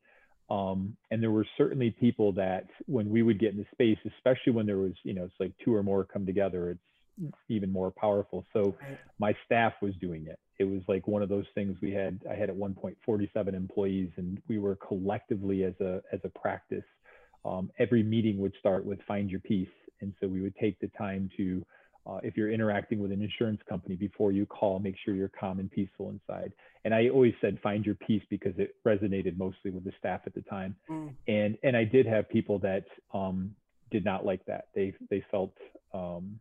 um, 0.50 0.96
and 1.12 1.22
there 1.22 1.32
were 1.32 1.46
certainly 1.58 1.92
people 1.92 2.34
that 2.34 2.66
when 2.86 3.10
we 3.10 3.22
would 3.22 3.40
get 3.40 3.52
in 3.52 3.58
the 3.58 3.66
space, 3.72 3.98
especially 4.18 4.54
when 4.54 4.66
there 4.66 4.80
was, 4.80 4.94
you 5.04 5.14
know, 5.14 5.26
it's 5.26 5.34
like 5.40 5.54
two 5.64 5.74
or 5.74 5.84
more 5.84 6.04
come 6.04 6.26
together, 6.26 6.72
it's 6.72 7.34
even 7.48 7.72
more 7.72 7.92
powerful. 7.92 8.46
So 8.52 8.76
my 9.18 9.34
staff 9.46 9.74
was 9.82 9.94
doing 10.02 10.28
it. 10.28 10.40
It 10.60 10.66
was 10.66 10.82
like 10.88 11.08
one 11.08 11.22
of 11.22 11.30
those 11.30 11.46
things 11.56 11.78
we 11.82 11.92
had. 11.92 12.20
I 12.30 12.36
had 12.36 12.50
at 12.50 12.56
one 12.56 12.74
point 12.74 12.98
47 13.06 13.56
employees, 13.56 14.10
and 14.18 14.42
we 14.48 14.60
were 14.60 14.76
collectively 14.76 15.64
as 15.64 15.74
a 15.80 16.02
as 16.12 16.20
a 16.24 16.30
practice 16.40 16.84
um, 17.46 17.72
every 17.80 18.04
meeting 18.04 18.38
would 18.40 18.54
start 18.60 18.86
with 18.86 19.00
find 19.08 19.30
your 19.30 19.40
peace. 19.40 19.68
And 20.02 20.14
so 20.20 20.28
we 20.28 20.42
would 20.42 20.56
take 20.56 20.80
the 20.80 20.88
time 20.98 21.30
to, 21.38 21.64
uh, 22.08 22.20
if 22.24 22.36
you're 22.36 22.52
interacting 22.52 23.00
with 23.00 23.12
an 23.12 23.22
insurance 23.22 23.62
company 23.70 23.96
before 23.96 24.32
you 24.32 24.46
call, 24.46 24.80
make 24.80 24.96
sure 25.04 25.14
you're 25.14 25.32
calm 25.40 25.60
and 25.60 25.70
peaceful 25.70 26.10
inside. 26.10 26.54
And 26.84 26.94
I 26.94 27.10
always 27.10 27.34
said 27.42 27.60
find 27.62 27.86
your 27.86 27.96
peace 27.96 28.24
because 28.30 28.54
it 28.58 28.76
resonated 28.86 29.38
mostly 29.38 29.70
with 29.70 29.84
the 29.84 29.94
staff 30.00 30.22
at 30.26 30.34
the 30.34 30.42
time. 30.42 30.76
Mm. 30.90 31.14
And 31.28 31.58
and 31.64 31.78
I 31.78 31.84
did 31.84 32.08
have 32.08 32.28
people 32.30 32.58
that 32.60 32.86
um, 33.14 33.56
did 33.92 34.04
not 34.04 34.26
like 34.26 34.44
that. 34.46 34.70
They 34.74 34.94
they 35.12 35.24
felt 35.30 35.54
um, 35.94 36.40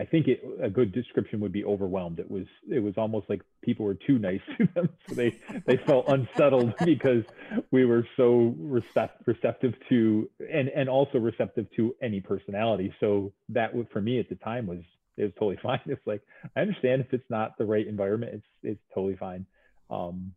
I 0.00 0.06
think 0.06 0.28
it, 0.28 0.42
a 0.62 0.70
good 0.70 0.92
description 0.92 1.40
would 1.40 1.52
be 1.52 1.62
overwhelmed. 1.62 2.20
It 2.20 2.30
was 2.30 2.46
it 2.70 2.78
was 2.78 2.94
almost 2.96 3.28
like 3.28 3.42
people 3.60 3.84
were 3.84 3.98
too 4.06 4.18
nice 4.18 4.40
to 4.56 4.66
them, 4.74 4.88
so 5.08 5.14
they 5.14 5.36
they 5.66 5.76
felt 5.76 6.08
unsettled 6.08 6.72
because 6.84 7.22
we 7.70 7.84
were 7.84 8.08
so 8.16 8.56
recept, 8.58 9.26
receptive 9.26 9.74
to 9.90 10.30
and 10.50 10.70
and 10.70 10.88
also 10.88 11.18
receptive 11.18 11.66
to 11.76 11.94
any 12.00 12.18
personality. 12.18 12.94
So 12.98 13.34
that 13.50 13.74
would, 13.74 13.90
for 13.90 14.00
me 14.00 14.18
at 14.18 14.30
the 14.30 14.36
time 14.36 14.66
was 14.66 14.80
it 15.18 15.24
was 15.24 15.32
totally 15.34 15.58
fine. 15.62 15.80
It's 15.84 16.06
like 16.06 16.22
I 16.56 16.60
understand 16.60 17.02
if 17.02 17.12
it's 17.12 17.28
not 17.28 17.58
the 17.58 17.66
right 17.66 17.86
environment, 17.86 18.32
it's 18.36 18.46
it's 18.62 18.94
totally 18.94 19.16
fine. 19.16 19.44
Um, 19.90 20.32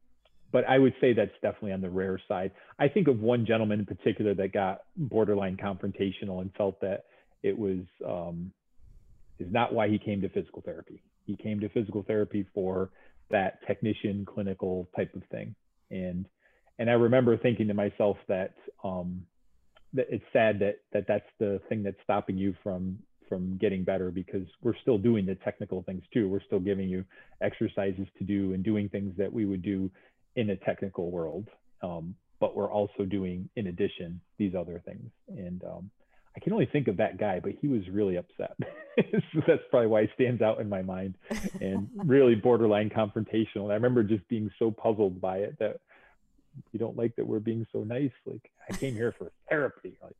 but 0.51 0.65
I 0.67 0.77
would 0.77 0.93
say 0.99 1.13
that's 1.13 1.31
definitely 1.41 1.71
on 1.71 1.81
the 1.81 1.89
rare 1.89 2.19
side. 2.27 2.51
I 2.77 2.89
think 2.89 3.07
of 3.07 3.21
one 3.21 3.45
gentleman 3.45 3.79
in 3.79 3.85
particular 3.85 4.33
that 4.33 4.51
got 4.51 4.81
borderline 4.97 5.55
confrontational 5.55 6.41
and 6.41 6.53
felt 6.55 6.81
that 6.81 7.05
it 7.41 7.57
was 7.57 7.79
um, 8.05 8.51
is 9.43 9.51
not 9.51 9.73
why 9.73 9.87
he 9.89 9.99
came 9.99 10.21
to 10.21 10.29
physical 10.29 10.61
therapy. 10.61 11.01
He 11.25 11.35
came 11.35 11.59
to 11.59 11.69
physical 11.69 12.03
therapy 12.03 12.45
for 12.53 12.91
that 13.29 13.65
technician 13.67 14.25
clinical 14.25 14.89
type 14.95 15.13
of 15.15 15.23
thing. 15.31 15.55
And 15.91 16.25
and 16.79 16.89
I 16.89 16.93
remember 16.93 17.37
thinking 17.37 17.67
to 17.67 17.73
myself 17.73 18.17
that 18.27 18.53
um, 18.83 19.25
that 19.93 20.07
it's 20.09 20.25
sad 20.33 20.59
that 20.59 20.79
that 20.91 21.05
that's 21.07 21.29
the 21.39 21.61
thing 21.69 21.83
that's 21.83 22.01
stopping 22.03 22.37
you 22.37 22.55
from 22.63 22.97
from 23.29 23.57
getting 23.57 23.83
better 23.83 24.11
because 24.11 24.45
we're 24.61 24.77
still 24.81 24.97
doing 24.97 25.25
the 25.25 25.35
technical 25.35 25.81
things 25.83 26.03
too. 26.13 26.27
We're 26.27 26.43
still 26.43 26.59
giving 26.59 26.89
you 26.89 27.05
exercises 27.41 28.07
to 28.17 28.23
do 28.23 28.53
and 28.53 28.63
doing 28.63 28.89
things 28.89 29.13
that 29.17 29.31
we 29.31 29.45
would 29.45 29.61
do 29.61 29.89
in 30.35 30.49
a 30.49 30.55
technical 30.55 31.09
world. 31.09 31.47
Um, 31.81 32.15
but 32.39 32.55
we're 32.55 32.71
also 32.71 33.05
doing, 33.05 33.47
in 33.55 33.67
addition, 33.67 34.19
these 34.37 34.53
other 34.53 34.81
things. 34.85 35.09
And 35.29 35.63
um, 35.63 35.89
I 36.35 36.39
can 36.39 36.53
only 36.53 36.65
think 36.65 36.87
of 36.87 36.97
that 36.97 37.17
guy, 37.17 37.39
but 37.39 37.53
he 37.61 37.67
was 37.67 37.87
really 37.89 38.17
upset. 38.17 38.55
so 38.97 39.41
that's 39.47 39.61
probably 39.69 39.87
why 39.87 40.03
he 40.03 40.07
stands 40.15 40.41
out 40.41 40.59
in 40.59 40.67
my 40.67 40.81
mind 40.81 41.15
and 41.61 41.89
really 41.95 42.35
borderline 42.35 42.89
confrontational. 42.89 43.69
I 43.69 43.75
remember 43.75 44.03
just 44.03 44.27
being 44.29 44.49
so 44.57 44.71
puzzled 44.71 45.21
by 45.21 45.37
it 45.37 45.57
that 45.59 45.79
you 46.71 46.79
don't 46.79 46.97
like 46.97 47.15
that 47.15 47.27
we're 47.27 47.39
being 47.39 47.67
so 47.71 47.83
nice. 47.83 48.11
Like 48.25 48.49
I 48.69 48.75
came 48.75 48.93
here 48.93 49.13
for 49.17 49.31
therapy. 49.49 49.97
Like 50.01 50.15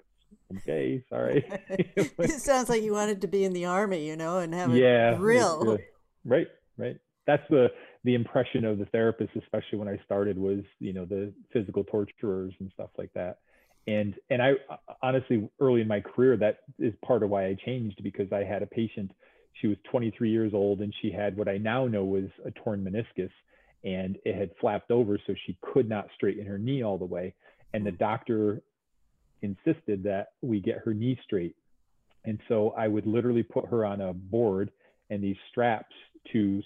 okay, 0.57 1.03
sorry. 1.09 1.45
it 1.69 2.41
sounds 2.41 2.69
like 2.69 2.83
you 2.83 2.93
wanted 2.93 3.21
to 3.21 3.27
be 3.27 3.43
in 3.43 3.53
the 3.53 3.65
army, 3.65 4.07
you 4.07 4.15
know, 4.15 4.39
and 4.39 4.53
have 4.53 4.75
yeah, 4.75 5.17
real. 5.19 5.59
Really, 5.59 5.83
right, 6.25 6.47
right. 6.77 6.97
That's 7.25 7.43
the 7.49 7.69
the 8.03 8.15
impression 8.15 8.65
of 8.65 8.77
the 8.77 8.85
therapist, 8.85 9.31
especially 9.35 9.79
when 9.79 9.87
I 9.87 9.99
started, 10.05 10.37
was 10.37 10.59
you 10.79 10.93
know 10.93 11.05
the 11.05 11.33
physical 11.51 11.83
torturers 11.83 12.53
and 12.59 12.69
stuff 12.73 12.89
like 12.97 13.13
that. 13.13 13.39
And 13.87 14.15
and 14.29 14.41
I 14.41 14.53
honestly, 15.01 15.49
early 15.59 15.81
in 15.81 15.87
my 15.87 15.99
career, 15.99 16.37
that 16.37 16.59
is 16.79 16.93
part 17.05 17.23
of 17.23 17.29
why 17.29 17.47
I 17.47 17.57
changed 17.65 18.01
because 18.03 18.31
I 18.31 18.43
had 18.43 18.63
a 18.63 18.67
patient. 18.67 19.11
She 19.61 19.67
was 19.67 19.77
23 19.91 20.31
years 20.31 20.53
old 20.53 20.79
and 20.79 20.93
she 21.01 21.11
had 21.11 21.37
what 21.37 21.47
I 21.47 21.57
now 21.57 21.87
know 21.87 22.03
was 22.03 22.29
a 22.45 22.51
torn 22.51 22.83
meniscus, 22.83 23.29
and 23.83 24.17
it 24.25 24.35
had 24.35 24.51
flapped 24.59 24.89
over, 24.89 25.19
so 25.27 25.35
she 25.45 25.57
could 25.61 25.89
not 25.89 26.07
straighten 26.15 26.45
her 26.45 26.57
knee 26.57 26.83
all 26.83 26.97
the 26.97 27.05
way. 27.05 27.33
And 27.73 27.85
the 27.85 27.91
doctor 27.91 28.61
insisted 29.41 30.03
that 30.03 30.29
we 30.41 30.59
get 30.59 30.79
her 30.85 30.93
knee 30.93 31.19
straight. 31.23 31.55
And 32.25 32.39
so 32.47 32.73
I 32.77 32.87
would 32.87 33.05
literally 33.05 33.43
put 33.43 33.67
her 33.67 33.85
on 33.85 34.01
a 34.01 34.13
board 34.13 34.71
and 35.09 35.21
these 35.21 35.35
straps 35.51 35.93
to 36.31 36.61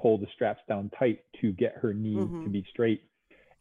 pull 0.00 0.18
the 0.18 0.26
straps 0.34 0.60
down 0.68 0.90
tight 0.98 1.20
to 1.40 1.52
get 1.52 1.76
her 1.80 1.94
knee 1.94 2.16
mm-hmm. 2.16 2.44
to 2.44 2.50
be 2.50 2.64
straight. 2.70 3.02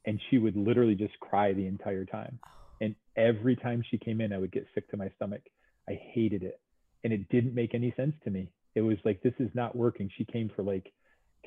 And 0.06 0.19
she 0.30 0.38
would 0.38 0.58
literally 0.58 0.95
just 0.95 1.17
cry 1.19 1.54
the 1.54 1.65
entire 1.65 2.06
time. 2.06 2.39
And 2.81 2.95
every 3.15 3.55
time 3.55 3.83
she 3.89 3.97
came 3.97 4.19
in, 4.19 4.33
I 4.33 4.37
would 4.39 4.51
get 4.51 4.67
sick 4.73 4.89
to 4.89 4.97
my 4.97 5.09
stomach. 5.15 5.43
I 5.87 5.93
hated 5.93 6.43
it. 6.43 6.59
And 7.03 7.13
it 7.13 7.29
didn't 7.29 7.55
make 7.55 7.73
any 7.73 7.93
sense 7.95 8.15
to 8.25 8.29
me. 8.29 8.49
It 8.75 8.81
was 8.81 8.97
like, 9.05 9.21
this 9.21 9.33
is 9.39 9.49
not 9.53 9.75
working. 9.75 10.09
She 10.17 10.25
came 10.25 10.51
for 10.55 10.63
like, 10.63 10.91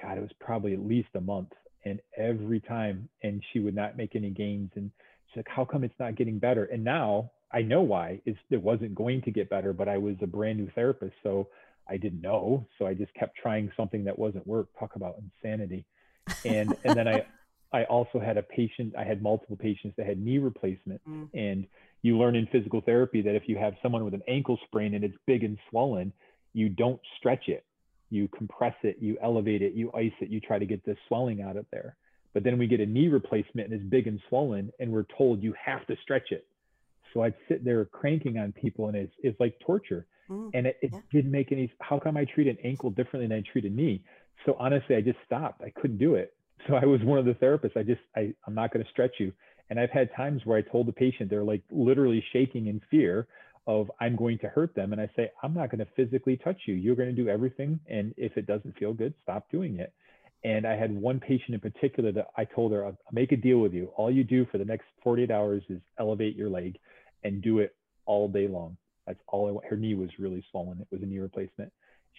God, 0.00 0.16
it 0.16 0.20
was 0.20 0.32
probably 0.40 0.72
at 0.72 0.80
least 0.80 1.08
a 1.14 1.20
month. 1.20 1.50
And 1.84 2.00
every 2.16 2.60
time, 2.60 3.08
and 3.22 3.42
she 3.52 3.58
would 3.58 3.74
not 3.74 3.96
make 3.96 4.16
any 4.16 4.30
gains. 4.30 4.70
And 4.76 4.90
she's 5.26 5.36
like, 5.38 5.48
how 5.48 5.64
come 5.64 5.84
it's 5.84 5.98
not 5.98 6.16
getting 6.16 6.38
better? 6.38 6.64
And 6.64 6.84
now 6.84 7.30
I 7.52 7.62
know 7.62 7.82
why. 7.82 8.20
It's, 8.24 8.38
it 8.50 8.62
wasn't 8.62 8.94
going 8.94 9.22
to 9.22 9.30
get 9.30 9.50
better, 9.50 9.72
but 9.72 9.88
I 9.88 9.98
was 9.98 10.16
a 10.22 10.26
brand 10.26 10.58
new 10.58 10.70
therapist. 10.74 11.14
So 11.22 11.48
I 11.88 11.96
didn't 11.96 12.20
know. 12.20 12.66
So 12.78 12.86
I 12.86 12.94
just 12.94 13.12
kept 13.14 13.36
trying 13.36 13.70
something 13.76 14.04
that 14.04 14.18
wasn't 14.18 14.46
work. 14.46 14.68
Talk 14.78 14.96
about 14.96 15.16
insanity. 15.18 15.84
And, 16.44 16.74
and 16.84 16.96
then 16.96 17.08
I, 17.08 17.26
I 17.74 17.84
also 17.84 18.20
had 18.20 18.37
a 18.37 18.42
patient, 18.42 18.94
I 18.96 19.02
had 19.02 19.20
multiple 19.20 19.56
patients 19.56 19.94
that 19.96 20.06
had 20.06 20.18
knee 20.18 20.38
replacement. 20.38 21.00
Mm. 21.08 21.28
And 21.34 21.66
you 22.02 22.16
learn 22.16 22.37
in 22.37 22.46
physical 22.46 22.80
therapy 22.80 23.20
that 23.22 23.34
if 23.34 23.48
you 23.48 23.58
have 23.58 23.74
someone 23.82 24.04
with 24.04 24.14
an 24.14 24.22
ankle 24.28 24.58
sprain 24.66 24.94
and 24.94 25.04
it's 25.04 25.16
big 25.26 25.42
and 25.42 25.58
swollen, 25.68 26.12
you 26.52 26.68
don't 26.68 27.00
stretch 27.18 27.48
it. 27.48 27.64
You 28.10 28.28
compress 28.28 28.76
it, 28.84 28.98
you 29.00 29.18
elevate 29.20 29.60
it, 29.60 29.72
you 29.72 29.90
ice 29.92 30.12
it, 30.20 30.28
you 30.28 30.38
try 30.38 30.58
to 30.58 30.66
get 30.66 30.84
the 30.84 30.96
swelling 31.08 31.42
out 31.42 31.56
of 31.56 31.66
there. 31.72 31.96
But 32.32 32.44
then 32.44 32.58
we 32.58 32.68
get 32.68 32.78
a 32.78 32.87
knee 32.87 33.08
replacement 33.08 33.72
and 33.72 33.80
it's 33.80 33.90
big 33.90 34.06
and 34.06 34.20
swollen, 34.28 34.72
and 34.78 34.92
we're 34.92 35.06
told 35.18 35.42
you 35.42 35.52
have 35.64 35.84
to 35.88 35.96
stretch 36.02 36.30
it. 36.30 36.46
So 37.12 37.22
I'd 37.22 37.34
sit 37.48 37.64
there 37.64 37.84
cranking 37.87 38.38
on 38.38 38.52
people, 38.52 38.88
and 38.88 38.96
it's, 38.96 39.14
it's 39.22 39.38
like 39.40 39.58
torture. 39.60 40.06
Mm, 40.30 40.50
and 40.54 40.66
it, 40.66 40.78
it 40.80 40.90
yeah. 40.92 41.00
didn't 41.12 41.30
make 41.30 41.52
any. 41.52 41.72
How 41.80 41.98
come 41.98 42.16
I 42.16 42.24
treat 42.24 42.48
an 42.48 42.58
ankle 42.64 42.90
differently 42.90 43.28
than 43.28 43.38
I 43.38 43.42
treat 43.52 43.64
a 43.64 43.70
knee? 43.70 44.02
So 44.46 44.56
honestly, 44.58 44.96
I 44.96 45.00
just 45.00 45.18
stopped. 45.24 45.62
I 45.62 45.70
couldn't 45.70 45.98
do 45.98 46.14
it. 46.14 46.34
So 46.68 46.76
I 46.76 46.86
was 46.86 47.02
one 47.02 47.18
of 47.18 47.26
the 47.26 47.34
therapists. 47.34 47.76
I 47.76 47.82
just, 47.82 48.00
I, 48.16 48.32
I'm 48.46 48.54
not 48.54 48.72
going 48.72 48.82
to 48.82 48.90
stretch 48.90 49.16
you. 49.18 49.32
And 49.70 49.78
I've 49.78 49.90
had 49.90 50.08
times 50.16 50.42
where 50.44 50.56
I 50.56 50.62
told 50.62 50.86
the 50.86 50.92
patient 50.92 51.28
they're 51.28 51.44
like 51.44 51.62
literally 51.70 52.24
shaking 52.32 52.68
in 52.68 52.80
fear 52.90 53.26
of 53.66 53.90
I'm 54.00 54.16
going 54.16 54.38
to 54.38 54.48
hurt 54.48 54.74
them. 54.74 54.92
And 54.92 55.00
I 55.00 55.10
say, 55.16 55.30
I'm 55.42 55.54
not 55.54 55.70
going 55.70 55.84
to 55.84 55.88
physically 55.96 56.36
touch 56.36 56.58
you. 56.66 56.74
You're 56.74 56.96
going 56.96 57.14
to 57.14 57.14
do 57.14 57.28
everything. 57.28 57.80
And 57.88 58.14
if 58.16 58.36
it 58.36 58.46
doesn't 58.46 58.76
feel 58.78 58.92
good, 58.92 59.14
stop 59.22 59.50
doing 59.50 59.78
it. 59.78 59.92
And 60.42 60.66
I 60.66 60.76
had 60.76 60.94
one 60.94 61.20
patient 61.20 61.54
in 61.54 61.60
particular 61.60 62.12
that 62.12 62.28
I 62.36 62.44
told 62.44 62.72
her, 62.72 62.84
I'll 62.84 62.98
make 63.10 63.32
a 63.32 63.36
deal 63.36 63.58
with 63.58 63.72
you. 63.72 63.90
All 63.96 64.10
you 64.10 64.24
do 64.24 64.46
for 64.52 64.58
the 64.58 64.64
next 64.64 64.84
48 65.02 65.30
hours 65.30 65.62
is 65.70 65.80
elevate 65.98 66.36
your 66.36 66.50
leg 66.50 66.78
and 67.22 67.42
do 67.42 67.60
it 67.60 67.74
all 68.04 68.28
day 68.28 68.46
long. 68.46 68.76
That's 69.06 69.20
all 69.28 69.48
I 69.48 69.52
want. 69.52 69.66
Her 69.66 69.76
knee 69.76 69.94
was 69.94 70.10
really 70.18 70.44
swollen. 70.50 70.80
It 70.80 70.88
was 70.90 71.02
a 71.02 71.06
knee 71.06 71.18
replacement. 71.18 71.72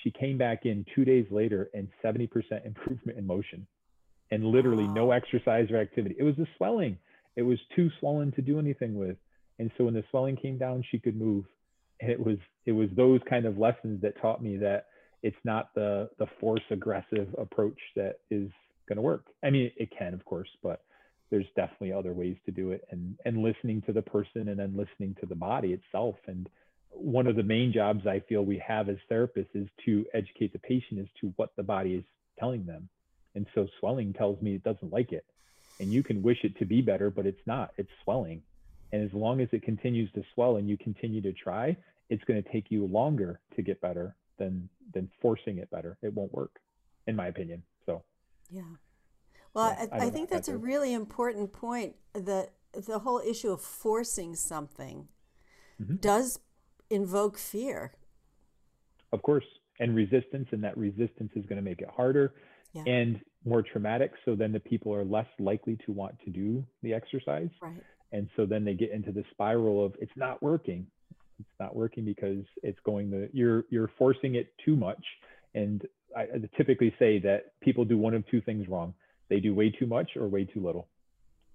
She 0.03 0.09
came 0.09 0.39
back 0.39 0.65
in 0.65 0.85
two 0.95 1.05
days 1.05 1.27
later 1.29 1.69
and 1.75 1.87
70% 2.03 2.27
improvement 2.65 3.19
in 3.19 3.27
motion 3.27 3.67
and 4.31 4.45
literally 4.45 4.87
no 4.87 5.11
exercise 5.11 5.69
or 5.71 5.77
activity. 5.77 6.15
It 6.17 6.23
was 6.23 6.35
the 6.35 6.47
swelling. 6.57 6.97
It 7.35 7.43
was 7.43 7.59
too 7.75 7.89
swollen 7.99 8.31
to 8.33 8.41
do 8.41 8.59
anything 8.59 8.95
with. 8.95 9.17
And 9.59 9.71
so 9.77 9.85
when 9.85 9.93
the 9.93 10.03
swelling 10.11 10.35
came 10.35 10.57
down, 10.57 10.83
she 10.89 10.99
could 10.99 11.15
move. 11.15 11.45
And 12.01 12.11
it 12.11 12.19
was 12.19 12.37
it 12.65 12.73
was 12.73 12.89
those 12.95 13.21
kind 13.29 13.45
of 13.45 13.57
lessons 13.57 14.01
that 14.01 14.19
taught 14.21 14.43
me 14.43 14.57
that 14.57 14.87
it's 15.23 15.37
not 15.43 15.73
the 15.75 16.09
the 16.19 16.27
force 16.39 16.63
aggressive 16.71 17.27
approach 17.37 17.79
that 17.95 18.15
is 18.29 18.49
going 18.87 18.97
to 18.97 19.01
work. 19.01 19.25
I 19.43 19.49
mean, 19.49 19.71
it 19.77 19.89
can 19.97 20.13
of 20.13 20.25
course, 20.25 20.49
but 20.61 20.81
there's 21.31 21.45
definitely 21.55 21.93
other 21.93 22.13
ways 22.13 22.35
to 22.45 22.51
do 22.51 22.71
it 22.71 22.85
and 22.91 23.17
and 23.25 23.37
listening 23.37 23.81
to 23.83 23.93
the 23.93 24.01
person 24.01 24.49
and 24.49 24.59
then 24.59 24.75
listening 24.75 25.15
to 25.21 25.25
the 25.25 25.35
body 25.35 25.73
itself 25.73 26.15
and 26.27 26.49
one 26.95 27.27
of 27.27 27.35
the 27.35 27.43
main 27.43 27.73
jobs 27.73 28.07
I 28.07 28.21
feel 28.21 28.43
we 28.43 28.61
have 28.65 28.89
as 28.89 28.97
therapists 29.11 29.53
is 29.53 29.67
to 29.85 30.05
educate 30.13 30.53
the 30.53 30.59
patient 30.59 30.99
as 30.99 31.07
to 31.21 31.33
what 31.35 31.51
the 31.55 31.63
body 31.63 31.93
is 31.93 32.03
telling 32.39 32.65
them. 32.65 32.89
And 33.35 33.45
so 33.53 33.67
swelling 33.79 34.13
tells 34.13 34.41
me 34.41 34.55
it 34.55 34.63
doesn't 34.63 34.91
like 34.91 35.11
it. 35.11 35.25
And 35.79 35.91
you 35.91 36.03
can 36.03 36.23
wish 36.23 36.43
it 36.43 36.57
to 36.59 36.65
be 36.65 36.81
better, 36.81 37.09
but 37.09 37.25
it's 37.25 37.45
not. 37.45 37.71
It's 37.77 37.91
swelling. 38.03 38.41
And 38.91 39.03
as 39.03 39.13
long 39.13 39.41
as 39.41 39.49
it 39.51 39.61
continues 39.61 40.11
to 40.13 40.23
swell 40.33 40.55
and 40.55 40.69
you 40.69 40.77
continue 40.77 41.21
to 41.21 41.33
try, 41.33 41.75
it's 42.09 42.23
going 42.23 42.41
to 42.41 42.49
take 42.49 42.71
you 42.71 42.85
longer 42.85 43.41
to 43.55 43.61
get 43.61 43.81
better 43.81 44.15
than 44.37 44.69
than 44.93 45.09
forcing 45.21 45.57
it 45.57 45.69
better. 45.71 45.97
It 46.01 46.13
won't 46.13 46.33
work, 46.33 46.59
in 47.07 47.15
my 47.15 47.27
opinion. 47.27 47.63
So 47.85 48.03
yeah. 48.49 48.61
Well, 49.53 49.65
I, 49.65 49.87
I, 49.91 50.05
I 50.05 50.09
think 50.09 50.29
that's 50.29 50.47
a 50.47 50.57
really 50.57 50.93
important 50.93 51.51
point 51.53 51.95
that 52.13 52.51
the 52.73 52.99
whole 52.99 53.19
issue 53.19 53.51
of 53.51 53.61
forcing 53.61 54.35
something 54.35 55.07
mm-hmm. 55.81 55.95
does 55.95 56.39
invoke 56.89 57.37
fear. 57.37 57.93
Of 59.11 59.21
course, 59.23 59.45
and 59.79 59.95
resistance, 59.95 60.49
and 60.51 60.63
that 60.63 60.77
resistance 60.77 61.31
is 61.35 61.45
going 61.45 61.57
to 61.57 61.61
make 61.61 61.81
it 61.81 61.89
harder 61.89 62.33
yeah. 62.75 62.83
and 62.85 63.19
more 63.45 63.61
traumatic. 63.61 64.11
So 64.25 64.35
then 64.35 64.51
the 64.51 64.59
people 64.59 64.93
are 64.93 65.03
less 65.03 65.27
likely 65.39 65.77
to 65.85 65.91
want 65.91 66.15
to 66.25 66.31
do 66.31 66.63
the 66.83 66.93
exercise. 66.93 67.49
Right. 67.61 67.81
And 68.11 68.29
so 68.35 68.45
then 68.45 68.63
they 68.63 68.73
get 68.73 68.91
into 68.91 69.11
the 69.11 69.23
spiral 69.31 69.85
of 69.85 69.93
it's 69.99 70.11
not 70.15 70.41
working. 70.41 70.87
It's 71.39 71.49
not 71.59 71.75
working 71.75 72.05
because 72.05 72.43
it's 72.63 72.79
going 72.85 73.11
the 73.11 73.29
you're 73.33 73.65
you're 73.69 73.91
forcing 73.97 74.35
it 74.35 74.53
too 74.63 74.75
much. 74.75 75.03
And 75.53 75.85
I, 76.15 76.21
I 76.21 76.49
typically 76.57 76.93
say 76.97 77.19
that 77.19 77.59
people 77.61 77.85
do 77.85 77.97
one 77.97 78.13
of 78.13 78.25
two 78.29 78.41
things 78.41 78.67
wrong. 78.69 78.93
They 79.29 79.39
do 79.39 79.53
way 79.53 79.69
too 79.69 79.87
much 79.87 80.11
or 80.15 80.27
way 80.27 80.45
too 80.45 80.63
little. 80.63 80.87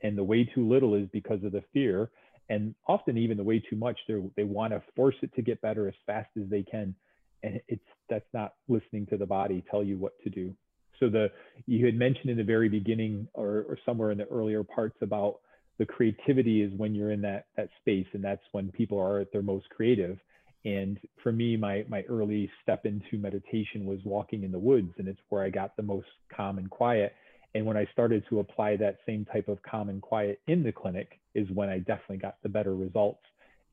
And 0.03 0.17
the 0.17 0.25
way 0.25 0.45
too 0.45 0.69
little 0.69 0.95
is 0.95 1.09
because 1.13 1.45
of 1.45 1.53
the 1.53 1.63
fear 1.73 2.11
and 2.51 2.75
often 2.87 3.17
even 3.17 3.37
the 3.37 3.45
way 3.45 3.61
too 3.61 3.77
much 3.77 3.99
they 4.07 4.15
they 4.37 4.45
want 4.45 4.73
to 4.73 4.83
force 4.95 5.15
it 5.23 5.33
to 5.35 5.41
get 5.41 5.63
better 5.63 5.89
as 5.89 5.95
fast 6.05 6.29
as 6.37 6.49
they 6.51 6.63
can 6.63 6.95
and 7.43 7.61
it's 7.69 7.85
that's 8.11 8.29
not 8.35 8.55
listening 8.69 9.07
to 9.07 9.17
the 9.17 9.25
body 9.25 9.65
tell 9.71 9.83
you 9.83 9.97
what 9.97 10.13
to 10.23 10.29
do 10.29 10.55
so 11.01 11.09
the 11.09 11.31
you 11.67 11.85
had 11.85 11.95
mentioned 11.95 12.31
in 12.31 12.37
the 12.37 12.45
very 12.45 12.69
beginning 12.69 13.27
or, 13.35 13.65
or 13.69 13.79
somewhere 13.85 14.11
in 14.11 14.19
the 14.19 14.27
earlier 14.27 14.63
parts 14.63 14.97
about 15.03 15.41
the 15.79 15.87
creativity 15.87 16.63
is 16.63 16.73
when 16.77 16.95
you're 16.95 17.11
in 17.11 17.23
that 17.23 17.47
that 17.57 17.69
space 17.81 18.07
and 18.13 18.23
that's 18.23 18.43
when 18.53 18.71
people 18.71 18.99
are 18.99 19.21
at 19.21 19.33
their 19.33 19.43
most 19.43 19.69
creative 19.71 20.19
and 20.65 20.99
for 21.23 21.33
me 21.33 21.57
my 21.57 21.85
my 21.89 22.03
early 22.03 22.51
step 22.63 22.87
into 22.87 23.17
meditation 23.19 23.87
was 23.87 23.99
walking 24.05 24.45
in 24.45 24.53
the 24.53 24.59
woods 24.59 24.93
and 24.99 25.09
it's 25.09 25.21
where 25.31 25.43
i 25.43 25.51
got 25.51 25.75
the 25.77 25.83
most 25.83 26.07
calm 26.35 26.59
and 26.59 26.71
quiet 26.71 27.15
and 27.55 27.67
when 27.67 27.77
I 27.77 27.87
started 27.93 28.25
to 28.29 28.41
apply 28.41 28.77
that 28.77 28.99
same 29.07 29.25
type 29.25 29.49
of 29.49 29.59
calm 29.63 29.89
and 29.89 30.01
quiet 30.01 30.41
in 30.47 30.63
the 30.63 30.73
clinic 30.73 31.19
is 31.35 31.49
when 31.51 31.69
I 31.69 31.79
definitely 31.79 32.19
got 32.19 32.37
the 32.43 32.49
better 32.49 32.75
results. 32.75 33.23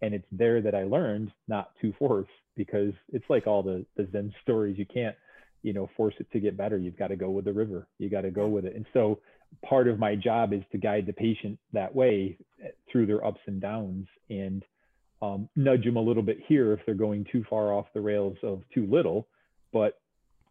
And 0.01 0.13
it's 0.13 0.27
there 0.31 0.61
that 0.61 0.75
I 0.75 0.83
learned 0.83 1.31
not 1.47 1.71
to 1.81 1.93
force 1.93 2.27
because 2.55 2.93
it's 3.11 3.25
like 3.29 3.45
all 3.45 3.61
the, 3.61 3.85
the 3.95 4.07
Zen 4.11 4.33
stories. 4.43 4.77
You 4.77 4.85
can't, 4.85 5.15
you 5.67 5.73
know, 5.73 5.89
force 5.97 6.15
it 6.19 6.31
to 6.31 6.39
get 6.39 6.55
better. 6.55 6.77
You've 6.77 6.97
got 6.97 7.07
to 7.07 7.17
go 7.17 7.29
with 7.29 7.45
the 7.45 7.51
river. 7.51 7.87
You 7.99 8.09
got 8.09 8.21
to 8.21 8.31
go 8.31 8.47
with 8.47 8.65
it. 8.65 8.75
And 8.75 8.85
so 8.93 9.19
part 9.65 9.89
of 9.89 9.99
my 9.99 10.15
job 10.15 10.53
is 10.53 10.61
to 10.71 10.77
guide 10.77 11.05
the 11.05 11.13
patient 11.13 11.59
that 11.73 11.93
way 11.93 12.37
eh, 12.63 12.69
through 12.89 13.07
their 13.07 13.25
ups 13.25 13.41
and 13.47 13.59
downs 13.59 14.07
and 14.29 14.63
um, 15.21 15.49
nudge 15.57 15.83
them 15.83 15.97
a 15.97 16.01
little 16.01 16.23
bit 16.23 16.37
here 16.47 16.71
if 16.73 16.79
they're 16.85 16.95
going 16.95 17.25
too 17.31 17.43
far 17.49 17.73
off 17.73 17.87
the 17.93 17.99
rails 17.99 18.37
of 18.43 18.61
too 18.73 18.87
little, 18.89 19.27
but 19.73 19.99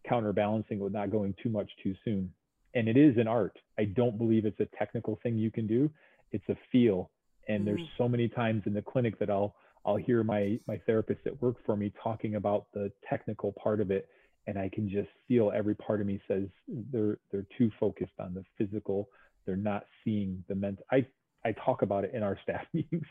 counterbalancing 0.06 0.80
with 0.80 0.92
not 0.92 1.10
going 1.10 1.34
too 1.42 1.48
much 1.48 1.70
too 1.82 1.94
soon 2.04 2.30
and 2.76 2.88
it 2.88 2.96
is 2.98 3.16
an 3.16 3.26
art. 3.26 3.58
I 3.78 3.84
don't 3.86 4.18
believe 4.18 4.44
it's 4.44 4.60
a 4.60 4.68
technical 4.78 5.18
thing 5.22 5.38
you 5.38 5.50
can 5.50 5.66
do. 5.66 5.90
It's 6.30 6.46
a 6.50 6.56
feel. 6.70 7.10
And 7.48 7.62
mm. 7.62 7.64
there's 7.64 7.88
so 7.96 8.06
many 8.06 8.28
times 8.28 8.64
in 8.66 8.74
the 8.74 8.82
clinic 8.82 9.18
that 9.18 9.30
I'll 9.30 9.54
I'll 9.86 9.96
hear 9.96 10.22
my 10.22 10.58
my 10.68 10.78
therapist 10.84 11.20
at 11.26 11.40
work 11.40 11.56
for 11.64 11.74
me 11.74 11.92
talking 12.02 12.34
about 12.34 12.66
the 12.74 12.92
technical 13.08 13.52
part 13.52 13.80
of 13.80 13.90
it, 13.90 14.08
and 14.46 14.58
I 14.58 14.68
can 14.72 14.88
just 14.88 15.08
feel 15.26 15.52
every 15.54 15.74
part 15.74 16.00
of 16.00 16.06
me 16.06 16.20
says 16.28 16.44
they're 16.92 17.18
they're 17.30 17.46
too 17.58 17.70
focused 17.78 18.12
on 18.18 18.34
the 18.34 18.44
physical. 18.58 19.08
They're 19.44 19.56
not 19.56 19.84
seeing 20.04 20.44
the 20.48 20.54
mental. 20.54 20.84
I 20.90 21.06
I 21.44 21.52
talk 21.64 21.82
about 21.82 22.04
it 22.04 22.12
in 22.14 22.22
our 22.22 22.38
staff 22.42 22.64
meetings. 22.72 23.06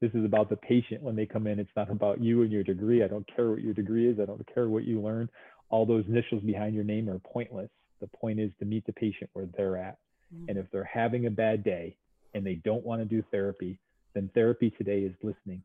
this 0.00 0.10
is 0.14 0.24
about 0.24 0.50
the 0.50 0.56
patient 0.56 1.02
when 1.02 1.16
they 1.16 1.26
come 1.26 1.46
in. 1.46 1.58
It's 1.58 1.70
not 1.76 1.90
about 1.90 2.22
you 2.22 2.42
and 2.42 2.52
your 2.52 2.64
degree. 2.64 3.02
I 3.02 3.08
don't 3.08 3.28
care 3.34 3.50
what 3.50 3.60
your 3.60 3.74
degree 3.74 4.08
is. 4.08 4.18
I 4.20 4.24
don't 4.24 4.46
care 4.52 4.68
what 4.68 4.84
you 4.84 5.00
learn. 5.00 5.28
All 5.70 5.84
those 5.84 6.04
initials 6.08 6.42
behind 6.42 6.74
your 6.74 6.84
name 6.84 7.08
are 7.10 7.18
pointless. 7.18 7.70
The 8.00 8.06
point 8.06 8.40
is 8.40 8.50
to 8.58 8.64
meet 8.64 8.86
the 8.86 8.92
patient 8.92 9.30
where 9.32 9.46
they're 9.56 9.76
at. 9.76 9.98
Mm-hmm. 10.34 10.48
And 10.48 10.58
if 10.58 10.70
they're 10.70 10.84
having 10.84 11.26
a 11.26 11.30
bad 11.30 11.64
day 11.64 11.96
and 12.34 12.44
they 12.44 12.54
don't 12.54 12.84
want 12.84 13.02
to 13.02 13.04
do 13.04 13.22
therapy, 13.30 13.78
then 14.14 14.30
therapy 14.34 14.70
today 14.70 15.00
is 15.00 15.14
listening. 15.22 15.62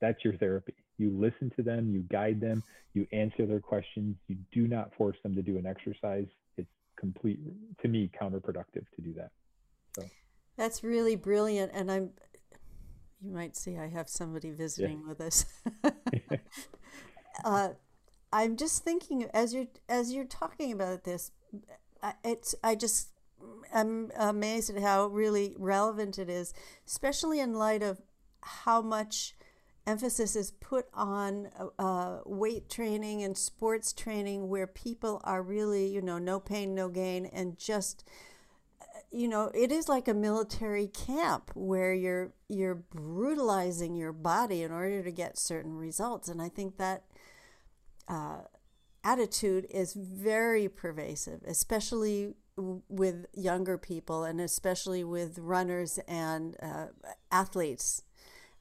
That's 0.00 0.24
your 0.24 0.36
therapy. 0.36 0.74
You 0.98 1.10
listen 1.10 1.52
to 1.56 1.62
them, 1.62 1.90
you 1.92 2.00
guide 2.10 2.40
them, 2.40 2.62
you 2.92 3.06
answer 3.12 3.46
their 3.46 3.60
questions. 3.60 4.16
You 4.28 4.36
do 4.52 4.68
not 4.68 4.94
force 4.96 5.16
them 5.22 5.34
to 5.34 5.42
do 5.42 5.58
an 5.58 5.66
exercise. 5.66 6.26
It's 6.56 6.68
complete, 6.98 7.40
to 7.82 7.88
me, 7.88 8.10
counterproductive 8.20 8.86
to 8.96 9.02
do 9.02 9.12
that. 9.14 9.30
So 9.96 10.04
that's 10.56 10.84
really 10.84 11.16
brilliant. 11.16 11.72
And 11.74 11.90
I'm, 11.90 12.10
you 13.20 13.32
might 13.32 13.56
see 13.56 13.76
I 13.76 13.88
have 13.88 14.08
somebody 14.08 14.50
visiting 14.50 15.00
yeah. 15.00 15.08
with 15.08 15.20
us. 15.20 15.44
uh, 17.44 17.68
I'm 18.32 18.56
just 18.56 18.82
thinking 18.82 19.28
as 19.32 19.54
you're 19.54 19.68
as 19.88 20.12
you're 20.12 20.24
talking 20.24 20.72
about 20.72 21.04
this, 21.04 21.30
it's 22.24 22.54
I 22.64 22.74
just 22.74 23.10
I'm 23.72 24.10
amazed 24.16 24.70
at 24.70 24.82
how 24.82 25.06
really 25.06 25.54
relevant 25.56 26.18
it 26.18 26.28
is, 26.28 26.52
especially 26.86 27.38
in 27.38 27.54
light 27.54 27.82
of 27.82 28.00
how 28.40 28.82
much 28.82 29.36
emphasis 29.86 30.36
is 30.36 30.50
put 30.50 30.86
on 30.94 31.48
uh, 31.78 32.18
weight 32.24 32.68
training 32.68 33.22
and 33.22 33.36
sports 33.36 33.92
training, 33.92 34.48
where 34.48 34.66
people 34.66 35.20
are 35.24 35.42
really, 35.42 35.86
you 35.86 36.02
know, 36.02 36.18
no 36.18 36.40
pain, 36.40 36.74
no 36.74 36.88
gain, 36.88 37.26
and 37.26 37.58
just, 37.58 38.04
you 39.10 39.28
know, 39.28 39.50
it 39.54 39.70
is 39.70 39.88
like 39.88 40.08
a 40.08 40.14
military 40.14 40.86
camp 40.86 41.50
where 41.54 41.92
you're 41.94 42.32
you're 42.48 42.74
brutalizing 42.74 43.94
your 43.94 44.12
body 44.12 44.62
in 44.62 44.72
order 44.72 45.02
to 45.02 45.12
get 45.12 45.38
certain 45.38 45.76
results, 45.76 46.28
and 46.28 46.40
I 46.40 46.48
think 46.48 46.76
that. 46.78 47.04
Uh, 48.06 48.42
attitude 49.04 49.66
is 49.70 49.92
very 49.92 50.66
pervasive, 50.68 51.42
especially 51.46 52.34
with 52.56 53.26
younger 53.34 53.76
people 53.76 54.24
and 54.24 54.40
especially 54.40 55.04
with 55.04 55.38
runners 55.38 55.98
and 56.08 56.56
uh, 56.62 56.86
athletes. 57.30 58.02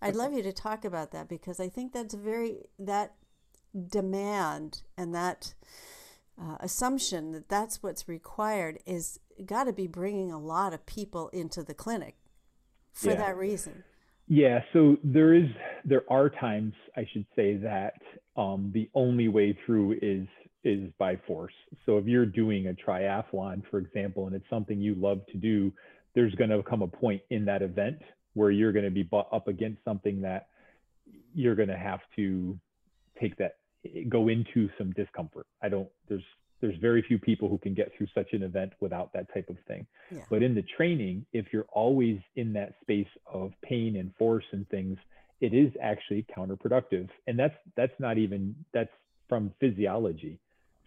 I'd 0.04 0.16
love 0.16 0.34
you 0.34 0.44
to 0.44 0.54
talk 0.54 0.86
about 0.86 1.12
that 1.12 1.30
because 1.30 1.60
I 1.60 1.70
think 1.70 1.94
that's 1.94 2.14
very 2.14 2.58
that 2.80 3.14
demand 3.88 4.82
and 4.98 5.14
that 5.16 5.54
uh, 6.40 6.58
assumption 6.60 7.32
that 7.32 7.50
that's 7.50 7.82
what's 7.82 8.08
required 8.08 8.80
is 8.86 9.20
got 9.46 9.66
to 9.66 9.74
be 9.74 9.88
bringing 9.88 10.32
a 10.32 10.40
lot 10.40 10.74
of 10.74 10.86
people 10.86 11.30
into 11.30 11.64
the 11.64 11.74
clinic 11.74 12.16
for 12.92 13.12
yeah. 13.12 13.16
that 13.16 13.38
reason. 13.38 13.84
Yeah, 14.28 14.62
so 14.72 14.98
there 15.04 15.34
is 15.34 15.50
there 15.84 16.04
are 16.10 16.30
times 16.30 16.74
I 16.96 17.06
should 17.12 17.26
say 17.36 17.58
that 17.58 17.96
um, 18.38 18.72
the 18.74 18.90
only 18.94 19.28
way 19.28 19.58
through 19.66 19.98
is 20.02 20.28
is 20.64 20.90
by 20.98 21.18
force. 21.28 21.54
So 21.86 21.98
if 21.98 22.06
you're 22.06 22.26
doing 22.26 22.68
a 22.68 22.74
triathlon, 22.74 23.64
for 23.70 23.80
example, 23.80 24.28
and 24.28 24.36
it's 24.36 24.50
something 24.50 24.80
you 24.80 24.96
love 24.96 25.20
to 25.32 25.38
do, 25.38 25.74
there's 26.16 26.34
going 26.36 26.52
to 26.52 26.64
come 26.64 26.82
a 26.82 26.88
point 26.88 27.22
in 27.32 27.44
that 27.46 27.62
event 27.62 27.98
where 28.34 28.52
you're 28.52 28.72
going 28.72 28.86
to 28.86 28.92
be 28.92 29.08
up 29.12 29.48
against 29.48 29.84
something 29.84 30.22
that 30.22 30.48
you're 31.34 31.56
going 31.56 31.70
to 31.70 31.78
have 31.78 32.00
to 32.16 32.58
take 33.20 33.36
that 33.38 33.58
go 34.10 34.28
into 34.30 34.70
some 34.78 34.92
discomfort. 34.92 35.46
I 35.62 35.70
don't 35.70 35.90
there's 36.08 36.24
there's 36.62 36.78
very 36.80 37.02
few 37.02 37.20
people 37.20 37.50
who 37.50 37.58
can 37.58 37.74
get 37.74 37.92
through 37.98 38.08
such 38.16 38.32
an 38.32 38.42
event 38.42 38.72
without 38.80 39.12
that 39.14 39.34
type 39.34 39.50
of 39.50 39.58
thing. 39.68 39.86
Yeah. 40.10 40.22
But 40.30 40.44
in 40.44 40.56
the 40.56 40.64
training, 40.78 41.26
if 41.34 41.48
you're 41.52 41.68
always 41.74 42.20
in 42.38 42.54
that 42.54 42.76
space 42.82 43.08
of 43.32 43.52
pain 43.62 43.98
and 43.98 44.16
force 44.16 44.46
and 44.54 44.68
things, 44.70 44.98
it 45.42 45.54
is 45.54 45.74
actually 45.82 46.26
counterproductive. 46.36 47.10
And 47.28 47.38
that's 47.38 47.56
that's 47.76 48.00
not 48.00 48.18
even 48.18 48.56
that's 48.74 48.92
from 49.28 49.52
physiology 49.60 50.40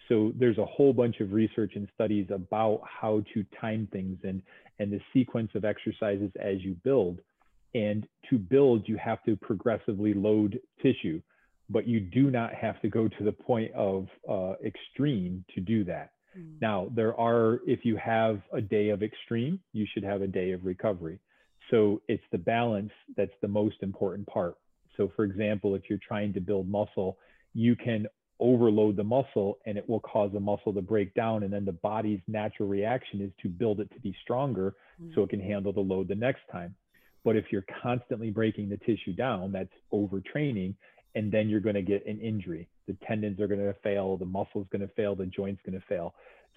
so 0.08 0.32
there's 0.38 0.58
a 0.58 0.64
whole 0.64 0.92
bunch 0.92 1.20
of 1.20 1.32
research 1.32 1.72
and 1.74 1.88
studies 1.94 2.26
about 2.30 2.82
how 2.84 3.22
to 3.34 3.44
time 3.60 3.88
things 3.92 4.18
and 4.24 4.42
and 4.78 4.92
the 4.92 5.00
sequence 5.12 5.50
of 5.54 5.64
exercises 5.64 6.30
as 6.40 6.62
you 6.62 6.74
build 6.84 7.18
and 7.76 8.06
to 8.30 8.38
build 8.38 8.88
you 8.88 8.96
have 8.96 9.22
to 9.24 9.36
progressively 9.36 10.14
load 10.14 10.58
tissue 10.82 11.20
but 11.68 11.86
you 11.86 12.00
do 12.00 12.30
not 12.30 12.54
have 12.54 12.80
to 12.80 12.88
go 12.88 13.08
to 13.08 13.24
the 13.24 13.32
point 13.32 13.72
of 13.74 14.06
uh, 14.30 14.52
extreme 14.64 15.44
to 15.54 15.60
do 15.60 15.84
that 15.84 16.12
mm. 16.36 16.50
now 16.60 16.88
there 16.94 17.18
are 17.20 17.60
if 17.66 17.84
you 17.84 17.96
have 17.96 18.40
a 18.52 18.60
day 18.60 18.88
of 18.88 19.02
extreme 19.02 19.60
you 19.72 19.86
should 19.92 20.02
have 20.02 20.22
a 20.22 20.26
day 20.26 20.52
of 20.52 20.64
recovery 20.64 21.18
so 21.70 22.00
it's 22.08 22.22
the 22.32 22.38
balance 22.38 22.92
that's 23.16 23.38
the 23.42 23.48
most 23.48 23.76
important 23.82 24.26
part 24.26 24.56
so 24.96 25.12
for 25.14 25.24
example 25.24 25.74
if 25.74 25.82
you're 25.90 26.06
trying 26.06 26.32
to 26.32 26.40
build 26.40 26.68
muscle 26.68 27.18
you 27.52 27.76
can 27.76 28.06
overload 28.38 28.96
the 28.96 29.04
muscle 29.04 29.58
and 29.66 29.78
it 29.78 29.88
will 29.88 30.00
cause 30.00 30.30
the 30.32 30.40
muscle 30.40 30.72
to 30.72 30.82
break 30.82 31.14
down 31.14 31.42
and 31.42 31.52
then 31.52 31.64
the 31.64 31.72
body's 31.72 32.20
natural 32.28 32.68
reaction 32.68 33.20
is 33.22 33.30
to 33.40 33.48
build 33.48 33.80
it 33.80 33.90
to 33.92 34.00
be 34.00 34.14
stronger 34.22 34.74
mm-hmm. 35.00 35.14
so 35.14 35.22
it 35.22 35.30
can 35.30 35.40
handle 35.40 35.72
the 35.72 35.80
load 35.80 36.06
the 36.06 36.14
next 36.14 36.42
time 36.52 36.74
but 37.26 37.36
if 37.36 37.46
you're 37.50 37.64
constantly 37.82 38.30
breaking 38.30 38.70
the 38.70 38.78
tissue 38.78 39.12
down 39.12 39.52
that's 39.52 39.68
overtraining 39.92 40.74
and 41.14 41.30
then 41.30 41.48
you're 41.50 41.60
going 41.60 41.74
to 41.74 41.82
get 41.82 42.06
an 42.06 42.18
injury 42.20 42.66
the 42.86 42.96
tendons 43.06 43.38
are 43.40 43.48
going 43.48 43.60
to 43.60 43.74
fail 43.82 44.16
the 44.16 44.24
muscle's 44.24 44.66
going 44.72 44.80
to 44.80 44.94
fail 44.94 45.14
the 45.14 45.26
joints 45.26 45.60
going 45.66 45.78
to 45.78 45.86
fail 45.86 46.14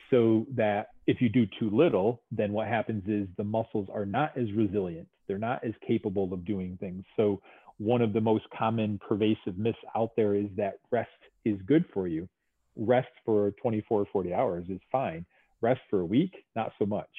so 0.10 0.48
that 0.56 0.92
if 1.08 1.20
you 1.20 1.28
do 1.28 1.46
too 1.60 1.70
little 1.72 2.22
then 2.32 2.54
what 2.54 2.68
happens 2.68 3.04
is 3.08 3.28
the 3.38 3.44
muscles 3.44 3.90
are 3.94 4.06
not 4.06 4.32
as 4.38 4.50
resilient 4.54 5.08
they're 5.28 5.38
not 5.38 5.62
as 5.66 5.74
capable 5.86 6.32
of 6.34 6.46
doing 6.46 6.78
things 6.80 7.04
so 7.18 7.42
one 7.80 8.02
of 8.02 8.12
the 8.12 8.22
most 8.22 8.44
common 8.56 9.00
pervasive 9.00 9.58
myths 9.58 9.78
out 9.96 10.12
there 10.16 10.36
is 10.36 10.48
that 10.58 10.80
rest 10.92 11.10
is 11.46 11.58
good 11.66 11.86
for 11.94 12.08
you. 12.08 12.28
Rest 12.76 13.08
for 13.26 13.52
24 13.62 14.02
or 14.02 14.06
40 14.12 14.34
hours 14.34 14.66
is 14.70 14.82
fine. 14.92 15.26
Rest 15.62 15.82
for 15.90 16.02
a 16.02 16.06
week, 16.06 16.34
not 16.56 16.74
so 16.78 16.86
much. 16.86 17.10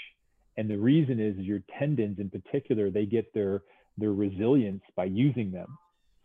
And 0.56 0.68
the 0.68 0.78
reason 0.78 1.20
is, 1.20 1.36
your 1.36 1.62
tendons 1.78 2.18
in 2.18 2.30
particular, 2.30 2.90
they 2.90 3.06
get 3.06 3.32
their 3.34 3.62
their 3.98 4.12
resilience 4.12 4.82
by 4.96 5.04
using 5.04 5.50
them. 5.50 5.76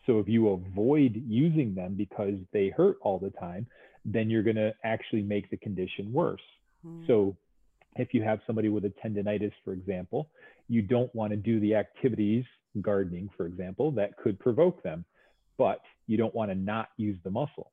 So 0.06 0.20
if 0.20 0.28
you 0.28 0.50
avoid 0.50 1.22
using 1.28 1.74
them 1.74 1.96
because 1.96 2.36
they 2.54 2.70
hurt 2.70 2.98
all 3.02 3.20
the 3.20 3.32
time, 3.32 3.68
then 4.06 4.30
you're 4.30 4.44
going 4.44 4.56
to 4.56 4.74
actually 4.84 5.24
make 5.24 5.50
the 5.50 5.58
condition 5.58 6.14
worse. 6.14 6.42
Mm. 6.86 7.08
So 7.08 7.36
if 7.96 8.14
you 8.14 8.22
have 8.22 8.40
somebody 8.46 8.70
with 8.70 8.86
a 8.86 8.94
tendonitis, 9.04 9.52
for 9.64 9.74
example, 9.74 10.30
you 10.70 10.82
don't 10.82 11.14
want 11.16 11.32
to 11.32 11.38
do 11.38 11.60
the 11.60 11.76
activities, 11.76 12.46
gardening, 12.82 13.30
for 13.36 13.46
example, 13.46 13.92
that 13.92 14.16
could 14.18 14.40
provoke 14.40 14.84
them, 14.84 15.06
but 15.58 15.82
you 16.08 16.18
don't 16.18 16.36
want 16.36 16.52
to 16.52 16.56
not 16.56 16.90
use 16.98 17.18
the 17.24 17.32
muscle 17.32 17.72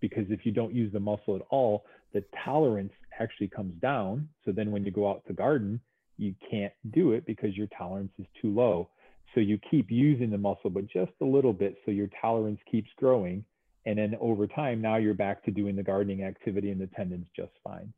because 0.00 0.24
if 0.30 0.44
you 0.44 0.52
don't 0.52 0.74
use 0.74 0.92
the 0.92 1.00
muscle 1.00 1.36
at 1.36 1.42
all, 1.50 1.84
the 2.12 2.24
tolerance 2.44 2.92
actually 3.18 3.48
comes 3.48 3.74
down. 3.80 4.28
So 4.44 4.52
then 4.52 4.70
when 4.70 4.84
you 4.84 4.90
go 4.90 5.08
out 5.08 5.22
to 5.26 5.32
garden, 5.32 5.80
you 6.16 6.34
can't 6.50 6.72
do 6.92 7.12
it 7.12 7.26
because 7.26 7.56
your 7.56 7.68
tolerance 7.76 8.12
is 8.18 8.26
too 8.40 8.52
low. 8.54 8.88
So 9.34 9.40
you 9.40 9.58
keep 9.70 9.90
using 9.90 10.30
the 10.30 10.38
muscle, 10.38 10.70
but 10.70 10.86
just 10.86 11.12
a 11.20 11.24
little 11.24 11.52
bit 11.52 11.76
so 11.84 11.90
your 11.90 12.08
tolerance 12.20 12.60
keeps 12.70 12.88
growing. 12.96 13.44
And 13.86 13.98
then 13.98 14.16
over 14.20 14.46
time, 14.46 14.80
now 14.80 14.96
you're 14.96 15.14
back 15.14 15.44
to 15.44 15.50
doing 15.50 15.76
the 15.76 15.82
gardening 15.82 16.22
activity 16.22 16.70
and 16.70 16.80
the 16.80 16.88
tendons 16.88 17.26
just 17.36 17.52
fine. 17.62 17.92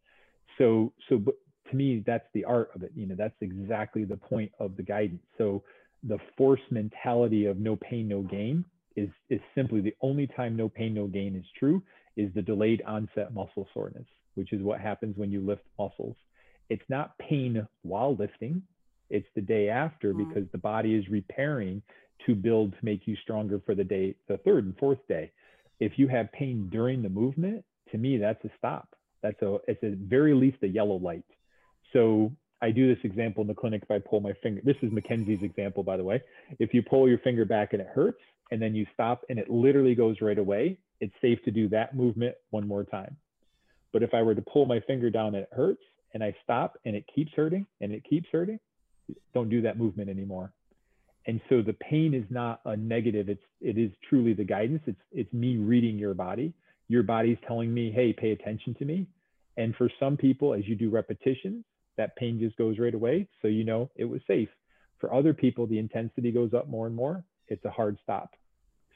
So, 0.59 0.93
so 1.09 1.19
but 1.19 1.35
to 1.71 1.77
me, 1.77 2.03
that's 2.07 2.27
the 2.35 2.45
art 2.45 2.71
of 2.75 2.83
it. 2.83 2.93
You 2.95 3.07
know, 3.07 3.15
that's 3.17 3.35
exactly 3.41 4.05
the 4.05 4.17
point 4.17 4.53
of 4.59 4.77
the 4.77 4.83
guidance. 4.83 5.23
So 5.39 5.63
the 6.03 6.19
force 6.37 6.61
mentality 6.71 7.47
of 7.47 7.59
no 7.59 7.77
pain, 7.77 8.09
no 8.09 8.23
gain 8.23 8.65
is, 8.97 9.09
is 9.29 9.41
simply 9.55 9.81
the 9.81 9.95
only 10.01 10.27
time 10.27 10.57
no 10.57 10.69
pain, 10.69 10.95
no 10.95 11.07
gain 11.07 11.37
is 11.37 11.45
true 11.59 11.83
is 12.17 12.33
the 12.35 12.43
delayed 12.43 12.83
onset 12.87 13.33
muscle 13.33 13.67
soreness, 13.73 14.07
which 14.35 14.53
is 14.53 14.63
what 14.63 14.81
happens 14.81 15.17
when 15.17 15.31
you 15.31 15.41
lift 15.41 15.63
muscles. 15.79 16.17
It's 16.69 16.83
not 16.89 17.17
pain 17.19 17.67
while 17.83 18.17
lifting, 18.17 18.63
it's 19.11 19.27
the 19.35 19.41
day 19.41 19.69
after 19.69 20.13
mm-hmm. 20.13 20.29
because 20.29 20.51
the 20.53 20.59
body 20.59 20.95
is 20.95 21.09
repairing 21.09 21.83
to 22.27 22.35
build 22.35 22.73
to 22.73 22.79
make 22.83 23.07
you 23.07 23.17
stronger 23.23 23.61
for 23.65 23.75
the 23.75 23.85
day, 23.85 24.15
the 24.29 24.39
third 24.39 24.65
and 24.65 24.77
fourth 24.79 24.99
day. 25.09 25.33
If 25.81 25.93
you 25.99 26.09
have 26.09 26.31
pain 26.33 26.69
during 26.71 27.03
the 27.03 27.09
movement, 27.09 27.65
to 27.91 27.99
me, 27.99 28.19
that's 28.19 28.45
a 28.45 28.51
stop. 28.59 28.95
That's 29.23 29.41
a, 29.43 29.59
it's 29.67 29.83
at 29.83 29.93
very 29.93 30.35
least 30.35 30.59
a 30.63 30.69
yellow 30.69 30.97
light. 30.97 31.25
So 31.93 32.33
I 32.63 32.71
do 32.71 32.95
this 32.95 33.03
example 33.05 33.41
in 33.43 33.49
the 33.49 33.55
clinic 33.55 33.83
if 33.83 33.91
I 33.91 33.99
pull 33.99 34.21
my 34.21 34.33
finger. 34.43 34.61
This 34.65 34.77
is 34.83 34.91
McKenzie's 34.91 35.43
example, 35.43 35.83
by 35.83 35.97
the 35.97 36.05
way. 36.05 36.23
If 36.59 36.75
you 36.75 36.83
pull 36.83 37.09
your 37.09 37.19
finger 37.19 37.45
back 37.45 37.73
and 37.73 37.81
it 37.81 37.89
hurts, 37.93 38.21
and 38.51 38.61
then 38.61 38.75
you 38.75 38.87
stop 38.93 39.25
and 39.29 39.39
it 39.39 39.51
literally 39.51 39.95
goes 39.95 40.21
right 40.21 40.39
away, 40.39 40.79
it's 41.01 41.15
safe 41.21 41.39
to 41.45 41.51
do 41.51 41.69
that 41.69 41.95
movement 41.95 42.35
one 42.51 42.67
more 42.67 42.85
time. 42.85 43.17
But 43.93 44.03
if 44.03 44.15
I 44.15 44.23
were 44.23 44.35
to 44.35 44.43
pull 44.43 44.67
my 44.67 44.81
finger 44.81 45.11
down 45.11 45.35
and 45.35 45.45
it 45.45 45.49
hurts 45.53 45.83
and 46.15 46.23
I 46.23 46.35
stop 46.43 46.79
and 46.85 46.95
it 46.95 47.05
keeps 47.13 47.33
hurting 47.35 47.67
and 47.81 47.93
it 47.93 48.05
keeps 48.09 48.29
hurting, 48.31 48.61
don't 49.35 49.49
do 49.49 49.63
that 49.63 49.79
movement 49.79 50.11
anymore. 50.11 50.53
And 51.27 51.41
so 51.49 51.63
the 51.63 51.75
pain 51.75 52.15
is 52.15 52.25
not 52.31 52.61
a 52.65 52.77
negative. 52.77 53.29
It's 53.29 53.43
it 53.61 53.77
is 53.77 53.91
truly 54.09 54.33
the 54.33 54.45
guidance. 54.45 54.83
It's 54.87 55.01
it's 55.13 55.33
me 55.33 55.57
reading 55.57 55.99
your 55.99 56.15
body. 56.15 56.55
Your 56.89 57.03
body's 57.03 57.39
telling 57.47 57.73
me, 57.73 57.93
hey, 57.93 58.13
pay 58.13 58.31
attention 58.33 58.75
to 58.79 58.85
me. 58.85 59.07
And 59.57 59.75
for 59.77 59.91
some 60.01 60.17
people, 60.17 60.55
as 60.55 60.67
you 60.67 60.75
do 60.75 60.91
repetitions, 60.91 61.65
that 61.97 62.17
pain 62.17 62.41
just 62.41 62.57
goes 62.57 62.79
right 62.79 62.95
away. 62.95 63.29
So 63.43 63.49
you 63.49 63.65
know 63.65 63.91
it 63.97 64.05
was 64.05 64.23
safe. 64.27 64.49
For 64.99 65.13
other 65.13 65.35
people, 65.35 65.67
the 65.67 65.79
intensity 65.79 66.31
goes 66.31 66.55
up 66.55 66.69
more 66.69 66.87
and 66.87 66.97
more. 66.97 67.25
It's 67.49 67.65
a 67.65 67.71
hard 67.71 67.99
stop. 68.03 68.31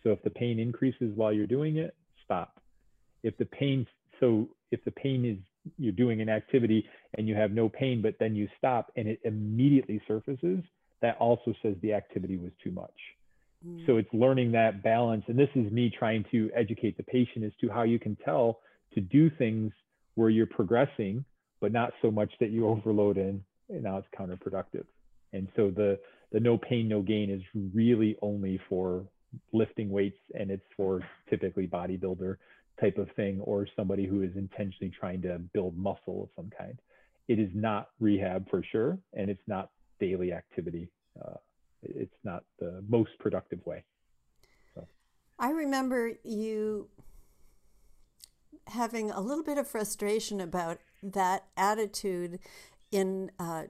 So 0.05 0.11
if 0.11 0.23
the 0.23 0.31
pain 0.31 0.59
increases 0.59 1.13
while 1.17 1.33
you're 1.33 1.47
doing 1.47 1.79
it, 1.79 1.95
stop. 2.25 2.61
If 3.23 3.37
the 3.39 3.47
pain, 3.47 3.87
so 4.21 4.49
if 4.71 4.85
the 4.85 4.93
pain 4.93 5.25
is 5.25 5.39
you're 5.79 5.93
doing 5.93 6.21
an 6.21 6.29
activity 6.29 6.87
and 7.17 7.27
you 7.27 7.35
have 7.35 7.51
no 7.51 7.69
pain, 7.69 8.03
but 8.03 8.15
then 8.21 8.37
you 8.37 8.47
stop 8.59 8.93
and 8.97 9.09
it 9.09 9.19
immediately 9.25 10.01
surfaces, 10.07 10.63
that 11.01 11.17
also 11.19 11.55
says 11.63 11.75
the 11.81 11.95
activity 11.95 12.37
was 12.37 12.53
too 12.63 12.71
much. 12.71 12.95
Mm. 13.67 13.87
So 13.87 13.97
it's 13.97 14.13
learning 14.13 14.53
that 14.53 14.83
balance. 14.83 15.25
And 15.27 15.39
this 15.39 15.49
is 15.55 15.73
me 15.73 15.91
trying 15.99 16.25
to 16.31 16.51
educate 16.55 16.97
the 16.99 17.03
patient 17.03 17.45
as 17.45 17.53
to 17.63 17.71
how 17.71 17.83
you 17.83 17.99
can 17.99 18.17
tell 18.25 18.61
to 18.95 19.01
do 19.01 19.31
things 19.31 19.73
where 20.17 20.31
you're 20.31 20.47
progressing, 20.47 21.25
but 21.61 21.73
not 21.73 21.93
so 22.03 22.11
much 22.11 22.31
that 22.41 22.51
you 22.51 22.69
overload 22.69 23.17
in 23.17 23.43
and 23.71 23.83
now 23.83 23.99
it's 23.99 24.09
counterproductive. 24.19 24.85
And 25.33 25.49
so 25.57 25.71
the 25.71 25.99
the 26.33 26.41
no 26.41 26.59
pain, 26.59 26.89
no 26.89 27.01
gain 27.01 27.31
is 27.31 27.43
really 27.73 28.17
only 28.21 28.61
for 28.69 29.05
lifting 29.53 29.91
weights 29.91 30.18
and 30.35 30.51
it's 30.51 30.66
for 30.76 31.01
typically 31.28 31.66
bodybuilder 31.66 32.37
type 32.80 32.99
of 32.99 33.09
thing 33.12 33.41
or 33.41 33.66
somebody 33.76 34.07
who 34.07 34.22
is 34.22 34.32
intentionally 34.37 34.93
trying 34.99 35.22
to 35.22 35.39
build 35.53 35.76
muscle 35.76 36.24
of 36.24 36.28
some 36.37 36.51
kind. 36.57 36.78
It 37.28 37.39
is 37.39 37.51
not 37.55 37.91
rehab 38.01 38.51
for 38.51 38.62
sure, 38.62 38.99
and 39.14 39.30
it's 39.30 39.47
not 39.47 39.70
daily 40.01 40.32
activity. 40.32 40.89
Uh, 41.24 41.37
it's 41.82 42.16
not 42.24 42.45
the 42.59 42.82
most 42.89 43.11
productive 43.18 43.64
way. 43.64 43.85
So. 44.74 44.87
I 45.39 45.51
remember 45.51 46.12
you 46.22 46.89
having 48.68 49.11
a 49.11 49.20
little 49.20 49.45
bit 49.45 49.59
of 49.59 49.68
frustration 49.68 50.41
about 50.41 50.78
that 51.03 51.45
attitude 51.57 52.39
in 52.91 53.30
uh, 53.39 53.64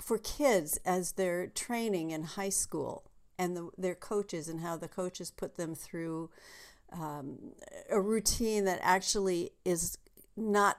for 0.00 0.18
kids 0.18 0.78
as 0.84 1.12
they're 1.12 1.46
training 1.46 2.10
in 2.10 2.22
high 2.24 2.50
school 2.50 3.04
and 3.38 3.56
the, 3.56 3.70
their 3.76 3.94
coaches 3.94 4.48
and 4.48 4.60
how 4.60 4.76
the 4.76 4.88
coaches 4.88 5.30
put 5.30 5.56
them 5.56 5.74
through 5.74 6.30
um, 6.92 7.38
a 7.90 8.00
routine 8.00 8.64
that 8.64 8.78
actually 8.82 9.50
is 9.64 9.98
not 10.36 10.78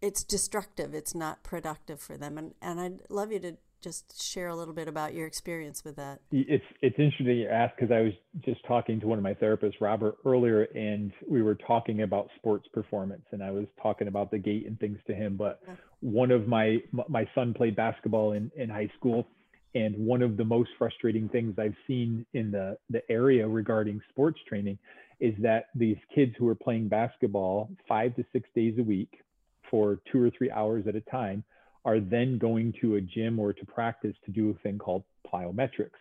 it's 0.00 0.24
destructive 0.24 0.94
it's 0.94 1.14
not 1.14 1.42
productive 1.42 2.00
for 2.00 2.16
them 2.16 2.36
and 2.38 2.54
and 2.60 2.80
i'd 2.80 3.00
love 3.08 3.32
you 3.32 3.38
to 3.38 3.56
just 3.80 4.22
share 4.22 4.48
a 4.48 4.54
little 4.54 4.74
bit 4.74 4.86
about 4.86 5.12
your 5.12 5.26
experience 5.26 5.84
with 5.84 5.96
that 5.96 6.20
it's 6.30 6.64
it's 6.82 6.96
interesting 6.98 7.26
you 7.26 7.48
ask 7.48 7.74
because 7.76 7.92
i 7.92 8.00
was 8.00 8.12
just 8.44 8.64
talking 8.66 9.00
to 9.00 9.06
one 9.06 9.18
of 9.18 9.24
my 9.24 9.34
therapists 9.34 9.80
robert 9.80 10.16
earlier 10.24 10.62
and 10.74 11.12
we 11.28 11.42
were 11.42 11.56
talking 11.56 12.02
about 12.02 12.28
sports 12.36 12.66
performance 12.72 13.22
and 13.32 13.42
i 13.42 13.50
was 13.50 13.66
talking 13.82 14.06
about 14.06 14.30
the 14.30 14.38
gait 14.38 14.66
and 14.66 14.78
things 14.78 14.98
to 15.06 15.14
him 15.14 15.36
but 15.36 15.60
yeah. 15.66 15.74
one 16.00 16.30
of 16.30 16.46
my 16.46 16.78
my 17.08 17.28
son 17.34 17.52
played 17.54 17.74
basketball 17.74 18.32
in 18.32 18.50
in 18.56 18.68
high 18.68 18.90
school 18.96 19.26
and 19.74 19.96
one 19.96 20.22
of 20.22 20.36
the 20.36 20.44
most 20.44 20.70
frustrating 20.78 21.28
things 21.28 21.54
i've 21.58 21.76
seen 21.86 22.24
in 22.34 22.50
the 22.50 22.76
the 22.90 23.02
area 23.10 23.46
regarding 23.46 24.00
sports 24.10 24.38
training 24.48 24.78
is 25.20 25.34
that 25.38 25.66
these 25.74 25.96
kids 26.14 26.34
who 26.36 26.48
are 26.48 26.54
playing 26.54 26.88
basketball 26.88 27.70
five 27.86 28.14
to 28.16 28.24
six 28.32 28.48
days 28.54 28.74
a 28.78 28.82
week 28.82 29.22
for 29.70 30.00
two 30.10 30.22
or 30.22 30.30
three 30.30 30.50
hours 30.50 30.84
at 30.86 30.96
a 30.96 31.00
time 31.02 31.42
are 31.84 31.98
then 31.98 32.38
going 32.38 32.72
to 32.80 32.96
a 32.96 33.00
gym 33.00 33.38
or 33.38 33.52
to 33.52 33.66
practice 33.66 34.14
to 34.24 34.30
do 34.30 34.50
a 34.50 34.54
thing 34.62 34.78
called 34.78 35.02
plyometrics. 35.32 35.98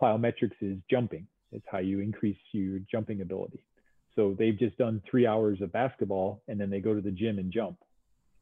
Plyometrics 0.00 0.56
is 0.60 0.78
jumping. 0.90 1.26
It's 1.52 1.64
how 1.70 1.78
you 1.78 2.00
increase 2.00 2.36
your 2.52 2.80
jumping 2.90 3.20
ability. 3.20 3.64
So 4.16 4.34
they've 4.38 4.58
just 4.58 4.76
done 4.76 5.02
three 5.10 5.26
hours 5.26 5.60
of 5.62 5.72
basketball 5.72 6.42
and 6.48 6.60
then 6.60 6.68
they 6.68 6.80
go 6.80 6.94
to 6.94 7.00
the 7.00 7.10
gym 7.10 7.38
and 7.38 7.52
jump. 7.52 7.78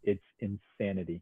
It's 0.02 0.22
insanity. 0.40 1.20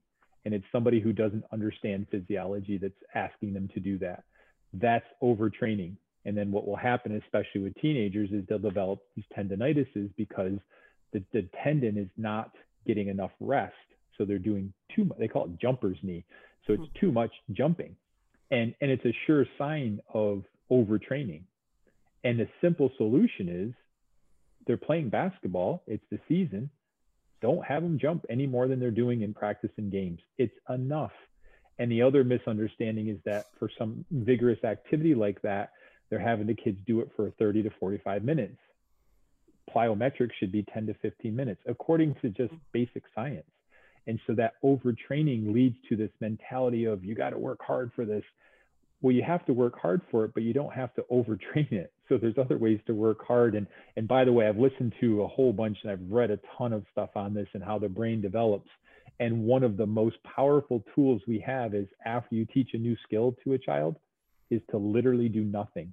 And 0.49 0.55
it's 0.55 0.65
somebody 0.73 0.99
who 0.99 1.13
doesn't 1.13 1.45
understand 1.53 2.07
physiology 2.11 2.79
that's 2.79 2.95
asking 3.15 3.53
them 3.53 3.69
to 3.75 3.81
do 3.81 3.99
that. 3.99 4.25
That's 4.73 5.05
overtraining. 5.23 5.97
And 6.25 6.35
then 6.35 6.51
what 6.51 6.67
will 6.67 6.75
happen, 6.75 7.21
especially 7.23 7.61
with 7.61 7.75
teenagers, 7.75 8.31
is 8.33 8.45
they'll 8.49 8.59
develop 8.59 9.01
these 9.15 9.27
tendinitises 9.37 10.09
because 10.17 10.55
the, 11.13 11.23
the 11.35 11.47
tendon 11.63 11.99
is 11.99 12.09
not 12.17 12.53
getting 12.87 13.09
enough 13.09 13.33
rest. 13.41 13.75
So 14.17 14.25
they're 14.25 14.39
doing 14.39 14.73
too 14.97 15.05
much. 15.05 15.19
They 15.19 15.29
call 15.29 15.45
it 15.45 15.61
jumper's 15.61 15.99
knee. 16.03 16.25
So 16.67 16.73
it's 16.73 16.83
hmm. 16.95 16.99
too 16.99 17.13
much 17.13 17.33
jumping. 17.53 17.95
And, 18.51 18.75
and 18.81 18.91
it's 18.91 19.05
a 19.05 19.15
sure 19.27 19.45
sign 19.59 20.01
of 20.15 20.45
overtraining. 20.73 21.43
And 22.25 22.41
the 22.41 22.49
simple 22.63 22.91
solution 22.97 23.51
is 23.51 23.75
they're 24.67 24.79
playing 24.79 25.11
basketball, 25.11 25.83
it's 25.87 26.05
the 26.11 26.19
season. 26.27 26.71
Don't 27.41 27.65
have 27.65 27.83
them 27.83 27.99
jump 27.99 28.27
any 28.29 28.47
more 28.47 28.69
than 28.69 28.81
they're 28.81 28.91
doing 28.91 29.23
in 29.23 29.33
practice 29.33 29.71
and 29.77 29.93
games. 29.93 30.21
It's 30.39 30.55
enough. 30.69 31.13
And 31.79 31.91
the 31.91 32.03
other 32.03 32.25
misunderstanding 32.25 33.09
is 33.09 33.19
that 33.25 33.47
for 33.59 33.71
some 33.79 34.05
vigorous 34.11 34.63
activity 34.65 35.15
like 35.15 35.41
that, 35.43 35.71
they're 36.11 36.19
having 36.19 36.47
the 36.47 36.55
kids 36.55 36.79
do 36.87 37.01
it 37.01 37.11
for 37.15 37.31
30 37.39 37.65
to 37.65 37.71
45 37.79 38.25
minutes. 38.25 38.57
Plyometrics 39.75 40.33
should 40.41 40.51
be 40.51 40.65
10 40.73 40.87
to 40.87 40.95
15 40.95 41.35
minutes, 41.35 41.61
according 41.67 42.15
to 42.23 42.31
just 42.31 42.53
mm. 42.53 42.61
basic 42.73 43.05
science. 43.15 43.47
And 44.07 44.19
so 44.27 44.35
that 44.35 44.55
overtraining 44.65 45.53
leads 45.53 45.77
to 45.91 45.97
this 45.97 46.11
mentality 46.21 46.87
of 46.87 47.05
you 47.05 47.15
got 47.15 47.31
to 47.31 47.39
work 47.39 47.61
hard 47.63 47.93
for 47.95 48.07
this. 48.07 48.25
Well, 49.01 49.15
you 49.15 49.23
have 49.23 49.47
to 49.47 49.53
work 49.53 49.79
hard 49.81 50.03
for 50.11 50.25
it, 50.25 50.33
but 50.35 50.43
you 50.43 50.53
don't 50.53 50.73
have 50.73 50.93
to 50.95 51.05
overtrain 51.11 51.71
it. 51.73 51.93
So 52.09 52.19
there's 52.19 52.39
other 52.39 52.59
ways 52.59 52.81
to 52.87 52.95
work 52.95 53.25
hard. 53.27 53.55
And 53.55 53.67
and 53.97 54.09
by 54.09 54.25
the 54.25 54.33
way, 54.33 54.49
I've 54.49 54.59
listened 54.59 54.95
to 55.01 55.23
a 55.23 55.29
whole 55.29 55.53
bunch 55.53 55.79
and 55.83 55.93
I've 55.93 56.11
read 56.11 56.31
a 56.31 56.39
ton 56.57 56.73
of 56.73 56.85
stuff 56.93 57.11
on 57.15 57.35
this 57.35 57.49
and 57.55 57.63
how 57.63 57.79
the 57.79 57.89
brain 57.89 58.21
develops. 58.21 58.69
And 59.21 59.45
one 59.45 59.63
of 59.63 59.77
the 59.77 59.87
most 59.87 60.17
powerful 60.23 60.85
tools 60.95 61.23
we 61.27 61.41
have 61.41 61.75
is 61.75 61.87
after 62.07 62.35
you 62.35 62.47
teach 62.47 62.71
a 62.75 62.79
new 62.79 62.97
skill 63.05 63.37
to 63.45 63.55
a 63.55 63.59
child, 63.59 63.97
is 64.51 64.61
to 64.71 64.79
literally 64.79 65.29
do 65.29 65.45
nothing. 65.45 65.93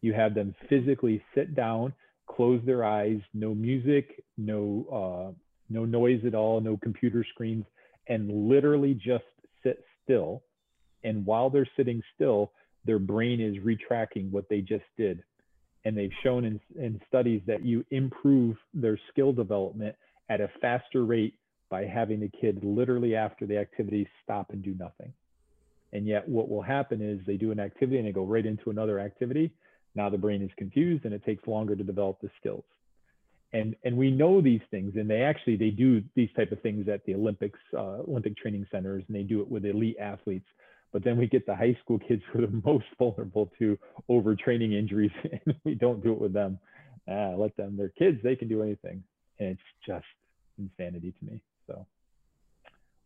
You 0.00 0.12
have 0.14 0.34
them 0.34 0.54
physically 0.68 1.22
sit 1.34 1.54
down, 1.54 1.92
close 2.26 2.60
their 2.64 2.84
eyes, 2.84 3.18
no 3.34 3.54
music, 3.54 4.22
no 4.36 4.86
uh, 4.92 5.32
no 5.70 5.84
noise 5.84 6.20
at 6.26 6.34
all, 6.34 6.60
no 6.60 6.76
computer 6.76 7.24
screens, 7.28 7.64
and 8.08 8.48
literally 8.48 8.94
just 8.94 9.24
sit 9.62 9.84
still. 10.04 10.42
And 11.04 11.24
while 11.24 11.50
they're 11.50 11.68
sitting 11.76 12.02
still, 12.14 12.52
their 12.84 12.98
brain 12.98 13.40
is 13.40 13.56
retracking 13.62 14.30
what 14.30 14.48
they 14.48 14.60
just 14.60 14.84
did. 14.96 15.22
And 15.84 15.96
they've 15.96 16.12
shown 16.22 16.44
in, 16.44 16.60
in 16.76 17.00
studies 17.08 17.40
that 17.46 17.64
you 17.64 17.84
improve 17.90 18.56
their 18.74 18.98
skill 19.10 19.32
development 19.32 19.94
at 20.28 20.40
a 20.40 20.50
faster 20.60 21.04
rate 21.04 21.34
by 21.70 21.84
having 21.84 22.20
the 22.20 22.30
kid 22.40 22.60
literally 22.62 23.14
after 23.14 23.46
the 23.46 23.58
activity 23.58 24.08
stop 24.22 24.50
and 24.50 24.62
do 24.62 24.74
nothing. 24.78 25.12
And 25.92 26.06
yet, 26.06 26.28
what 26.28 26.48
will 26.48 26.62
happen 26.62 27.00
is 27.00 27.20
they 27.26 27.36
do 27.36 27.50
an 27.50 27.60
activity 27.60 27.98
and 27.98 28.06
they 28.06 28.12
go 28.12 28.24
right 28.24 28.44
into 28.44 28.70
another 28.70 28.98
activity. 29.00 29.52
Now 29.94 30.10
the 30.10 30.18
brain 30.18 30.42
is 30.42 30.50
confused 30.56 31.04
and 31.04 31.14
it 31.14 31.24
takes 31.24 31.46
longer 31.46 31.74
to 31.74 31.82
develop 31.82 32.20
the 32.20 32.30
skills. 32.38 32.64
And 33.52 33.74
and 33.82 33.96
we 33.96 34.10
know 34.10 34.42
these 34.42 34.60
things, 34.70 34.96
and 34.96 35.08
they 35.08 35.22
actually 35.22 35.56
they 35.56 35.70
do 35.70 36.02
these 36.14 36.28
type 36.36 36.52
of 36.52 36.60
things 36.60 36.86
at 36.88 37.04
the 37.06 37.14
Olympics, 37.14 37.58
uh, 37.72 38.02
Olympic 38.06 38.36
training 38.36 38.66
centers, 38.70 39.02
and 39.08 39.16
they 39.16 39.22
do 39.22 39.40
it 39.40 39.50
with 39.50 39.64
elite 39.64 39.96
athletes. 39.98 40.46
But 40.92 41.04
then 41.04 41.18
we 41.18 41.26
get 41.26 41.46
the 41.46 41.54
high 41.54 41.76
school 41.82 41.98
kids 41.98 42.22
who 42.32 42.38
are 42.38 42.46
the 42.46 42.62
most 42.64 42.86
vulnerable 42.98 43.50
to 43.58 43.78
overtraining 44.10 44.72
injuries, 44.72 45.12
and 45.46 45.54
we 45.64 45.74
don't 45.74 46.02
do 46.02 46.12
it 46.12 46.20
with 46.20 46.32
them. 46.32 46.58
Ah, 47.08 47.34
let 47.36 47.56
them. 47.56 47.76
They're 47.76 47.88
kids; 47.90 48.18
they 48.22 48.36
can 48.36 48.48
do 48.48 48.62
anything, 48.62 49.02
and 49.38 49.50
it's 49.50 49.60
just 49.86 50.06
insanity 50.58 51.14
to 51.18 51.24
me. 51.24 51.40
So. 51.66 51.86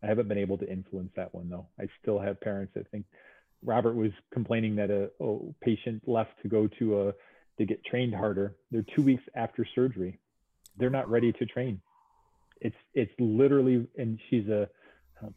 I 0.02 0.08
haven't 0.08 0.28
been 0.28 0.38
able 0.38 0.58
to 0.58 0.68
influence 0.68 1.12
that 1.14 1.32
one 1.32 1.48
though. 1.48 1.66
I 1.78 1.86
still 2.02 2.18
have 2.18 2.40
parents 2.40 2.72
that 2.74 2.90
think 2.90 3.04
Robert 3.64 3.94
was 3.94 4.10
complaining 4.32 4.76
that 4.76 4.90
a, 4.90 5.10
patient 5.62 6.02
left 6.06 6.30
to 6.42 6.48
go 6.48 6.68
to 6.78 7.08
a 7.08 7.12
to 7.58 7.66
get 7.66 7.84
trained 7.84 8.14
harder. 8.14 8.56
They're 8.70 8.84
two 8.96 9.02
weeks 9.02 9.22
after 9.36 9.66
surgery. 9.74 10.18
They're 10.78 10.90
not 10.90 11.08
ready 11.10 11.32
to 11.32 11.46
train. 11.46 11.80
It's 12.60 12.76
it's 12.94 13.12
literally, 13.18 13.86
and 13.96 14.18
she's 14.28 14.48
a 14.48 14.68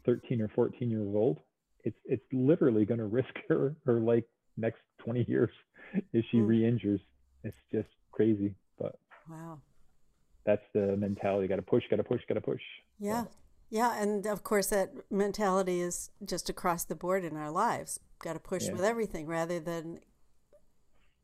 13 0.04 0.40
or 0.40 0.48
14 0.48 0.90
years 0.90 1.14
old. 1.14 1.38
It's 1.86 1.96
it's 2.04 2.24
literally 2.32 2.84
going 2.84 2.98
to 2.98 3.06
risk 3.06 3.32
her 3.48 3.74
her 3.86 4.00
like 4.00 4.26
next 4.58 4.80
20 5.04 5.24
years 5.28 5.50
if 6.12 6.24
she 6.30 6.38
mm. 6.38 6.46
re-injures. 6.46 7.00
It's 7.44 7.56
just 7.72 7.88
crazy, 8.12 8.54
but 8.78 8.98
wow, 9.30 9.60
that's 10.44 10.64
the 10.74 10.96
mentality. 10.96 11.46
Got 11.46 11.56
to 11.56 11.62
push, 11.62 11.84
got 11.88 11.96
to 11.96 12.04
push, 12.04 12.20
got 12.28 12.34
to 12.34 12.40
push. 12.40 12.62
Yeah. 12.98 13.24
So. 13.24 13.30
Yeah, 13.68 14.00
and 14.00 14.26
of 14.26 14.44
course 14.44 14.68
that 14.68 14.92
mentality 15.10 15.80
is 15.80 16.10
just 16.24 16.48
across 16.48 16.84
the 16.84 16.94
board 16.94 17.24
in 17.24 17.36
our 17.36 17.50
lives. 17.50 17.98
Got 18.20 18.34
to 18.34 18.38
push 18.38 18.66
yeah. 18.66 18.72
with 18.72 18.84
everything 18.84 19.26
rather 19.26 19.58
than 19.58 19.98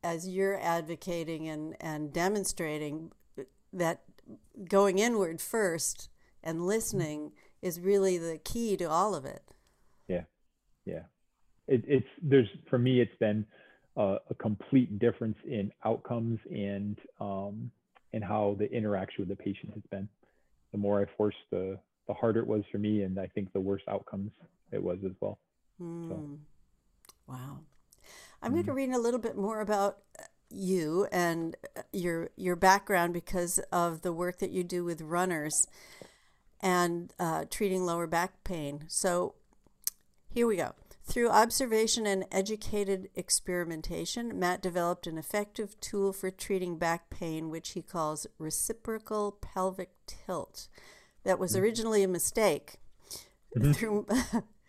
as 0.03 0.27
you're 0.27 0.59
advocating 0.59 1.47
and, 1.47 1.75
and 1.79 2.11
demonstrating 2.11 3.11
that 3.71 4.01
going 4.69 4.99
inward 4.99 5.41
first 5.41 6.09
and 6.43 6.67
listening 6.67 7.31
is 7.61 7.79
really 7.79 8.17
the 8.17 8.37
key 8.43 8.75
to 8.77 8.89
all 8.89 9.15
of 9.15 9.23
it. 9.23 9.43
Yeah. 10.85 11.03
It, 11.67 11.83
it's 11.87 12.07
there's 12.21 12.49
for 12.69 12.77
me 12.77 12.99
it's 12.99 13.15
been 13.19 13.45
a, 13.95 14.17
a 14.29 14.35
complete 14.35 14.99
difference 14.99 15.37
in 15.45 15.71
outcomes 15.85 16.39
and 16.51 16.97
um, 17.19 17.71
and 18.11 18.23
how 18.23 18.55
the 18.59 18.71
interaction 18.71 19.25
with 19.25 19.29
the 19.29 19.43
patient 19.43 19.73
has 19.73 19.83
been. 19.89 20.07
The 20.71 20.77
more 20.77 21.01
I 21.01 21.05
forced, 21.17 21.37
the 21.51 21.79
the 22.07 22.13
harder 22.13 22.41
it 22.41 22.47
was 22.47 22.63
for 22.71 22.77
me, 22.79 23.03
and 23.03 23.17
I 23.19 23.27
think 23.27 23.53
the 23.53 23.61
worse 23.61 23.81
outcomes 23.87 24.31
it 24.71 24.83
was 24.83 24.97
as 25.05 25.13
well. 25.21 25.39
Mm. 25.81 26.09
So. 26.09 26.39
Wow. 27.27 27.59
I'm 28.41 28.51
mm. 28.51 28.55
going 28.55 28.65
to 28.65 28.73
read 28.73 28.89
a 28.89 28.99
little 28.99 29.19
bit 29.19 29.37
more 29.37 29.61
about 29.61 29.99
uh, 30.19 30.23
you 30.49 31.07
and 31.11 31.55
uh, 31.77 31.81
your 31.91 32.29
your 32.35 32.55
background 32.55 33.13
because 33.13 33.59
of 33.71 34.01
the 34.01 34.11
work 34.11 34.39
that 34.39 34.51
you 34.51 34.63
do 34.63 34.83
with 34.83 35.01
runners 35.01 35.65
and 36.59 37.13
uh, 37.19 37.45
treating 37.49 37.85
lower 37.85 38.07
back 38.07 38.43
pain. 38.43 38.85
So 38.87 39.35
here 40.33 40.47
we 40.47 40.57
go. 40.57 40.73
Through 41.05 41.29
observation 41.29 42.07
and 42.07 42.25
educated 42.31 43.09
experimentation, 43.13 44.39
Matt 44.39 44.61
developed 44.61 45.05
an 45.05 45.17
effective 45.17 45.79
tool 45.79 46.13
for 46.13 46.31
treating 46.31 46.77
back 46.77 47.09
pain, 47.09 47.49
which 47.49 47.71
he 47.71 47.81
calls 47.81 48.25
reciprocal 48.39 49.33
pelvic 49.41 49.91
tilt. 50.07 50.69
That 51.23 51.39
was 51.39 51.53
mm-hmm. 51.53 51.63
originally 51.63 52.03
a 52.03 52.07
mistake. 52.07 52.79
Mm-hmm. 53.55 53.71
Through, 53.73 54.07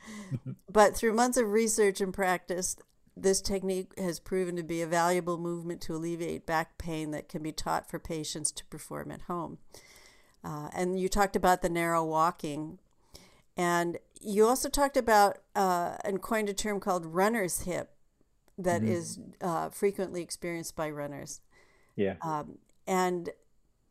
but 0.71 0.97
through 0.97 1.15
months 1.15 1.39
of 1.39 1.49
research 1.49 2.01
and 2.01 2.13
practice, 2.13 2.77
this 3.17 3.41
technique 3.41 3.99
has 3.99 4.19
proven 4.21 4.57
to 4.57 4.63
be 4.63 4.83
a 4.83 4.87
valuable 4.87 5.39
movement 5.39 5.81
to 5.83 5.95
alleviate 5.95 6.45
back 6.45 6.77
pain 6.79 7.13
that 7.13 7.29
can 7.29 7.43
be 7.43 7.53
taught 7.53 7.89
for 7.89 7.99
patients 7.99 8.51
to 8.53 8.65
perform 8.67 9.11
at 9.11 9.23
home. 9.23 9.59
Uh, 10.45 10.69
and 10.75 10.99
you 11.01 11.09
talked 11.09 11.37
about 11.37 11.63
the 11.63 11.71
narrow 11.71 12.05
walking. 12.05 12.79
And 13.57 13.99
you 14.21 14.47
also 14.47 14.69
talked 14.69 14.97
about 14.97 15.39
uh, 15.55 15.97
and 16.05 16.21
coined 16.21 16.49
a 16.49 16.55
term 16.55 16.81
called 16.81 17.07
runner's 17.07 17.63
hip 17.63 17.91
that 18.59 18.83
mm-hmm. 18.83 18.93
is 18.93 19.19
uh, 19.41 19.69
frequently 19.71 20.23
experienced 20.23 20.77
by 20.77 20.91
runners. 20.91 21.41
Yeah. 21.97 22.15
Um, 22.23 22.59
and 22.87 23.31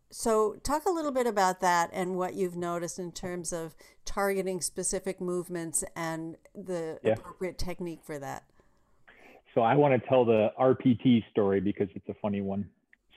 so, 0.09 0.57
talk 0.64 0.86
a 0.86 0.91
little 0.91 1.11
bit 1.11 1.26
about 1.26 1.59
that 1.61 1.89
and 1.91 2.16
what 2.16 2.36
you've 2.36 2.55
noticed 2.55 2.99
in 2.99 3.11
terms 3.11 3.51
of 3.51 3.76
targeting 4.05 4.61
specific 4.61 5.20
movements 5.20 5.84
and 5.95 6.38
the 6.53 6.99
yeah. 7.03 7.14
appropriate 7.14 7.57
technique 7.57 8.01
for 8.03 8.20
that. 8.20 8.43
So, 9.55 9.61
I 9.61 9.76
want 9.76 9.99
to 9.99 10.07
tell 10.07 10.24
the 10.24 10.49
RPT 10.59 11.24
story 11.32 11.61
because 11.61 11.88
it's 11.95 12.07
a 12.09 12.14
funny 12.22 12.41
one. 12.41 12.70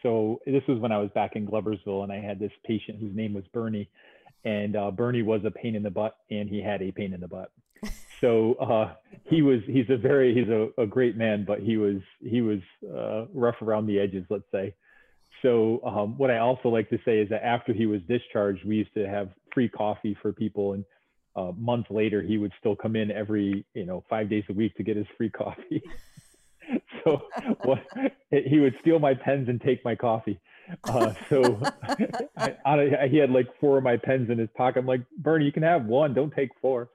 So, 0.02 0.40
this 0.46 0.62
was 0.66 0.78
when 0.78 0.90
I 0.90 0.98
was 0.98 1.10
back 1.14 1.36
in 1.36 1.46
Gloversville 1.46 2.02
and 2.02 2.10
I 2.10 2.20
had 2.20 2.38
this 2.38 2.52
patient 2.64 2.98
whose 2.98 3.14
name 3.14 3.34
was 3.34 3.44
Bernie 3.52 3.90
and 4.46 4.76
uh, 4.76 4.92
Bernie 4.92 5.22
was 5.22 5.44
a 5.44 5.50
pain 5.50 5.74
in 5.74 5.82
the 5.82 5.90
butt, 5.90 6.16
and 6.30 6.48
he 6.48 6.62
had 6.62 6.80
a 6.80 6.92
pain 6.92 7.12
in 7.12 7.20
the 7.20 7.28
butt. 7.28 7.50
So 8.22 8.54
uh, 8.54 8.94
he 9.24 9.42
was 9.42 9.60
he's 9.66 9.90
a 9.90 9.96
very 9.98 10.34
he's 10.34 10.48
a, 10.48 10.68
a 10.80 10.86
great 10.86 11.18
man, 11.18 11.44
but 11.46 11.60
he 11.60 11.76
was 11.76 11.96
he 12.22 12.40
was 12.40 12.60
uh, 12.82 13.26
rough 13.34 13.56
around 13.60 13.86
the 13.86 14.00
edges, 14.00 14.24
let's 14.30 14.50
say. 14.50 14.74
So 15.42 15.82
um, 15.84 16.16
what 16.16 16.30
I 16.30 16.38
also 16.38 16.70
like 16.70 16.88
to 16.88 16.98
say 17.04 17.18
is 17.18 17.28
that 17.28 17.44
after 17.44 17.74
he 17.74 17.84
was 17.84 18.00
discharged, 18.08 18.64
we 18.64 18.76
used 18.76 18.94
to 18.94 19.06
have 19.06 19.28
free 19.52 19.68
coffee 19.68 20.16
for 20.22 20.32
people, 20.32 20.72
and 20.72 20.84
uh, 21.36 21.52
months 21.58 21.90
later 21.90 22.22
he 22.22 22.38
would 22.38 22.52
still 22.58 22.74
come 22.74 22.96
in 22.96 23.10
every 23.10 23.66
you 23.74 23.84
know 23.84 24.02
five 24.08 24.30
days 24.30 24.44
a 24.48 24.54
week 24.54 24.74
to 24.76 24.82
get 24.82 24.96
his 24.96 25.06
free 25.18 25.28
coffee. 25.28 25.82
so 27.04 27.20
what, 27.64 27.80
he 28.30 28.60
would 28.60 28.74
steal 28.80 28.98
my 28.98 29.12
pens 29.12 29.50
and 29.50 29.60
take 29.60 29.84
my 29.84 29.94
coffee. 29.94 30.40
Uh, 30.84 31.12
so 31.28 31.60
I, 32.36 33.08
he 33.10 33.16
had 33.18 33.30
like 33.30 33.48
four 33.60 33.78
of 33.78 33.84
my 33.84 33.96
pens 33.96 34.30
in 34.30 34.38
his 34.38 34.48
pocket. 34.56 34.80
I'm 34.80 34.86
like, 34.86 35.02
Bernie, 35.18 35.44
you 35.44 35.52
can 35.52 35.62
have 35.62 35.84
one. 35.84 36.14
Don't 36.14 36.34
take 36.34 36.50
four. 36.60 36.88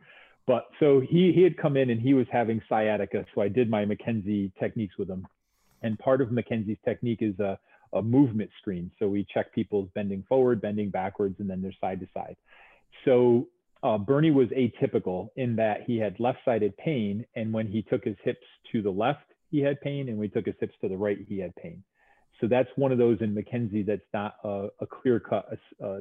But 0.48 0.68
so 0.80 1.00
he 1.00 1.32
he 1.34 1.44
had 1.44 1.58
come 1.58 1.78
in 1.78 1.90
and 1.90 2.02
he 2.02 2.14
was 2.14 2.28
having 2.32 2.62
sciatica. 2.68 3.26
So 3.34 3.42
I 3.42 3.48
did 3.48 3.70
my 3.70 3.86
McKenzie 3.86 4.52
techniques 4.60 4.98
with 4.98 5.10
him. 5.10 5.28
And 5.84 5.98
part 5.98 6.22
of 6.22 6.30
McKenzie's 6.30 6.80
technique 6.86 7.22
is 7.22 7.40
a, 7.40 7.58
a 7.94 8.02
movement 8.02 8.50
screen. 8.60 8.92
So 9.00 9.08
we 9.08 9.26
check 9.34 9.54
people's 9.54 9.90
bending 9.96 10.24
forward, 10.28 10.62
bending 10.62 10.90
backwards, 10.90 11.36
and 11.40 11.50
then 11.50 11.62
their 11.62 11.74
side 11.80 12.00
to 12.02 12.08
side. 12.14 12.36
So 13.06 13.48
uh, 13.84 13.98
Bernie 13.98 14.32
was 14.32 14.50
atypical 14.50 15.30
in 15.36 15.56
that 15.56 15.84
he 15.88 15.98
had 15.98 16.20
left-sided 16.20 16.78
pain, 16.78 17.26
and 17.36 17.52
when 17.52 17.68
he 17.68 17.82
took 17.82 18.04
his 18.04 18.18
hips 18.24 18.46
to 18.72 18.82
the 18.82 18.92
left, 18.92 19.26
he 19.50 19.60
had 19.60 19.82
pain, 19.82 20.08
and 20.08 20.18
when 20.18 20.30
he 20.30 20.34
took 20.34 20.46
his 20.46 20.56
hips 20.60 20.76
to 20.82 20.88
the 20.88 20.98
right, 20.98 21.18
he 21.28 21.40
had 21.40 21.56
pain. 21.56 21.84
So 22.42 22.48
that's 22.48 22.70
one 22.76 22.92
of 22.92 22.98
those 22.98 23.20
in 23.22 23.36
McKenzie 23.36 23.86
that's 23.86 24.02
not 24.14 24.36
a, 24.44 24.68
a 24.82 24.88
clear 24.88 25.20
cut 25.20 25.46
a, 25.80 26.00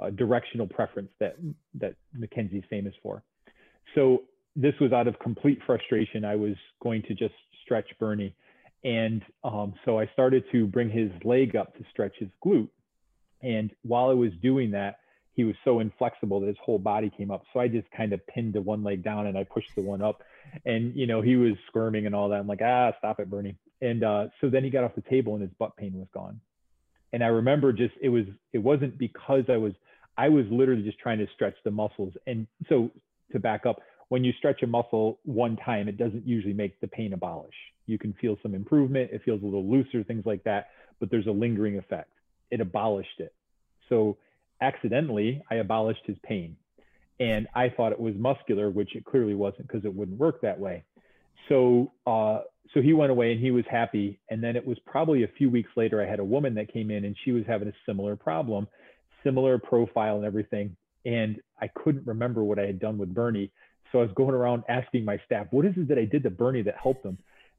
a 0.00 0.10
directional 0.10 0.66
preference 0.66 1.10
that 1.20 1.36
that 1.74 1.94
McKenzie's 2.18 2.64
famous 2.70 2.94
for. 3.02 3.22
So 3.94 4.22
this 4.56 4.74
was 4.80 4.92
out 4.92 5.06
of 5.06 5.18
complete 5.20 5.60
frustration. 5.66 6.24
I 6.24 6.36
was 6.36 6.54
going 6.82 7.02
to 7.02 7.14
just 7.14 7.34
stretch 7.62 7.86
Bernie. 8.00 8.34
And 8.82 9.22
um, 9.44 9.74
so 9.84 9.98
I 9.98 10.08
started 10.12 10.44
to 10.52 10.66
bring 10.66 10.88
his 10.88 11.10
leg 11.24 11.54
up 11.54 11.76
to 11.76 11.84
stretch 11.90 12.14
his 12.18 12.28
glute. 12.44 12.68
And 13.42 13.70
while 13.82 14.08
I 14.08 14.14
was 14.14 14.30
doing 14.42 14.70
that, 14.72 14.98
he 15.38 15.44
was 15.44 15.54
so 15.64 15.78
inflexible 15.78 16.40
that 16.40 16.48
his 16.48 16.56
whole 16.60 16.80
body 16.80 17.12
came 17.16 17.30
up. 17.30 17.44
So 17.52 17.60
I 17.60 17.68
just 17.68 17.88
kind 17.92 18.12
of 18.12 18.26
pinned 18.26 18.54
the 18.54 18.60
one 18.60 18.82
leg 18.82 19.04
down 19.04 19.28
and 19.28 19.38
I 19.38 19.44
pushed 19.44 19.70
the 19.76 19.82
one 19.82 20.02
up. 20.02 20.24
And, 20.66 20.96
you 20.96 21.06
know, 21.06 21.20
he 21.20 21.36
was 21.36 21.52
squirming 21.68 22.06
and 22.06 22.14
all 22.14 22.30
that. 22.30 22.40
I'm 22.40 22.48
like, 22.48 22.60
ah, 22.60 22.90
stop 22.98 23.20
it, 23.20 23.30
Bernie. 23.30 23.54
And 23.80 24.02
uh, 24.02 24.26
so 24.40 24.50
then 24.50 24.64
he 24.64 24.70
got 24.70 24.82
off 24.82 24.96
the 24.96 25.00
table 25.08 25.34
and 25.34 25.42
his 25.42 25.52
butt 25.56 25.76
pain 25.76 25.92
was 25.94 26.08
gone. 26.12 26.40
And 27.12 27.22
I 27.22 27.28
remember 27.28 27.72
just 27.72 27.94
it 28.02 28.08
was 28.08 28.24
it 28.52 28.58
wasn't 28.58 28.98
because 28.98 29.44
I 29.48 29.58
was 29.58 29.74
I 30.16 30.28
was 30.28 30.44
literally 30.50 30.82
just 30.82 30.98
trying 30.98 31.18
to 31.18 31.28
stretch 31.36 31.54
the 31.64 31.70
muscles. 31.70 32.14
And 32.26 32.48
so 32.68 32.90
to 33.30 33.38
back 33.38 33.64
up, 33.64 33.80
when 34.08 34.24
you 34.24 34.32
stretch 34.38 34.64
a 34.64 34.66
muscle 34.66 35.20
one 35.22 35.56
time, 35.56 35.86
it 35.86 35.98
doesn't 35.98 36.26
usually 36.26 36.52
make 36.52 36.80
the 36.80 36.88
pain 36.88 37.12
abolish. 37.12 37.54
You 37.86 37.96
can 37.96 38.12
feel 38.20 38.36
some 38.42 38.56
improvement, 38.56 39.10
it 39.12 39.22
feels 39.24 39.40
a 39.42 39.44
little 39.44 39.70
looser, 39.70 40.02
things 40.02 40.26
like 40.26 40.42
that, 40.42 40.70
but 40.98 41.12
there's 41.12 41.28
a 41.28 41.30
lingering 41.30 41.78
effect. 41.78 42.10
It 42.50 42.60
abolished 42.60 43.20
it. 43.20 43.32
So 43.88 44.18
accidentally, 44.60 45.42
I 45.50 45.56
abolished 45.56 46.02
his 46.04 46.16
pain. 46.22 46.56
And 47.20 47.48
I 47.54 47.68
thought 47.68 47.92
it 47.92 48.00
was 48.00 48.14
muscular, 48.16 48.70
which 48.70 48.94
it 48.94 49.04
clearly 49.04 49.34
wasn't 49.34 49.66
because 49.66 49.84
it 49.84 49.94
wouldn't 49.94 50.18
work 50.18 50.40
that 50.42 50.58
way. 50.58 50.84
So 51.48 51.92
uh, 52.06 52.40
so 52.74 52.82
he 52.82 52.92
went 52.92 53.10
away 53.10 53.32
and 53.32 53.40
he 53.40 53.50
was 53.50 53.64
happy. 53.70 54.20
And 54.30 54.42
then 54.42 54.56
it 54.56 54.66
was 54.66 54.78
probably 54.86 55.24
a 55.24 55.28
few 55.28 55.50
weeks 55.50 55.70
later, 55.76 56.02
I 56.02 56.08
had 56.08 56.20
a 56.20 56.24
woman 56.24 56.54
that 56.54 56.72
came 56.72 56.90
in 56.90 57.04
and 57.04 57.16
she 57.24 57.32
was 57.32 57.44
having 57.46 57.68
a 57.68 57.72
similar 57.86 58.16
problem, 58.16 58.68
similar 59.24 59.58
profile 59.58 60.16
and 60.16 60.24
everything. 60.24 60.76
And 61.06 61.40
I 61.60 61.68
couldn't 61.68 62.06
remember 62.06 62.44
what 62.44 62.58
I 62.58 62.66
had 62.66 62.78
done 62.78 62.98
with 62.98 63.14
Bernie. 63.14 63.50
So 63.90 64.00
I 64.00 64.02
was 64.02 64.10
going 64.14 64.34
around 64.34 64.64
asking 64.68 65.04
my 65.04 65.18
staff, 65.24 65.46
what 65.50 65.64
is 65.64 65.72
it 65.76 65.88
that 65.88 65.98
I 65.98 66.04
did 66.04 66.22
to 66.24 66.30
Bernie 66.30 66.62
that 66.62 66.76
helped 66.80 67.04
him? 67.04 67.16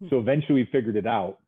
So 0.09 0.19
eventually 0.19 0.61
we 0.61 0.69
figured 0.71 0.95
it 0.95 1.07
out. 1.07 1.39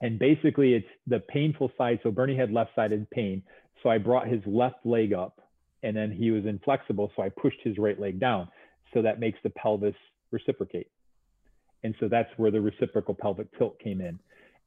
And 0.00 0.18
basically 0.18 0.74
it's 0.74 0.88
the 1.06 1.20
painful 1.20 1.70
side. 1.76 2.00
So 2.02 2.10
Bernie 2.10 2.36
had 2.36 2.50
left 2.50 2.70
sided 2.74 3.08
pain. 3.10 3.42
So 3.84 3.90
I 3.90 3.98
brought 3.98 4.26
his 4.26 4.40
left 4.46 4.84
leg 4.84 5.12
up 5.12 5.40
and 5.84 5.96
then 5.96 6.10
he 6.10 6.32
was 6.32 6.46
inflexible. 6.46 7.12
So 7.14 7.22
I 7.22 7.28
pushed 7.28 7.60
his 7.62 7.78
right 7.78 8.00
leg 8.00 8.18
down. 8.18 8.48
So 8.92 9.02
that 9.02 9.20
makes 9.20 9.38
the 9.44 9.50
pelvis 9.50 9.94
reciprocate. 10.32 10.88
And 11.84 11.94
so 12.00 12.08
that's 12.08 12.30
where 12.38 12.50
the 12.50 12.60
reciprocal 12.60 13.14
pelvic 13.14 13.46
tilt 13.58 13.78
came 13.78 14.00
in. 14.00 14.18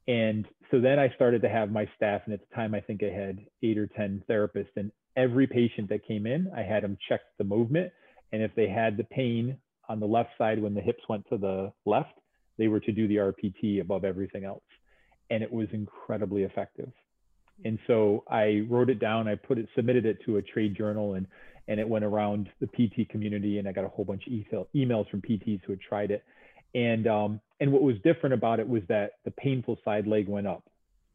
And 0.06 0.46
so 0.70 0.80
then 0.80 0.98
I 0.98 1.12
started 1.16 1.42
to 1.42 1.48
have 1.48 1.70
my 1.70 1.86
staff, 1.96 2.22
and 2.24 2.32
at 2.32 2.40
the 2.40 2.54
time 2.54 2.74
I 2.74 2.80
think 2.80 3.02
I 3.02 3.10
had 3.10 3.40
eight 3.62 3.76
or 3.76 3.88
10 3.88 4.22
therapists, 4.30 4.76
and 4.76 4.90
every 5.16 5.46
patient 5.46 5.88
that 5.90 6.06
came 6.06 6.26
in, 6.26 6.50
I 6.56 6.62
had 6.62 6.84
them 6.84 6.96
check 7.08 7.20
the 7.36 7.44
movement. 7.44 7.92
And 8.32 8.42
if 8.42 8.54
they 8.54 8.68
had 8.68 8.96
the 8.96 9.04
pain 9.04 9.58
on 9.88 10.00
the 10.00 10.06
left 10.06 10.30
side 10.38 10.62
when 10.62 10.74
the 10.74 10.80
hips 10.80 11.02
went 11.08 11.28
to 11.28 11.36
the 11.36 11.72
left, 11.84 12.14
they 12.56 12.68
were 12.68 12.80
to 12.80 12.92
do 12.92 13.08
the 13.08 13.16
RPT 13.16 13.80
above 13.80 14.04
everything 14.04 14.44
else. 14.44 14.62
And 15.30 15.42
it 15.42 15.52
was 15.52 15.68
incredibly 15.72 16.44
effective. 16.44 16.92
And 17.64 17.78
so 17.86 18.24
I 18.30 18.66
wrote 18.68 18.90
it 18.90 19.00
down, 19.00 19.28
I 19.28 19.34
put 19.34 19.58
it, 19.58 19.68
submitted 19.74 20.06
it 20.06 20.18
to 20.26 20.36
a 20.36 20.42
trade 20.42 20.76
journal, 20.76 21.14
and 21.14 21.26
and 21.68 21.78
it 21.78 21.88
went 21.88 22.04
around 22.04 22.48
the 22.60 22.66
PT 22.66 23.08
community, 23.10 23.58
and 23.58 23.68
I 23.68 23.72
got 23.72 23.84
a 23.84 23.88
whole 23.88 24.04
bunch 24.04 24.26
of 24.26 24.32
email, 24.32 24.68
emails 24.74 25.10
from 25.10 25.20
PTs 25.20 25.60
who 25.66 25.72
had 25.72 25.80
tried 25.80 26.10
it. 26.10 26.24
And 26.74 27.06
um, 27.06 27.40
and 27.60 27.72
what 27.72 27.82
was 27.82 27.96
different 28.04 28.34
about 28.34 28.60
it 28.60 28.68
was 28.68 28.82
that 28.88 29.12
the 29.24 29.30
painful 29.32 29.78
side 29.84 30.06
leg 30.06 30.28
went 30.28 30.46
up, 30.46 30.64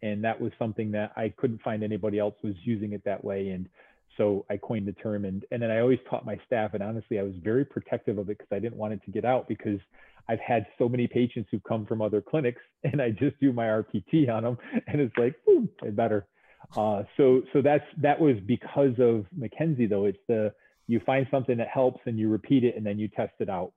and 0.01 0.23
that 0.23 0.39
was 0.39 0.51
something 0.59 0.91
that 0.91 1.11
I 1.15 1.33
couldn't 1.37 1.61
find 1.61 1.83
anybody 1.83 2.19
else 2.19 2.35
was 2.43 2.53
using 2.63 2.93
it 2.93 3.03
that 3.05 3.23
way. 3.23 3.49
And 3.49 3.69
so 4.17 4.45
I 4.49 4.57
coined 4.57 4.87
the 4.87 4.93
term, 4.93 5.25
and 5.25 5.45
and 5.51 5.61
then 5.61 5.71
I 5.71 5.79
always 5.79 5.99
taught 6.09 6.25
my 6.25 6.39
staff. 6.45 6.73
And 6.73 6.83
honestly, 6.83 7.19
I 7.19 7.23
was 7.23 7.33
very 7.43 7.65
protective 7.65 8.17
of 8.17 8.29
it 8.29 8.37
because 8.37 8.51
I 8.51 8.59
didn't 8.59 8.77
want 8.77 8.93
it 8.93 9.01
to 9.05 9.11
get 9.11 9.25
out 9.25 9.47
because 9.47 9.79
I've 10.27 10.39
had 10.39 10.65
so 10.77 10.87
many 10.87 11.07
patients 11.07 11.49
who 11.51 11.59
come 11.59 11.85
from 11.85 12.01
other 12.01 12.21
clinics, 12.21 12.61
and 12.83 13.01
I 13.01 13.11
just 13.11 13.39
do 13.39 13.53
my 13.53 13.65
RPT 13.65 14.29
on 14.29 14.43
them, 14.43 14.57
and 14.87 15.01
it's 15.01 15.15
like, 15.17 15.35
boom, 15.45 15.69
it 15.83 15.95
better. 15.95 16.27
Uh, 16.75 17.03
so 17.17 17.41
so 17.53 17.61
that's 17.61 17.85
that 18.01 18.19
was 18.19 18.35
because 18.45 18.93
of 18.99 19.25
McKenzie 19.37 19.89
though. 19.89 20.05
It's 20.05 20.17
the 20.27 20.53
you 20.87 20.99
find 21.05 21.27
something 21.31 21.57
that 21.57 21.67
helps 21.67 22.01
and 22.05 22.17
you 22.17 22.29
repeat 22.29 22.63
it 22.63 22.75
and 22.75 22.85
then 22.85 22.99
you 22.99 23.07
test 23.07 23.33
it 23.39 23.49
out. 23.49 23.71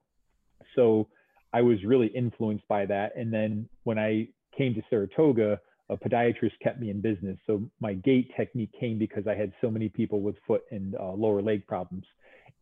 So 0.75 1.09
I 1.53 1.63
was 1.63 1.83
really 1.85 2.09
influenced 2.09 2.67
by 2.69 2.87
that. 2.87 3.17
And 3.17 3.33
then 3.33 3.69
when 3.85 3.99
I 3.99 4.29
came 4.57 4.75
to 4.75 4.83
Saratoga, 4.91 5.61
a 5.89 5.97
podiatrist 5.97 6.59
kept 6.63 6.81
me 6.81 6.91
in 6.91 7.01
business. 7.01 7.39
So 7.47 7.63
my 7.81 7.95
gait 7.95 8.33
technique 8.37 8.73
came 8.79 8.99
because 8.99 9.27
I 9.27 9.35
had 9.35 9.53
so 9.61 9.71
many 9.71 9.89
people 9.89 10.21
with 10.21 10.35
foot 10.47 10.63
and 10.71 10.97
uh, 10.97 11.13
lower 11.13 11.41
leg 11.41 11.67
problems. 11.67 12.05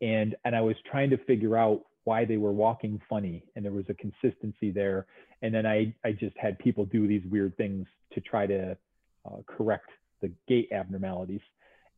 And, 0.02 0.36
and 0.44 0.54
I 0.54 0.60
was 0.60 0.76
trying 0.90 1.10
to 1.10 1.16
figure 1.24 1.56
out 1.56 1.80
why 2.04 2.26
they 2.26 2.36
were 2.36 2.52
walking 2.52 3.00
funny 3.08 3.44
and 3.56 3.64
there 3.64 3.72
was 3.72 3.86
a 3.88 3.94
consistency 3.94 4.70
there. 4.70 5.06
And 5.40 5.54
then 5.54 5.64
I, 5.64 5.94
I 6.04 6.12
just 6.12 6.36
had 6.36 6.58
people 6.58 6.84
do 6.84 7.08
these 7.08 7.22
weird 7.30 7.56
things 7.56 7.86
to 8.12 8.20
try 8.20 8.46
to 8.46 8.76
uh, 9.24 9.36
correct 9.46 9.88
the 10.20 10.32
gait 10.48 10.70
abnormalities. 10.72 11.40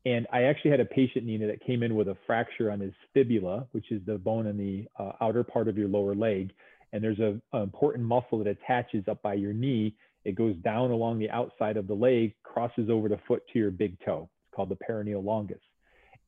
And 0.05 0.27
I 0.33 0.45
actually 0.45 0.71
had 0.71 0.81
a 0.81 0.85
patient, 0.85 1.25
Nina, 1.27 1.49
that 1.49 1.64
came 1.64 1.83
in 1.83 1.97
with 1.97 2.09
a 2.09 2.17
fracture 2.27 2.71
on 2.71 2.79
his 2.79 2.93
fibula, 3.12 3.67
which 3.73 3.91
is 3.91 4.01
the 4.07 4.19
bone 4.19 4.47
in 4.47 4.57
the 4.57 4.87
uh, 4.99 5.12
outer 5.21 5.43
part 5.43 5.67
of 5.67 5.77
your 5.77 5.89
lower 5.89 6.14
leg. 6.14 6.53
And 6.93 7.03
there's 7.03 7.19
a, 7.19 7.41
an 7.53 7.62
important 7.62 8.05
muscle 8.05 8.39
that 8.39 8.47
attaches 8.47 9.05
up 9.09 9.21
by 9.23 9.35
your 9.35 9.53
knee. 9.53 9.97
It 10.25 10.37
goes 10.37 10.55
down 10.57 10.93
along 10.93 11.19
the 11.19 11.31
outside 11.31 11.77
of 11.77 11.89
the 11.89 11.95
leg, 11.95 12.35
crosses 12.45 12.89
over 12.89 13.09
the 13.09 13.19
foot 13.27 13.43
to 13.53 13.59
your 13.59 13.73
big 13.73 13.97
toe. 14.05 14.29
It's 14.45 14.55
called 14.55 14.69
the 14.69 14.77
peroneal 14.77 15.25
longus. 15.25 15.59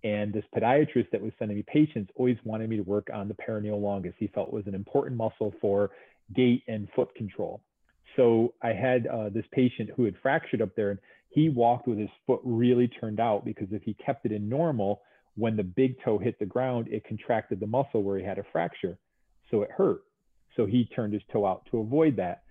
And 0.04 0.32
this 0.32 0.44
podiatrist 0.54 1.10
that 1.10 1.20
was 1.20 1.32
sending 1.38 1.56
me 1.56 1.64
patients 1.66 2.10
always 2.16 2.36
wanted 2.44 2.70
me 2.70 2.76
to 2.76 2.82
work 2.82 3.08
on 3.12 3.28
the 3.28 3.34
peroneal 3.34 3.80
longus. 3.80 4.14
He 4.18 4.28
felt 4.28 4.52
was 4.52 4.66
an 4.66 4.74
important 4.74 5.16
muscle 5.16 5.54
for 5.60 5.90
gait 6.34 6.62
and 6.68 6.88
foot 6.94 7.14
control. 7.14 7.60
So 8.16 8.54
I 8.62 8.72
had 8.72 9.06
uh, 9.06 9.28
this 9.28 9.44
patient 9.52 9.90
who 9.96 10.04
had 10.04 10.14
fractured 10.22 10.62
up 10.62 10.74
there, 10.76 10.90
and 10.90 10.98
he 11.30 11.48
walked 11.48 11.86
with 11.86 11.98
his 11.98 12.10
foot 12.26 12.40
really 12.44 12.88
turned 12.88 13.20
out 13.20 13.44
because 13.44 13.68
if 13.70 13.82
he 13.82 13.94
kept 13.94 14.24
it 14.26 14.32
in 14.32 14.48
normal, 14.48 15.02
when 15.36 15.56
the 15.56 15.62
big 15.62 15.96
toe 16.04 16.18
hit 16.18 16.38
the 16.38 16.46
ground, 16.46 16.88
it 16.90 17.04
contracted 17.04 17.60
the 17.60 17.66
muscle 17.66 18.02
where 18.02 18.18
he 18.18 18.24
had 18.24 18.38
a 18.38 18.44
fracture. 18.50 18.98
So 19.50 19.62
it 19.62 19.70
hurt. 19.70 20.00
So 20.56 20.66
he 20.66 20.86
turned 20.86 21.12
his 21.12 21.22
toe 21.32 21.46
out 21.46 21.62
to 21.70 21.78
avoid 21.78 22.16
that. 22.16 22.42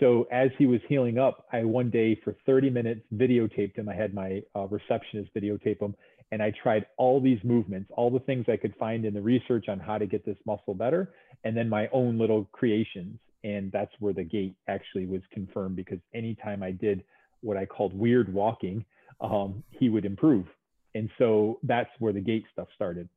So 0.00 0.26
as 0.32 0.50
he 0.56 0.66
was 0.66 0.80
healing 0.88 1.18
up, 1.18 1.46
I 1.52 1.64
one 1.64 1.90
day 1.90 2.18
for 2.24 2.34
30 2.46 2.70
minutes 2.70 3.02
videotaped 3.14 3.76
him. 3.76 3.88
I 3.88 3.94
had 3.94 4.14
my 4.14 4.42
uh, 4.56 4.66
receptionist 4.68 5.34
videotape 5.34 5.80
him, 5.80 5.94
and 6.30 6.42
I 6.42 6.52
tried 6.62 6.86
all 6.96 7.20
these 7.20 7.38
movements, 7.44 7.90
all 7.94 8.10
the 8.10 8.20
things 8.20 8.46
I 8.48 8.56
could 8.56 8.74
find 8.76 9.04
in 9.04 9.12
the 9.12 9.20
research 9.20 9.68
on 9.68 9.78
how 9.78 9.98
to 9.98 10.06
get 10.06 10.24
this 10.24 10.38
muscle 10.46 10.74
better, 10.74 11.12
and 11.44 11.54
then 11.54 11.68
my 11.68 11.88
own 11.92 12.18
little 12.18 12.48
creations. 12.52 13.18
And 13.44 13.70
that's 13.70 13.92
where 13.98 14.14
the 14.14 14.24
gait 14.24 14.54
actually 14.68 15.04
was 15.04 15.20
confirmed 15.32 15.76
because 15.76 15.98
anytime 16.14 16.62
I 16.62 16.70
did 16.70 17.04
what 17.42 17.56
I 17.56 17.66
called 17.66 17.92
weird 17.94 18.32
walking, 18.32 18.84
um, 19.20 19.62
he 19.70 19.88
would 19.88 20.04
improve. 20.04 20.46
And 20.94 21.10
so 21.18 21.58
that's 21.62 21.90
where 21.98 22.12
the 22.12 22.20
gait 22.20 22.44
stuff 22.52 22.68
started. 22.74 23.08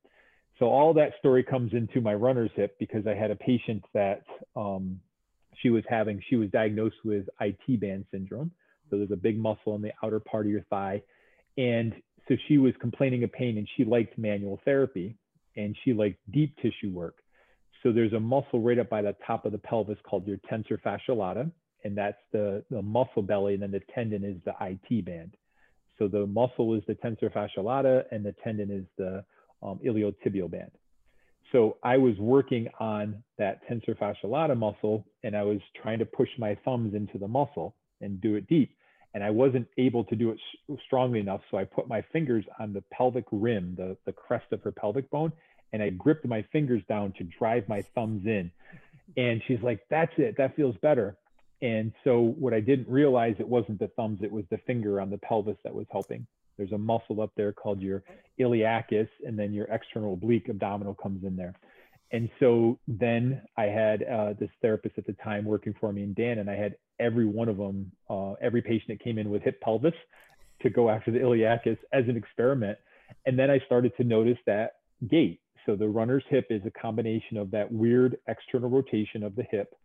So 0.59 0.67
all 0.67 0.93
that 0.93 1.11
story 1.19 1.43
comes 1.43 1.73
into 1.73 1.99
my 1.99 2.13
runner's 2.13 2.51
hip 2.55 2.78
because 2.80 3.05
I 3.07 3.13
had 3.13 3.32
a 3.32 3.36
patient 3.36 3.84
that 3.93 4.23
um, 4.55 4.99
she 5.61 5.69
was 5.69 5.84
having, 5.89 6.21
she 6.30 6.38
was 6.38 6.49
diagnosed 6.49 6.95
with 7.03 7.26
IT 7.41 7.80
band 7.80 8.05
syndrome. 8.11 8.51
So 8.89 8.97
there's 8.97 9.11
a 9.11 9.17
big 9.17 9.38
muscle 9.38 9.76
in 9.76 9.82
the 9.82 9.91
outer 10.03 10.19
part 10.19 10.45
of 10.45 10.51
your 10.51 10.63
thigh. 10.69 11.01
And 11.57 11.93
so 12.28 12.36
she 12.47 12.57
was 12.57 12.73
complaining 12.80 13.23
of 13.23 13.32
pain 13.34 13.57
and 13.57 13.67
she 13.76 13.84
liked 13.84 14.17
manual 14.17 14.61
therapy 14.63 15.17
and 15.57 15.76
she 15.84 15.93
liked 15.93 16.19
deep 16.32 16.55
tissue 16.57 16.91
work. 16.91 17.15
So 17.84 17.91
there's 17.91 18.13
a 18.13 18.19
muscle 18.19 18.61
right 18.61 18.80
up 18.80 18.89
by 18.89 19.01
the 19.01 19.15
top 19.28 19.45
of 19.45 19.51
the 19.51 19.57
pelvis 19.57 19.97
called 20.03 20.26
your 20.26 20.38
tensor 20.49 20.82
fasciae 20.82 21.15
lata 21.15 21.51
and 21.86 21.95
that's 21.95 22.17
the, 22.33 22.63
the 22.71 22.81
muscle 22.81 23.21
belly, 23.21 23.53
and 23.53 23.61
then 23.61 23.71
the 23.71 23.81
tendon 23.93 24.25
is 24.25 24.36
the 24.43 24.53
IT 24.59 25.05
band. 25.05 25.38
So 25.99 26.07
the 26.07 26.25
muscle 26.25 26.73
is 26.73 26.81
the 26.88 26.95
tensor 26.95 27.31
fasciae 27.31 27.63
lata, 27.63 28.05
and 28.11 28.25
the 28.25 28.33
tendon 28.43 28.71
is 28.71 28.86
the 28.97 29.23
um, 29.61 29.79
iliotibial 29.86 30.49
band. 30.49 30.71
So 31.51 31.77
I 31.83 31.97
was 31.97 32.17
working 32.17 32.67
on 32.79 33.23
that 33.38 33.61
tensor 33.69 33.95
fasciae 33.97 34.25
lata 34.25 34.55
muscle, 34.55 35.05
and 35.23 35.38
I 35.38 35.43
was 35.43 35.59
trying 35.79 35.99
to 35.99 36.05
push 36.05 36.27
my 36.39 36.57
thumbs 36.65 36.95
into 36.95 37.19
the 37.19 37.27
muscle 37.27 37.75
and 38.01 38.19
do 38.19 38.33
it 38.33 38.47
deep. 38.47 38.75
And 39.13 39.23
I 39.23 39.29
wasn't 39.29 39.67
able 39.77 40.03
to 40.05 40.15
do 40.15 40.31
it 40.31 40.39
strongly 40.88 41.19
enough. 41.19 41.41
So 41.51 41.57
I 41.57 41.65
put 41.65 41.88
my 41.88 42.03
fingers 42.11 42.43
on 42.59 42.73
the 42.73 42.83
pelvic 42.91 43.25
rim, 43.31 43.75
the, 43.77 43.95
the 44.07 44.11
crest 44.11 44.47
of 44.51 44.61
her 44.63 44.71
pelvic 44.71 45.09
bone, 45.11 45.31
and 45.71 45.83
I 45.83 45.91
gripped 45.91 46.25
my 46.25 46.43
fingers 46.51 46.81
down 46.89 47.13
to 47.19 47.23
drive 47.23 47.69
my 47.69 47.83
thumbs 47.93 48.25
in. 48.25 48.49
And 49.17 49.41
she's 49.47 49.61
like, 49.61 49.81
that's 49.89 50.11
it. 50.17 50.36
That 50.38 50.55
feels 50.55 50.75
better. 50.81 51.15
And 51.62 51.93
so 52.03 52.36
what 52.38 52.53
I 52.53 52.60
didn't 52.60 52.89
realize 52.89 53.36
it 53.39 53.47
wasn't 53.47 53.80
the 53.80 53.88
thumbs, 53.89 54.20
it 54.22 54.32
was 54.32 54.45
the 54.49 54.58
finger 54.68 54.99
on 54.99 55.10
the 55.10 55.18
pelvis 55.18 55.58
that 55.64 55.74
was 55.74 55.88
helping. 55.91 56.28
There's 56.58 56.72
a 56.72 56.78
muscle 56.78 57.22
up 57.22 57.32
there 57.36 57.51
called 57.51 57.82
your 57.82 58.03
iliacus, 58.39 59.10
and 59.26 59.38
then 59.38 59.53
your 59.53 59.66
external 59.66 60.14
oblique 60.14 60.49
abdominal 60.49 60.93
comes 60.93 61.24
in 61.24 61.36
there. 61.36 61.53
And 62.12 62.30
so 62.39 62.80
then 62.88 63.41
I 63.58 63.64
had 63.64 64.03
uh, 64.03 64.34
this 64.39 64.49
therapist 64.62 64.97
at 64.97 65.06
the 65.06 65.14
time 65.14 65.43
working 65.43 65.74
for 65.80 65.91
me 65.91 66.03
in 66.03 66.14
Dan, 66.14 66.39
and 66.39 66.49
I 66.49 66.56
had 66.56 66.76
every 66.99 67.26
one 67.26 67.49
of 67.49 67.58
them, 67.58 67.91
uh, 68.10 68.34
every 68.34 68.62
patient 68.62 68.88
that 68.89 69.03
came 69.03 69.18
in 69.18 69.30
with 69.30 69.41
hip 69.41 69.60
pelvis 69.62 69.93
to 70.62 70.70
go 70.70 70.89
after 70.89 71.12
the 71.12 71.20
iliacus 71.20 71.78
as 71.91 72.08
an 72.08 72.16
experiment. 72.16 72.78
And 73.26 73.38
then 73.38 73.49
I 73.49 73.60
started 73.66 73.91
to 73.97 74.03
notice 74.03 74.38
that 74.45 74.76
gait. 75.10 75.41
So 75.66 75.76
the 75.76 75.88
runner's 75.88 76.24
hip 76.30 76.47
is 76.49 76.62
a 76.66 76.72
combination 76.72 77.38
of 77.38 77.51
that 77.51 77.72
weird 77.72 78.18
external 78.28 78.70
rotation 78.70 79.24
of 79.24 79.36
the 79.36 79.43
hip 79.49 79.76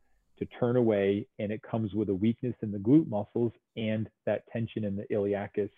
to 0.41 0.47
turn 0.59 0.77
away 0.77 1.27
and 1.39 1.53
it 1.53 1.63
comes 1.63 1.95
with 1.95 2.09
a 2.09 2.15
weakness 2.15 2.55
in 2.63 2.73
the 2.73 2.79
glute 2.79 3.09
muscles 3.09 3.53
and 3.77 4.09
that 4.27 4.43
tension 4.53 4.85
in 4.85 4.97
the 4.97 5.05
iliacus 5.13 5.71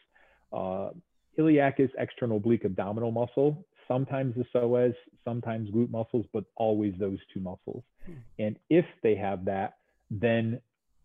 uh, 0.52 0.90
iliacus 1.38 1.90
external 1.98 2.38
oblique 2.38 2.64
abdominal 2.64 3.10
muscle 3.10 3.66
sometimes 3.88 4.34
the 4.36 4.44
psoas 4.54 4.94
sometimes 5.24 5.68
glute 5.70 5.90
muscles 5.90 6.24
but 6.32 6.44
always 6.56 6.94
those 6.98 7.18
two 7.34 7.40
muscles 7.40 7.82
hmm. 8.06 8.12
and 8.38 8.56
if 8.70 8.86
they 9.02 9.14
have 9.14 9.44
that 9.44 9.74
then 10.10 10.60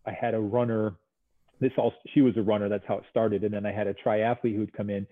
i 0.06 0.12
had 0.12 0.34
a 0.34 0.40
runner 0.40 0.94
this 1.60 1.72
all 1.76 1.92
she 2.14 2.22
was 2.22 2.36
a 2.36 2.42
runner 2.42 2.68
that's 2.68 2.86
how 2.86 2.96
it 2.96 3.04
started 3.10 3.42
and 3.42 3.52
then 3.52 3.66
i 3.66 3.72
had 3.72 3.86
a 3.86 3.94
triathlete 3.94 4.54
who'd 4.54 4.72
come 4.72 4.88
in 4.88 5.06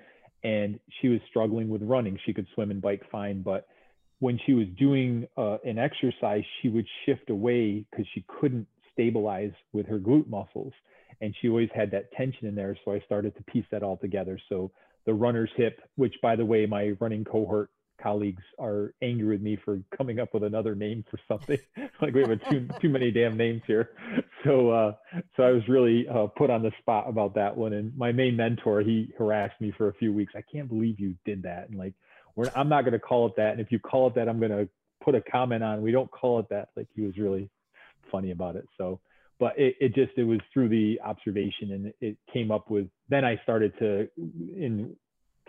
and 0.44 0.78
she 1.01 1.09
was 1.09 1.20
struggling 1.28 1.68
with 1.68 1.82
running 1.82 2.18
she 2.24 2.32
could 2.32 2.47
swim 2.55 2.70
and 2.70 2.80
bike 2.80 3.03
fine 3.11 3.42
but 3.42 3.66
when 4.19 4.39
she 4.47 4.55
was 4.55 4.67
doing 4.79 5.27
uh, 5.37 5.59
an 5.64 5.79
exercise, 5.79 6.43
she 6.62 6.69
would 6.69 6.87
shift 7.05 7.31
away 7.31 7.85
because 7.91 8.07
she 8.14 8.25
couldn't 8.41 8.67
stabilize 8.93 9.53
with 9.73 9.87
her 9.87 9.99
glute 9.99 10.29
muscles. 10.29 10.73
And 11.21 11.35
she 11.41 11.49
always 11.49 11.71
had 11.75 11.91
that 11.93 12.12
tension 12.12 12.47
in 12.47 12.55
there. 12.55 12.77
So 12.85 12.93
I 12.93 13.01
started 13.01 13.35
to 13.37 13.43
piece 13.45 13.64
that 13.71 13.83
all 13.83 13.97
together. 13.97 14.39
So 14.49 14.71
the 15.07 15.14
runner's 15.14 15.51
hip, 15.57 15.81
which 15.97 16.14
by 16.23 16.37
the 16.37 16.45
way, 16.45 16.67
my 16.67 16.93
running 17.01 17.25
cohort 17.25 17.71
colleagues 18.03 18.43
are 18.59 18.93
angry 19.03 19.29
with 19.29 19.41
me 19.41 19.59
for 19.64 19.81
coming 19.97 20.21
up 20.21 20.35
with 20.35 20.45
another 20.45 20.75
name 20.75 21.05
for 21.11 21.19
something. 21.27 21.59
like 22.03 22.14
we 22.14 22.21
have 22.21 22.51
too 22.51 22.69
too 22.81 22.89
many 22.89 23.11
damn 23.11 23.37
names 23.37 23.62
here. 23.67 23.91
So 24.45 24.71
uh, 24.71 24.93
so 25.37 25.43
I 25.43 25.51
was 25.51 25.62
really 25.69 26.07
uh, 26.09 26.27
put 26.27 26.51
on 26.51 26.62
the 26.62 26.73
spot 26.81 27.09
about 27.09 27.35
that 27.35 27.57
one. 27.57 27.73
And 27.73 27.97
my 27.97 28.12
main 28.12 28.37
mentor, 28.37 28.81
he 28.81 29.12
harassed 29.19 29.61
me 29.61 29.73
for 29.77 29.89
a 29.89 29.95
few 29.95 30.12
weeks. 30.12 30.35
I 30.37 30.43
can't 30.43 30.69
believe 30.69 31.01
you 31.01 31.14
did 31.25 31.43
that. 31.45 31.69
And 31.69 31.79
like 31.79 31.95
we're, 32.37 32.51
I'm 32.55 32.68
not 32.68 32.82
going 32.82 32.93
to 32.93 32.99
call 33.01 33.26
it 33.26 33.37
that. 33.37 33.53
And 33.53 33.61
if 33.61 33.72
you 33.72 33.78
call 33.78 34.07
it 34.09 34.14
that, 34.14 34.28
I'm 34.28 34.39
going 34.39 34.53
to 34.53 34.68
put 35.03 35.14
a 35.14 35.22
comment 35.22 35.64
on. 35.64 35.82
We 35.82 35.91
don't 35.91 36.11
call 36.11 36.39
it 36.39 36.49
that. 36.51 36.68
Like 36.76 36.87
he 36.95 37.03
was 37.03 37.16
really 37.16 37.49
funny 38.12 38.30
about 38.30 38.57
it. 38.57 38.68
So, 38.78 39.01
but 39.41 39.59
it, 39.59 39.74
it 39.80 39.95
just 39.95 40.12
it 40.16 40.24
was 40.24 40.41
through 40.53 40.68
the 40.68 41.01
observation 41.05 41.72
and 41.72 41.93
it 42.01 42.16
came 42.32 42.51
up 42.51 42.70
with. 42.70 42.89
Then 43.09 43.24
I 43.24 43.41
started 43.43 43.72
to, 43.78 44.09
in 44.16 44.95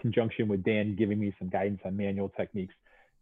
conjunction 0.01 0.47
with 0.47 0.63
Dan 0.63 0.95
giving 0.95 1.19
me 1.19 1.33
some 1.37 1.49
guidance 1.49 1.81
on 1.85 1.95
manual 1.95 2.29
techniques, 2.29 2.73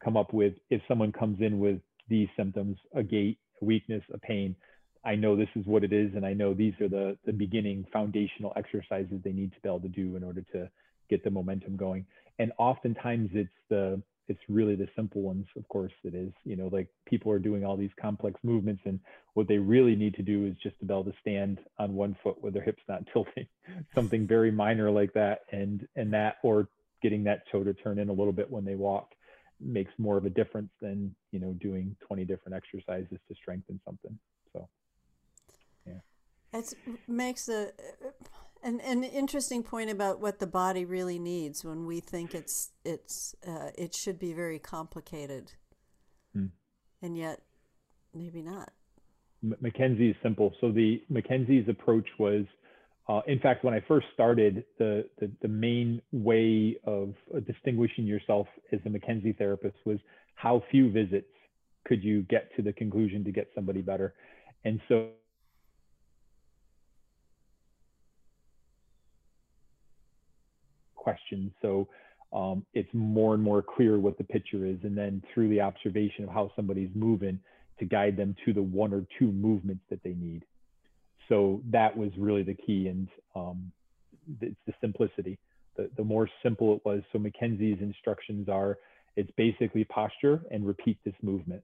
come 0.04 0.16
up 0.16 0.34
with 0.34 0.54
if 0.70 0.82
someone 0.88 1.12
comes 1.12 1.42
in 1.42 1.60
with 1.60 1.80
these 2.08 2.28
symptoms, 2.38 2.78
a 2.94 3.04
gait, 3.04 3.40
a 3.62 3.66
weakness, 3.66 4.04
a 4.14 4.18
pain. 4.20 4.56
I 5.04 5.16
know 5.16 5.36
this 5.36 5.50
is 5.56 5.66
what 5.68 5.84
it 5.84 5.94
is, 5.94 6.16
and 6.16 6.26
I 6.26 6.34
know 6.34 6.54
these 6.54 6.74
are 6.82 6.90
the 6.90 7.18
the 7.26 7.34
beginning 7.34 7.86
foundational 7.94 8.54
exercises 8.56 9.22
they 9.24 9.32
need 9.32 9.54
to 9.54 9.60
be 9.62 9.70
able 9.70 9.82
to 9.82 9.88
do 9.88 10.16
in 10.16 10.24
order 10.24 10.44
to 10.54 10.70
get 11.10 11.24
the 11.24 11.30
momentum 11.30 11.76
going 11.76 12.06
and 12.40 12.52
oftentimes 12.58 13.30
it's 13.34 13.50
the 13.70 14.02
it's 14.28 14.40
really 14.50 14.76
the 14.76 14.88
simple 14.96 15.22
ones 15.22 15.46
of 15.56 15.68
course 15.68 15.94
it 16.04 16.16
is 16.16 16.32
you 16.44 16.56
know 16.56 16.70
like 16.72 16.88
people 17.06 17.32
are 17.32 17.40
doing 17.40 17.64
all 17.64 17.78
these 17.78 17.92
complex 18.00 18.40
movements 18.44 18.82
and 18.86 19.00
what 19.36 19.50
they 19.50 19.58
really 19.58 19.96
need 19.96 20.16
to 20.16 20.24
do 20.24 20.46
is 20.46 20.56
just 20.64 20.80
to 20.80 20.86
be 20.86 20.94
able 20.94 21.04
to 21.04 21.14
stand 21.20 21.60
on 21.78 21.94
one 21.94 22.16
foot 22.24 22.42
with 22.42 22.54
their 22.54 22.64
hips 22.64 22.82
not 22.88 23.04
tilting 23.14 23.46
something 23.94 24.26
very 24.26 24.52
minor 24.52 24.90
like 24.90 25.14
that. 25.14 25.42
And 25.52 25.88
and 25.96 26.12
that 26.14 26.38
or 26.42 26.68
getting 27.02 27.24
that 27.26 27.44
toe 27.52 27.64
to 27.64 27.74
turn 27.74 28.00
in 28.00 28.10
a 28.10 28.14
little 28.14 28.34
bit 28.34 28.50
when 28.50 28.66
they 28.66 28.76
walk 28.76 29.12
makes 29.60 29.92
more 29.98 30.18
of 30.18 30.26
a 30.26 30.30
difference 30.30 30.72
than 30.82 31.14
you 31.32 31.40
know 31.40 31.52
doing 31.54 31.96
20 32.08 32.26
different 32.26 32.56
exercises 32.56 33.20
to 33.28 33.36
strengthen 33.36 33.80
something. 33.86 34.18
So 34.54 34.68
yeah. 35.86 36.00
It 36.54 36.74
makes 37.08 37.50
a 37.50 37.72
an, 38.66 38.82
an 38.82 39.04
interesting 39.04 39.64
point 39.64 39.92
about 39.92 40.20
what 40.20 40.40
the 40.40 40.48
body 40.48 40.86
really 40.86 41.20
needs 41.20 41.64
when 41.64 41.86
we 41.86 42.00
think 42.00 42.34
it's 42.34 42.72
it's 42.84 43.36
uh, 43.48 43.70
it 43.78 43.96
should 43.96 44.20
be 44.20 44.34
very 44.34 44.60
complicated, 44.60 45.54
hmm. 46.34 46.48
and 47.02 47.16
yet 47.16 47.42
maybe 48.14 48.42
not. 48.42 48.72
M- 49.44 49.56
McKenzie 49.64 50.10
is 50.10 50.16
simple. 50.24 50.52
So 50.60 50.72
the 50.72 51.02
McKenzie's 51.12 51.70
approach 51.70 52.08
was, 52.18 52.46
uh, 53.08 53.22
in 53.28 53.40
fact, 53.40 53.64
when 53.64 53.76
I 53.76 53.82
first 53.88 54.08
started, 54.14 54.66
the 54.80 55.08
the, 55.20 55.32
the 55.44 55.48
main 55.48 56.02
way 56.12 56.78
of 56.86 57.14
uh, 57.34 57.42
distinguishing 57.42 58.06
yourself 58.06 58.48
as 58.72 58.80
a 58.86 58.90
McKenzie 58.90 59.38
therapist 59.38 59.78
was 59.86 60.00
how 60.34 60.64
few 60.72 60.92
visits 60.92 61.28
could 61.86 62.04
you 62.04 62.24
get 62.24 62.50
to 62.56 62.64
the 62.64 62.74
conclusion 62.74 63.24
to 63.26 63.32
get 63.32 63.48
somebody 63.54 63.82
better, 63.82 64.16
and 64.64 64.82
so 64.88 65.10
questions. 71.06 71.52
So 71.62 71.88
um, 72.34 72.66
it's 72.74 72.90
more 72.94 73.34
and 73.36 73.44
more 73.44 73.62
clear 73.62 74.00
what 74.00 74.18
the 74.18 74.24
picture 74.24 74.66
is. 74.66 74.78
And 74.84 74.98
then 74.98 75.22
through 75.32 75.50
the 75.50 75.62
observation 75.62 76.24
of 76.26 76.30
how 76.32 76.52
somebody's 76.56 76.90
moving 76.96 77.40
to 77.80 77.86
guide 77.86 78.18
them 78.18 78.36
to 78.44 78.54
the 78.54 78.62
one 78.62 78.92
or 78.94 79.06
two 79.20 79.32
movements 79.32 79.84
that 79.92 80.02
they 80.04 80.16
need. 80.28 80.44
So 81.30 81.62
that 81.72 81.96
was 81.96 82.12
really 82.18 82.44
the 82.44 82.56
key. 82.66 82.88
And 82.88 83.08
um, 83.36 83.72
it's 84.42 84.64
the 84.66 84.74
simplicity. 84.82 85.38
The, 85.78 85.90
the 85.98 86.04
more 86.04 86.28
simple 86.44 86.76
it 86.76 86.82
was. 86.84 87.02
So 87.12 87.20
McKenzie's 87.20 87.82
instructions 87.82 88.50
are 88.50 88.78
it's 89.16 89.32
basically 89.38 89.84
posture 89.86 90.42
and 90.52 90.66
repeat 90.66 90.98
this 91.06 91.20
movement. 91.22 91.64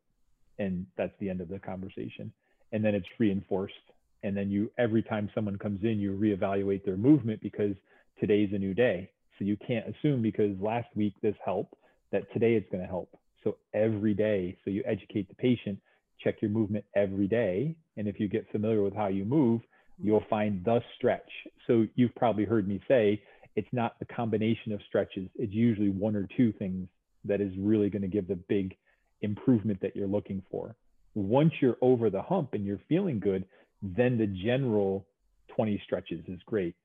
And 0.60 0.86
that's 0.98 1.14
the 1.20 1.30
end 1.30 1.42
of 1.42 1.50
the 1.50 1.60
conversation. 1.60 2.32
And 2.72 2.86
then 2.86 2.94
it's 2.96 3.08
reinforced. 3.20 3.88
And 4.24 4.38
then 4.38 4.52
you, 4.52 4.72
every 4.78 5.04
time 5.04 5.30
someone 5.34 5.58
comes 5.58 5.84
in, 5.84 6.00
you 6.00 6.12
reevaluate 6.14 6.86
their 6.86 6.98
movement 6.98 7.42
because 7.42 7.76
today's 8.20 8.52
a 8.54 8.60
new 8.60 8.74
day. 8.74 9.10
So 9.42 9.46
you 9.46 9.58
can't 9.58 9.88
assume 9.88 10.22
because 10.22 10.56
last 10.62 10.88
week 10.96 11.16
this 11.24 11.34
helped 11.44 11.74
that 12.12 12.32
today 12.32 12.54
it's 12.54 12.70
going 12.72 12.84
to 12.84 12.88
help. 12.88 13.10
So 13.44 13.58
every 13.74 14.14
day, 14.14 14.56
so 14.64 14.70
you 14.70 14.84
educate 14.86 15.28
the 15.30 15.36
patient, 15.36 15.80
check 16.24 16.44
your 16.44 16.52
movement 16.52 16.86
every 16.96 17.28
day. 17.28 17.76
And 17.98 18.08
if 18.08 18.20
you 18.20 18.28
get 18.28 18.46
familiar 18.52 18.84
with 18.84 18.94
how 18.94 19.08
you 19.08 19.26
move, 19.26 19.62
mm-hmm. 19.62 20.06
you'll 20.06 20.24
find 20.30 20.64
the 20.64 20.80
stretch. 20.96 21.28
So 21.66 21.88
you've 21.96 22.14
probably 22.14 22.46
heard 22.46 22.68
me 22.68 22.82
say 22.88 23.24
it's 23.56 23.68
not 23.72 23.98
the 23.98 24.06
combination 24.06 24.74
of 24.74 24.80
stretches, 24.88 25.28
it's 25.36 25.52
usually 25.52 25.90
one 25.90 26.16
or 26.16 26.28
two 26.38 26.54
things 26.54 26.88
that 27.26 27.42
is 27.42 27.52
really 27.58 27.90
going 27.90 28.04
to 28.04 28.08
give 28.08 28.28
the 28.28 28.40
big 28.48 28.76
improvement 29.22 29.82
that 29.82 29.96
you're 29.96 30.08
looking 30.08 30.44
for. 30.52 30.76
Once 31.16 31.52
you're 31.62 31.78
over 31.82 32.12
the 32.12 32.22
hump 32.22 32.54
and 32.54 32.64
you're 32.64 32.80
feeling 32.88 33.20
good, 33.20 33.44
then 33.82 34.20
the 34.20 34.28
general 34.28 35.08
20 35.56 35.82
stretches 35.84 36.24
is 36.28 36.40
great. 36.46 36.76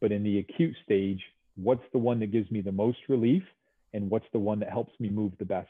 But 0.00 0.10
in 0.10 0.22
the 0.22 0.38
acute 0.38 0.74
stage, 0.84 1.20
what's 1.62 1.84
the 1.92 1.98
one 1.98 2.20
that 2.20 2.32
gives 2.32 2.50
me 2.50 2.60
the 2.60 2.72
most 2.72 2.98
relief 3.08 3.42
and 3.92 4.08
what's 4.08 4.26
the 4.32 4.38
one 4.38 4.60
that 4.60 4.70
helps 4.70 4.92
me 5.00 5.08
move 5.08 5.32
the 5.38 5.44
best? 5.44 5.68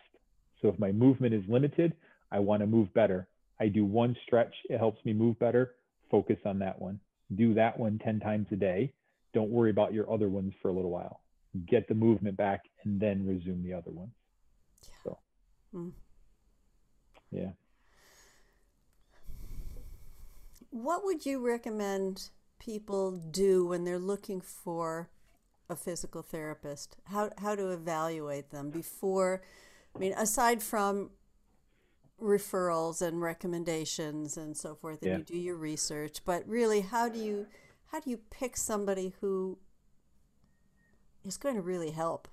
So 0.60 0.68
if 0.68 0.78
my 0.78 0.92
movement 0.92 1.34
is 1.34 1.42
limited, 1.48 1.94
I 2.30 2.40
want 2.40 2.60
to 2.60 2.66
move 2.66 2.92
better. 2.94 3.26
I 3.58 3.68
do 3.68 3.84
one 3.84 4.14
stretch, 4.24 4.54
it 4.68 4.78
helps 4.78 5.04
me 5.04 5.12
move 5.12 5.38
better. 5.38 5.74
Focus 6.10 6.38
on 6.44 6.58
that 6.60 6.80
one. 6.80 7.00
Do 7.34 7.54
that 7.54 7.78
one 7.78 7.98
10 7.98 8.20
times 8.20 8.46
a 8.52 8.56
day. 8.56 8.92
Don't 9.34 9.50
worry 9.50 9.70
about 9.70 9.92
your 9.92 10.10
other 10.12 10.28
ones 10.28 10.52
for 10.62 10.68
a 10.68 10.72
little 10.72 10.90
while. 10.90 11.20
Get 11.66 11.88
the 11.88 11.94
movement 11.94 12.36
back 12.36 12.62
and 12.84 13.00
then 13.00 13.26
resume 13.26 13.62
the 13.62 13.74
other 13.74 13.90
ones. 13.90 14.12
Yeah. 14.82 14.88
So, 15.04 15.18
mm. 15.74 15.92
yeah. 17.30 17.50
What 20.70 21.04
would 21.04 21.24
you 21.24 21.44
recommend 21.44 22.30
people 22.58 23.12
do 23.12 23.66
when 23.66 23.84
they're 23.84 23.98
looking 23.98 24.40
for 24.40 25.08
a 25.68 25.76
physical 25.76 26.22
therapist? 26.22 26.96
How, 27.04 27.30
how 27.38 27.54
to 27.54 27.70
evaluate 27.70 28.50
them 28.50 28.70
before, 28.70 29.42
I 29.94 29.98
mean, 29.98 30.12
aside 30.14 30.62
from 30.62 31.10
referrals 32.20 33.00
and 33.00 33.20
recommendations 33.20 34.36
and 34.36 34.56
so 34.56 34.74
forth, 34.74 35.02
and 35.02 35.10
yeah. 35.10 35.18
you 35.18 35.24
do 35.24 35.38
your 35.38 35.56
research, 35.56 36.18
but 36.24 36.46
really, 36.48 36.80
how 36.80 37.08
do 37.08 37.18
you, 37.18 37.46
how 37.92 38.00
do 38.00 38.10
you 38.10 38.18
pick 38.30 38.56
somebody 38.56 39.14
who 39.20 39.58
is 41.24 41.36
going 41.36 41.54
to 41.54 41.62
really 41.62 41.90
help? 41.90 42.28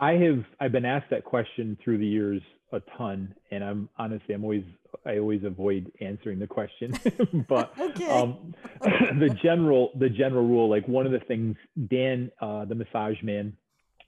I 0.00 0.12
have 0.12 0.44
I've 0.60 0.72
been 0.72 0.84
asked 0.84 1.10
that 1.10 1.24
question 1.24 1.76
through 1.82 1.98
the 1.98 2.06
years 2.06 2.40
a 2.72 2.80
ton, 2.96 3.34
and 3.50 3.64
I'm 3.64 3.88
honestly 3.98 4.34
I'm 4.34 4.44
always 4.44 4.64
I 5.04 5.18
always 5.18 5.44
avoid 5.44 5.92
answering 6.00 6.38
the 6.38 6.46
question. 6.46 6.98
but 7.48 7.72
okay. 7.78 8.08
um, 8.08 8.54
the 8.80 9.36
general 9.42 9.92
the 9.98 10.08
general 10.08 10.46
rule, 10.46 10.68
like 10.68 10.86
one 10.88 11.06
of 11.06 11.12
the 11.12 11.20
things, 11.20 11.56
Dan, 11.88 12.30
uh, 12.40 12.64
the 12.64 12.74
massage 12.74 13.22
man, 13.22 13.56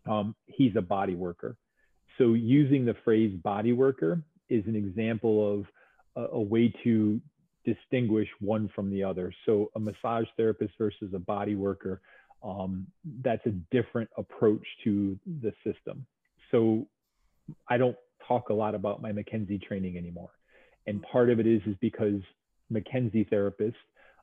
um, 0.09 0.35
he's 0.47 0.75
a 0.77 0.83
body 0.83 1.15
worker. 1.15 1.57
So 2.19 2.35
using 2.35 2.85
the 2.85 2.95
phrase 3.05 3.35
body 3.43 3.73
worker 3.73 4.23
is 4.49 4.65
an 4.67 4.77
example 4.77 5.61
of 5.61 5.67
a, 6.17 6.37
a 6.37 6.41
way 6.41 6.73
to 6.85 7.21
distinguish 7.65 8.29
one 8.41 8.71
from 8.75 8.91
the 8.91 9.05
other. 9.05 9.33
So 9.47 9.71
a 9.77 9.81
massage 9.81 10.27
therapist 10.37 10.75
versus 10.79 11.13
a 11.15 11.19
body 11.19 11.55
worker 11.55 12.01
um, 12.43 12.87
that's 13.23 13.45
a 13.47 13.51
different 13.71 14.09
approach 14.17 14.65
to 14.85 15.19
the 15.43 15.53
system. 15.65 16.07
So 16.51 16.87
I 17.69 17.77
don't 17.77 17.97
talk 18.27 18.49
a 18.49 18.55
lot 18.55 18.75
about 18.75 19.03
my 19.03 19.13
McKenzie 19.13 19.63
training 19.63 19.97
anymore. 19.97 20.31
And 20.91 21.03
part 21.03 21.31
of 21.31 21.39
it 21.39 21.47
is 21.47 21.63
is 21.67 21.77
because 21.81 22.21
McKenzie 22.73 23.29
therapists, 23.31 23.75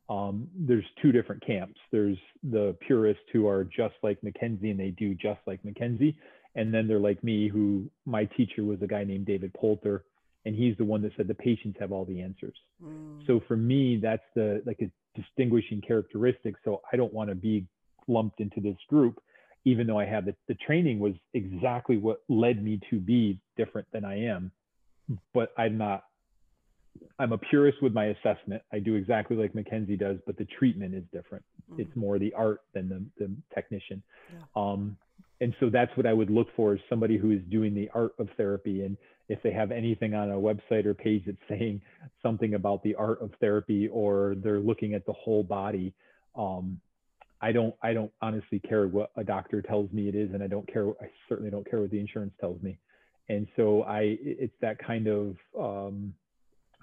um, 0.10 0.48
there's 0.54 0.86
two 1.02 1.12
different 1.12 1.46
camps. 1.46 1.80
There's 1.92 2.18
the 2.44 2.76
purists 2.86 3.24
who 3.34 3.48
are 3.48 3.64
just 3.64 3.96
like 4.04 4.18
McKenzie 4.22 4.72
and 4.72 4.80
they 4.80 4.92
do 4.92 5.16
just 5.16 5.40
like 5.48 5.62
McKenzie. 5.64 6.16
And 6.56 6.74
then 6.74 6.88
they're 6.88 7.00
like 7.00 7.24
me, 7.24 7.48
who 7.48 7.90
my 8.06 8.26
teacher 8.26 8.64
was 8.64 8.82
a 8.82 8.88
guy 8.88 9.04
named 9.04 9.26
David 9.26 9.54
Poulter, 9.54 10.04
and 10.46 10.56
he's 10.56 10.76
the 10.78 10.86
one 10.86 11.02
that 11.04 11.12
said 11.16 11.28
the 11.28 11.36
patients 11.36 11.78
have 11.80 11.92
all 11.92 12.06
the 12.06 12.22
answers. 12.22 12.58
Mm. 12.84 13.26
So 13.28 13.42
for 13.48 13.58
me, 13.58 14.00
that's 14.02 14.24
the 14.36 14.64
like 14.66 14.82
a 14.82 14.90
distinguishing 15.20 15.82
characteristic. 15.82 16.56
So 16.66 16.82
I 16.92 16.98
don't 16.98 17.14
want 17.14 17.30
to 17.30 17.36
be 17.36 17.66
lumped 18.08 18.40
into 18.40 18.60
this 18.60 18.78
group, 18.90 19.22
even 19.66 19.88
though 19.88 20.00
I 20.00 20.06
had 20.06 20.26
the, 20.26 20.36
the 20.48 20.56
training 20.56 21.00
was 21.00 21.14
exactly 21.34 21.98
what 21.98 22.22
led 22.28 22.64
me 22.64 22.80
to 22.90 23.00
be 23.00 23.40
different 23.56 23.88
than 23.94 24.04
I 24.06 24.16
am. 24.24 24.52
But 25.34 25.54
I'm 25.58 25.78
not, 25.78 26.04
I'm 27.20 27.34
a 27.34 27.38
purist 27.38 27.82
with 27.82 27.94
my 27.94 28.06
assessment. 28.06 28.62
I 28.72 28.80
do 28.80 28.96
exactly 28.96 29.38
like 29.38 29.54
McKenzie 29.54 30.00
does, 30.00 30.18
but 30.26 30.38
the 30.38 30.46
treatment 30.46 30.94
is 30.96 31.04
different. 31.12 31.44
Mm-hmm. 31.72 31.82
It's 31.82 31.96
more 31.96 32.20
the 32.20 32.34
art 32.34 32.62
than 32.74 32.90
the, 32.90 33.04
the 33.26 33.32
technician. 33.54 34.02
Yeah. 34.32 34.40
Um, 34.56 34.98
and 35.40 35.54
so 35.60 35.70
that's 35.70 35.96
what 35.96 36.06
I 36.06 36.14
would 36.14 36.30
look 36.30 36.48
for 36.56 36.74
is 36.74 36.80
somebody 36.90 37.18
who 37.18 37.32
is 37.32 37.42
doing 37.50 37.76
the 37.76 37.90
art 37.94 38.14
of 38.20 38.28
therapy. 38.38 38.84
And 38.84 38.98
if 39.30 39.42
they 39.44 39.52
have 39.52 39.72
anything 39.72 40.14
on 40.14 40.32
a 40.32 40.36
website 40.36 40.86
or 40.86 40.94
page 40.94 41.24
that's 41.26 41.38
saying 41.50 41.82
something 42.24 42.56
about 42.56 42.84
the 42.84 42.96
art 42.96 43.22
of 43.22 43.32
therapy 43.40 43.88
or 43.88 44.36
they're 44.44 44.60
looking 44.60 44.94
at 44.94 45.06
the 45.06 45.14
whole 45.14 45.44
body, 45.44 45.94
um, 46.36 46.80
I 47.40 47.52
don't 47.52 47.76
I 47.84 47.94
don't 47.94 48.12
honestly 48.22 48.60
care 48.60 48.88
what 48.88 49.12
a 49.16 49.24
doctor 49.24 49.62
tells 49.62 49.92
me 49.92 50.08
it 50.10 50.16
is, 50.16 50.34
and 50.34 50.42
I 50.42 50.48
don't 50.48 50.72
care. 50.72 50.90
I 51.02 51.10
certainly 51.30 51.52
don't 51.52 51.70
care 51.70 51.80
what 51.80 51.92
the 51.92 52.00
insurance 52.00 52.34
tells 52.40 52.62
me. 52.64 52.80
And 53.30 53.48
so 53.56 53.84
I 53.84 54.18
it's 54.22 54.56
that 54.62 54.80
kind 54.80 55.08
of 55.08 55.36
um, 55.60 56.14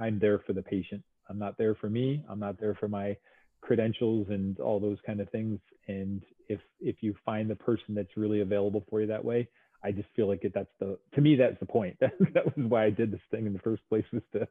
I'm 0.01 0.19
there 0.19 0.41
for 0.41 0.53
the 0.53 0.63
patient. 0.63 1.03
I'm 1.29 1.39
not 1.39 1.57
there 1.59 1.75
for 1.75 1.89
me. 1.89 2.23
I'm 2.29 2.41
not 2.41 2.61
there 2.61 2.75
for 2.75 2.89
my 2.89 3.17
credentials 3.61 4.27
and 4.29 4.59
all 4.61 4.79
those 4.79 4.99
kind 5.07 5.21
of 5.21 5.31
things. 5.31 5.59
And 5.89 6.23
if 6.49 6.61
if 6.81 6.97
you 7.01 7.15
find 7.25 7.49
the 7.49 7.57
person 7.57 7.95
that's 7.95 8.17
really 8.17 8.41
available 8.41 8.85
for 8.91 9.01
you 9.01 9.07
that 9.07 9.25
way, 9.25 9.49
I 9.83 9.93
just 9.93 10.09
feel 10.15 10.29
like 10.29 10.45
it, 10.45 10.53
that's 10.55 10.73
the 10.81 10.99
to 11.15 11.21
me 11.21 11.37
that's 11.37 11.59
the 11.61 11.67
point. 11.67 11.97
that 12.01 12.13
that 12.35 12.45
was 12.45 12.67
why 12.69 12.85
I 12.85 12.91
did 12.91 13.11
this 13.11 13.21
thing 13.31 13.47
in 13.47 13.53
the 13.53 13.59
first 13.61 13.83
place 13.89 14.05
was 14.13 14.23
to 14.33 14.49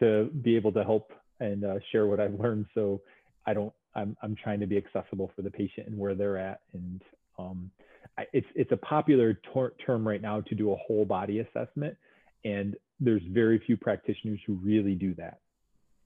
to 0.00 0.30
be 0.42 0.56
able 0.56 0.72
to 0.72 0.84
help 0.84 1.12
and 1.38 1.64
uh, 1.64 1.74
share 1.92 2.06
what 2.06 2.18
I've 2.18 2.34
learned. 2.40 2.66
So 2.74 3.02
I 3.46 3.54
don't 3.54 3.72
I'm, 3.96 4.16
I'm 4.22 4.36
trying 4.36 4.60
to 4.60 4.66
be 4.66 4.76
accessible 4.76 5.32
for 5.34 5.42
the 5.42 5.50
patient 5.50 5.88
and 5.88 5.98
where 5.98 6.14
they're 6.14 6.36
at. 6.36 6.60
And 6.74 7.02
um, 7.38 7.70
I, 8.18 8.26
it's, 8.32 8.46
it's 8.54 8.70
a 8.72 8.76
popular 8.76 9.40
term 9.84 10.06
right 10.06 10.20
now 10.20 10.42
to 10.42 10.54
do 10.54 10.72
a 10.72 10.76
whole 10.76 11.04
body 11.04 11.40
assessment. 11.40 11.96
And 12.44 12.76
there's 13.00 13.22
very 13.30 13.58
few 13.58 13.76
practitioners 13.76 14.40
who 14.46 14.54
really 14.54 14.94
do 14.94 15.14
that. 15.14 15.40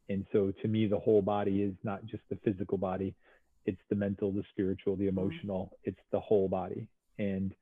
And 0.08 0.26
so 0.32 0.52
to 0.62 0.68
me, 0.68 0.86
the 0.86 0.98
whole 0.98 1.22
body 1.22 1.62
is 1.62 1.74
not 1.84 2.04
just 2.06 2.22
the 2.30 2.36
physical 2.44 2.78
body, 2.78 3.14
it's 3.66 3.80
the 3.88 3.94
mental, 3.94 4.32
the 4.32 4.42
spiritual, 4.50 4.96
the 4.96 5.06
mm-hmm. 5.06 5.18
emotional, 5.18 5.76
it's 5.84 6.00
the 6.10 6.20
whole 6.20 6.48
body. 6.48 6.88
And 7.18 7.54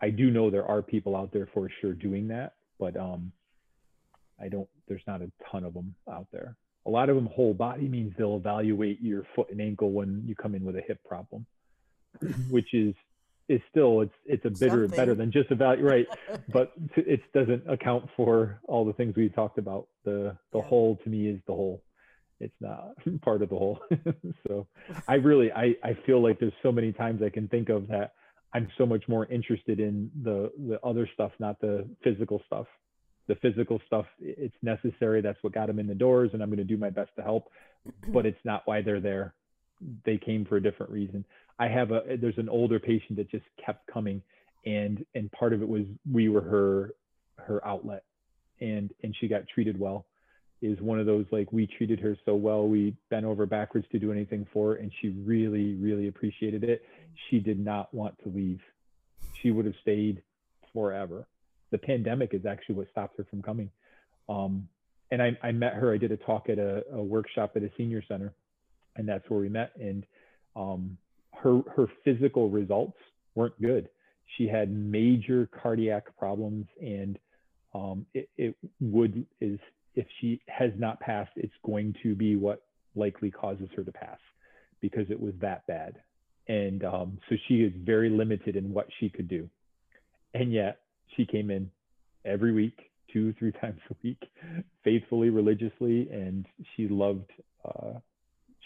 I 0.00 0.10
do 0.10 0.30
know 0.30 0.50
there 0.50 0.66
are 0.66 0.82
people 0.82 1.16
out 1.16 1.32
there 1.32 1.48
for 1.54 1.70
sure 1.80 1.94
doing 1.94 2.28
that, 2.28 2.54
but 2.78 2.96
um, 2.96 3.32
I 4.40 4.48
don't, 4.48 4.68
there's 4.88 5.02
not 5.06 5.22
a 5.22 5.30
ton 5.50 5.64
of 5.64 5.72
them 5.72 5.94
out 6.10 6.26
there 6.32 6.56
a 6.86 6.90
lot 6.90 7.10
of 7.10 7.16
them 7.16 7.26
whole 7.26 7.52
body 7.52 7.88
means 7.88 8.14
they'll 8.16 8.36
evaluate 8.36 9.02
your 9.02 9.24
foot 9.34 9.50
and 9.50 9.60
ankle 9.60 9.90
when 9.90 10.22
you 10.24 10.34
come 10.34 10.54
in 10.54 10.64
with 10.64 10.76
a 10.76 10.82
hip 10.86 11.00
problem, 11.04 11.44
which 12.50 12.72
is 12.72 12.94
is 13.48 13.60
still 13.70 14.00
it's 14.00 14.14
it's 14.24 14.44
a 14.44 14.50
bitter 14.50 14.84
Something. 14.84 14.96
better 14.96 15.14
than 15.14 15.30
just 15.32 15.50
about 15.50 15.80
right, 15.80 16.06
but 16.52 16.72
it 16.96 17.20
doesn't 17.32 17.68
account 17.68 18.08
for 18.16 18.60
all 18.64 18.84
the 18.84 18.92
things 18.92 19.14
we 19.16 19.28
talked 19.28 19.58
about. 19.58 19.88
The 20.04 20.36
the 20.52 20.58
yeah. 20.58 20.64
whole 20.64 20.96
to 21.04 21.08
me 21.08 21.28
is 21.28 21.40
the 21.46 21.52
whole. 21.52 21.82
It's 22.40 22.54
not 22.60 22.94
part 23.22 23.42
of 23.42 23.48
the 23.48 23.56
whole. 23.56 23.80
so 24.46 24.66
I 25.08 25.14
really 25.14 25.52
I 25.52 25.74
I 25.82 25.96
feel 26.06 26.22
like 26.22 26.38
there's 26.40 26.52
so 26.62 26.72
many 26.72 26.92
times 26.92 27.22
I 27.22 27.30
can 27.30 27.48
think 27.48 27.68
of 27.68 27.88
that 27.88 28.12
I'm 28.52 28.68
so 28.78 28.86
much 28.86 29.04
more 29.08 29.26
interested 29.26 29.80
in 29.80 30.10
the 30.22 30.50
the 30.68 30.80
other 30.84 31.08
stuff, 31.14 31.32
not 31.38 31.60
the 31.60 31.88
physical 32.02 32.42
stuff 32.46 32.66
the 33.28 33.34
physical 33.36 33.80
stuff 33.86 34.06
it's 34.20 34.54
necessary 34.62 35.20
that's 35.20 35.42
what 35.42 35.52
got 35.52 35.66
them 35.66 35.80
in 35.80 35.86
the 35.88 35.94
doors 35.94 36.30
and 36.32 36.42
i'm 36.42 36.48
going 36.48 36.58
to 36.58 36.64
do 36.64 36.76
my 36.76 36.90
best 36.90 37.10
to 37.16 37.22
help 37.22 37.48
but 38.12 38.24
it's 38.24 38.38
not 38.44 38.62
why 38.66 38.80
they're 38.80 39.00
there 39.00 39.34
they 40.04 40.16
came 40.16 40.44
for 40.44 40.56
a 40.56 40.62
different 40.62 40.92
reason 40.92 41.24
i 41.58 41.68
have 41.68 41.90
a 41.90 42.02
there's 42.20 42.38
an 42.38 42.48
older 42.48 42.78
patient 42.78 43.16
that 43.16 43.30
just 43.30 43.44
kept 43.64 43.86
coming 43.86 44.22
and 44.64 45.04
and 45.14 45.30
part 45.32 45.52
of 45.52 45.62
it 45.62 45.68
was 45.68 45.82
we 46.10 46.28
were 46.28 46.40
her 46.40 46.94
her 47.36 47.66
outlet 47.66 48.04
and 48.60 48.92
and 49.02 49.14
she 49.20 49.28
got 49.28 49.42
treated 49.52 49.78
well 49.78 50.06
is 50.62 50.80
one 50.80 50.98
of 50.98 51.04
those 51.04 51.26
like 51.30 51.52
we 51.52 51.66
treated 51.66 52.00
her 52.00 52.16
so 52.24 52.34
well 52.34 52.66
we 52.66 52.96
bent 53.10 53.26
over 53.26 53.44
backwards 53.44 53.86
to 53.92 53.98
do 53.98 54.10
anything 54.10 54.46
for 54.52 54.70
her 54.70 54.76
and 54.76 54.90
she 55.00 55.08
really 55.08 55.74
really 55.74 56.08
appreciated 56.08 56.64
it 56.64 56.82
she 57.28 57.38
did 57.38 57.62
not 57.62 57.92
want 57.92 58.14
to 58.22 58.30
leave 58.30 58.60
she 59.42 59.50
would 59.50 59.66
have 59.66 59.74
stayed 59.82 60.22
forever. 60.72 61.26
The 61.70 61.78
pandemic 61.78 62.34
is 62.34 62.46
actually 62.46 62.76
what 62.76 62.88
stopped 62.90 63.16
her 63.18 63.26
from 63.28 63.42
coming. 63.42 63.70
Um, 64.28 64.68
and 65.10 65.22
I, 65.22 65.36
I 65.42 65.52
met 65.52 65.74
her. 65.74 65.92
I 65.92 65.98
did 65.98 66.12
a 66.12 66.16
talk 66.16 66.48
at 66.48 66.58
a, 66.58 66.84
a, 66.92 67.02
workshop 67.02 67.52
at 67.56 67.62
a 67.62 67.70
senior 67.76 68.02
center, 68.08 68.34
and 68.96 69.08
that's 69.08 69.28
where 69.28 69.40
we 69.40 69.48
met. 69.48 69.72
And 69.80 70.04
um, 70.54 70.98
her 71.42 71.60
her 71.74 71.86
physical 72.04 72.50
results 72.50 72.98
weren't 73.34 73.60
good. 73.60 73.88
She 74.36 74.48
had 74.48 74.70
major 74.70 75.48
cardiac 75.62 76.16
problems, 76.18 76.66
and 76.80 77.18
um, 77.74 78.06
it, 78.14 78.28
it 78.36 78.56
would 78.80 79.26
is 79.40 79.58
if 79.94 80.06
she 80.20 80.40
has 80.48 80.70
not 80.76 81.00
passed, 81.00 81.32
it's 81.36 81.54
going 81.64 81.94
to 82.02 82.14
be 82.14 82.36
what 82.36 82.62
likely 82.94 83.30
causes 83.30 83.68
her 83.76 83.84
to 83.84 83.92
pass 83.92 84.18
because 84.80 85.10
it 85.10 85.20
was 85.20 85.32
that 85.40 85.66
bad. 85.66 85.96
And 86.48 86.84
um, 86.84 87.18
so 87.28 87.36
she 87.48 87.56
is 87.56 87.72
very 87.76 88.10
limited 88.10 88.56
in 88.56 88.72
what 88.72 88.86
she 89.00 89.08
could 89.08 89.26
do. 89.26 89.48
And 90.34 90.52
yet 90.52 90.80
she 91.16 91.24
came 91.24 91.50
in 91.50 91.70
every 92.24 92.52
week, 92.52 92.78
two, 93.12 93.32
three 93.38 93.52
times 93.60 93.80
a 93.90 93.94
week, 94.02 94.22
faithfully, 94.84 95.30
religiously, 95.30 96.08
and 96.10 96.46
she 96.76 96.88
loved 96.88 97.30
uh, 97.64 97.98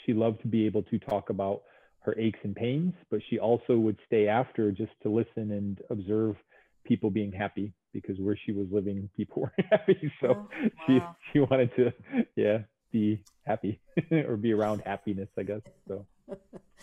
she 0.05 0.15
loved 0.15 0.41
to 0.43 0.49
be 0.49 0.67
able 0.67 0.83
to 0.85 0.99
talk 0.99 1.31
about 1.31 1.63
her 2.01 2.19
aches 2.19 2.39
and 2.43 2.55
pains, 2.55 2.95
but 3.11 3.21
she 3.29 3.39
also 3.39 3.77
would 3.77 3.99
stay 4.07 4.27
after 4.27 4.73
just 4.73 4.93
to 5.03 5.11
listen 5.11 5.53
and 5.53 5.81
observe 5.91 6.37
people 6.85 7.11
being 7.11 7.33
happy 7.33 7.73
because 7.93 8.19
where 8.19 8.39
she 8.47 8.53
was 8.53 8.67
living, 8.71 9.09
people 9.17 9.43
were 9.59 9.65
happy. 9.71 10.13
So 10.21 10.29
oh, 10.29 10.49
wow. 10.63 10.71
she 10.87 11.01
she 11.33 11.41
wanted 11.41 11.71
to, 11.77 11.93
yeah, 12.37 12.59
be 12.93 13.23
happy 13.45 13.81
or 14.11 14.37
be 14.37 14.53
around 14.53 14.83
happiness, 14.85 15.29
I 15.39 15.43
guess. 15.43 15.61
So 15.89 16.07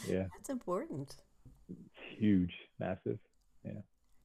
yeah, 0.07 0.25
that's 0.35 0.49
important. 0.49 1.15
Huge, 2.17 2.53
massive. 2.79 3.19
Yeah. 3.65 3.81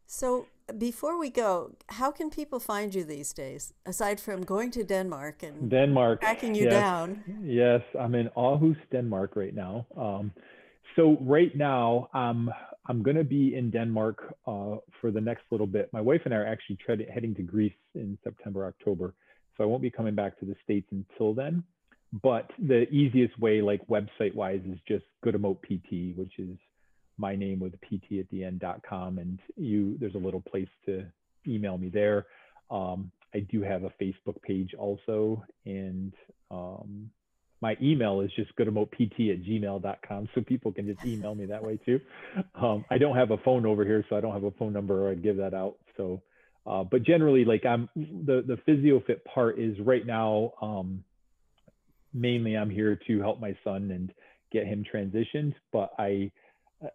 So 0.07 0.47
before 0.76 1.18
we 1.18 1.30
go, 1.30 1.72
how 1.88 2.11
can 2.11 2.28
people 2.28 2.61
find 2.61 2.95
you 2.95 3.03
these 3.03 3.32
days, 3.32 3.72
aside 3.86 4.20
from 4.20 4.43
going 4.43 4.70
to 4.72 4.84
Denmark 4.84 5.43
and 5.43 5.70
Denmark 5.70 6.20
tracking 6.20 6.55
you 6.55 6.64
yes, 6.64 6.72
down? 6.72 7.24
Yes, 7.43 7.80
I'm 7.99 8.14
in 8.14 8.28
Aarhus, 8.36 8.76
Denmark 8.90 9.36
right 9.36 9.55
now. 9.55 9.86
Um, 9.97 10.32
so 10.97 11.16
right 11.20 11.55
now, 11.57 12.09
I'm 12.12 12.51
I'm 12.86 13.03
going 13.03 13.16
to 13.16 13.24
be 13.24 13.55
in 13.55 13.70
Denmark 13.70 14.34
uh, 14.47 14.76
for 15.01 15.11
the 15.11 15.20
next 15.20 15.43
little 15.51 15.66
bit. 15.66 15.88
My 15.93 16.01
wife 16.01 16.22
and 16.24 16.34
I 16.34 16.38
are 16.38 16.47
actually 16.47 16.78
heading 17.12 17.34
to 17.36 17.43
Greece 17.43 17.72
in 17.95 18.18
September, 18.24 18.66
October, 18.66 19.14
so 19.57 19.62
I 19.62 19.66
won't 19.66 19.82
be 19.82 19.90
coming 19.90 20.14
back 20.14 20.38
to 20.40 20.45
the 20.45 20.57
states 20.64 20.88
until 20.90 21.34
then. 21.34 21.62
But 22.22 22.51
the 22.59 22.88
easiest 22.90 23.38
way, 23.38 23.62
like 23.62 23.86
website 23.86 24.34
wise, 24.34 24.61
is 24.70 24.78
just 24.86 25.05
Guttamote 25.24 25.62
PT, 25.62 26.16
which 26.18 26.38
is 26.38 26.57
my 27.18 27.36
name 27.36 27.61
with 27.61 27.80
pt 27.80 28.18
at 28.20 28.28
the 28.30 28.45
end.com, 28.45 29.18
and 29.18 29.38
you 29.57 29.97
there's 29.99 30.14
a 30.14 30.18
little 30.18 30.40
place 30.40 30.68
to 30.86 31.07
email 31.47 31.78
me 31.78 31.88
there. 31.88 32.26
Um, 32.70 33.11
I 33.34 33.40
do 33.40 33.62
have 33.62 33.84
a 33.84 33.93
Facebook 34.03 34.40
page 34.43 34.74
also, 34.78 35.43
and 35.64 36.12
um, 36.51 37.11
my 37.63 37.77
email 37.81 38.21
is 38.21 38.31
just 38.35 38.55
guttamotpt 38.57 39.31
at 39.31 39.43
gmail.com 39.43 40.29
so 40.35 40.41
people 40.43 40.73
can 40.73 40.85
just 40.87 41.07
email 41.07 41.35
me 41.35 41.47
that 41.47 41.63
way 41.63 41.79
too. 41.87 42.01
Um, 42.61 42.85
i 42.91 42.99
don't 42.99 43.17
have 43.17 43.31
a 43.31 43.39
phone 43.39 43.65
over 43.65 43.85
here 43.85 44.05
so 44.11 44.17
i 44.17 44.21
don't 44.21 44.35
have 44.35 44.45
a 44.45 44.51
phone 44.53 44.73
number 44.73 45.07
or 45.07 45.13
i'd 45.13 45.23
give 45.23 45.37
that 45.39 45.55
out. 45.55 45.77
So 45.97 46.21
uh, 46.67 46.85
but 46.85 47.03
generally 47.03 47.45
like 47.45 47.65
i'm 47.65 47.89
the 47.97 48.45
the 48.47 48.59
physiofit 48.69 49.25
part 49.25 49.59
is 49.59 49.79
right 49.81 50.07
now 50.07 50.53
um, 50.61 51.03
mainly 52.13 52.57
i'm 52.57 52.71
here 52.71 52.99
to 53.07 53.21
help 53.21 53.41
my 53.41 53.57
son 53.65 53.91
and 53.91 54.13
get 54.53 54.67
him 54.67 54.85
transitioned 54.93 55.55
but 55.73 55.93
i 55.99 56.31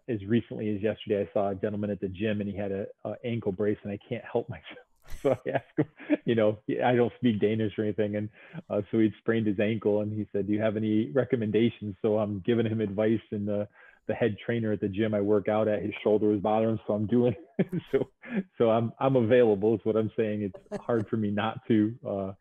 as 0.08 0.22
recently 0.26 0.74
as 0.74 0.82
yesterday 0.82 1.22
i 1.22 1.32
saw 1.32 1.50
a 1.50 1.54
gentleman 1.54 1.90
at 1.90 2.00
the 2.00 2.08
gym 2.08 2.40
and 2.40 2.48
he 2.48 2.56
had 2.56 2.70
a, 2.70 2.86
a 3.04 3.14
ankle 3.24 3.52
brace 3.52 3.78
and 3.82 3.92
i 3.92 3.98
can't 4.08 4.24
help 4.30 4.48
myself 4.48 4.87
so 5.22 5.30
I 5.30 5.50
asked 5.50 5.64
him, 5.76 5.86
you 6.24 6.34
know, 6.34 6.58
I 6.84 6.94
don't 6.94 7.12
speak 7.18 7.40
Danish 7.40 7.72
or 7.78 7.84
anything. 7.84 8.16
And 8.16 8.28
uh, 8.70 8.82
so 8.90 8.98
he'd 8.98 9.12
sprained 9.18 9.46
his 9.46 9.60
ankle 9.60 10.00
and 10.00 10.12
he 10.12 10.26
said, 10.32 10.46
do 10.46 10.52
you 10.52 10.60
have 10.60 10.76
any 10.76 11.10
recommendations? 11.10 11.96
So 12.02 12.18
I'm 12.18 12.42
giving 12.44 12.66
him 12.66 12.80
advice 12.80 13.20
and 13.30 13.46
the, 13.46 13.68
the 14.06 14.14
head 14.14 14.36
trainer 14.44 14.72
at 14.72 14.80
the 14.80 14.88
gym 14.88 15.14
I 15.14 15.20
work 15.20 15.48
out 15.48 15.68
at, 15.68 15.82
his 15.82 15.92
shoulder 16.02 16.28
was 16.28 16.40
bothering. 16.40 16.78
So 16.86 16.94
I'm 16.94 17.06
doing, 17.06 17.34
so, 17.92 18.08
so 18.56 18.70
I'm, 18.70 18.92
I'm 18.98 19.16
available 19.16 19.74
is 19.74 19.80
what 19.84 19.96
I'm 19.96 20.10
saying. 20.16 20.42
It's 20.42 20.82
hard 20.82 21.06
for 21.08 21.16
me 21.16 21.30
not 21.30 21.60
to, 21.68 21.94
uh, 22.06 22.32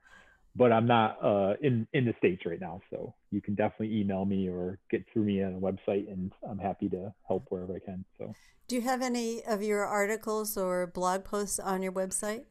but 0.55 0.72
I'm 0.72 0.88
not 0.88 1.24
uh, 1.24 1.53
in, 1.61 1.88
in 1.93 2.05
the 2.05 2.13
States 2.18 2.43
right 2.45 2.59
now. 2.59 2.82
So 2.89 3.13
you 3.32 3.41
can 3.41 3.55
definitely 3.55 3.99
email 3.99 4.26
me 4.26 4.49
or 4.49 4.80
get 4.89 5.05
through 5.11 5.24
me 5.24 5.43
on 5.43 5.55
a 5.55 5.59
website 5.59 6.11
and 6.11 6.32
I'm 6.49 6.57
happy 6.57 6.89
to 6.89 7.13
help 7.28 7.45
wherever 7.49 7.76
I 7.76 7.80
can. 7.80 8.05
So 8.18 8.34
do 8.68 8.76
you 8.76 8.82
have 8.82 9.01
any 9.01 9.41
of 9.45 9.63
your 9.63 9.86
articles 9.86 10.57
or 10.57 10.88
blog 10.88 11.24
posts 11.24 11.57
on 11.57 11.82
your 11.82 11.93
website? 11.93 12.43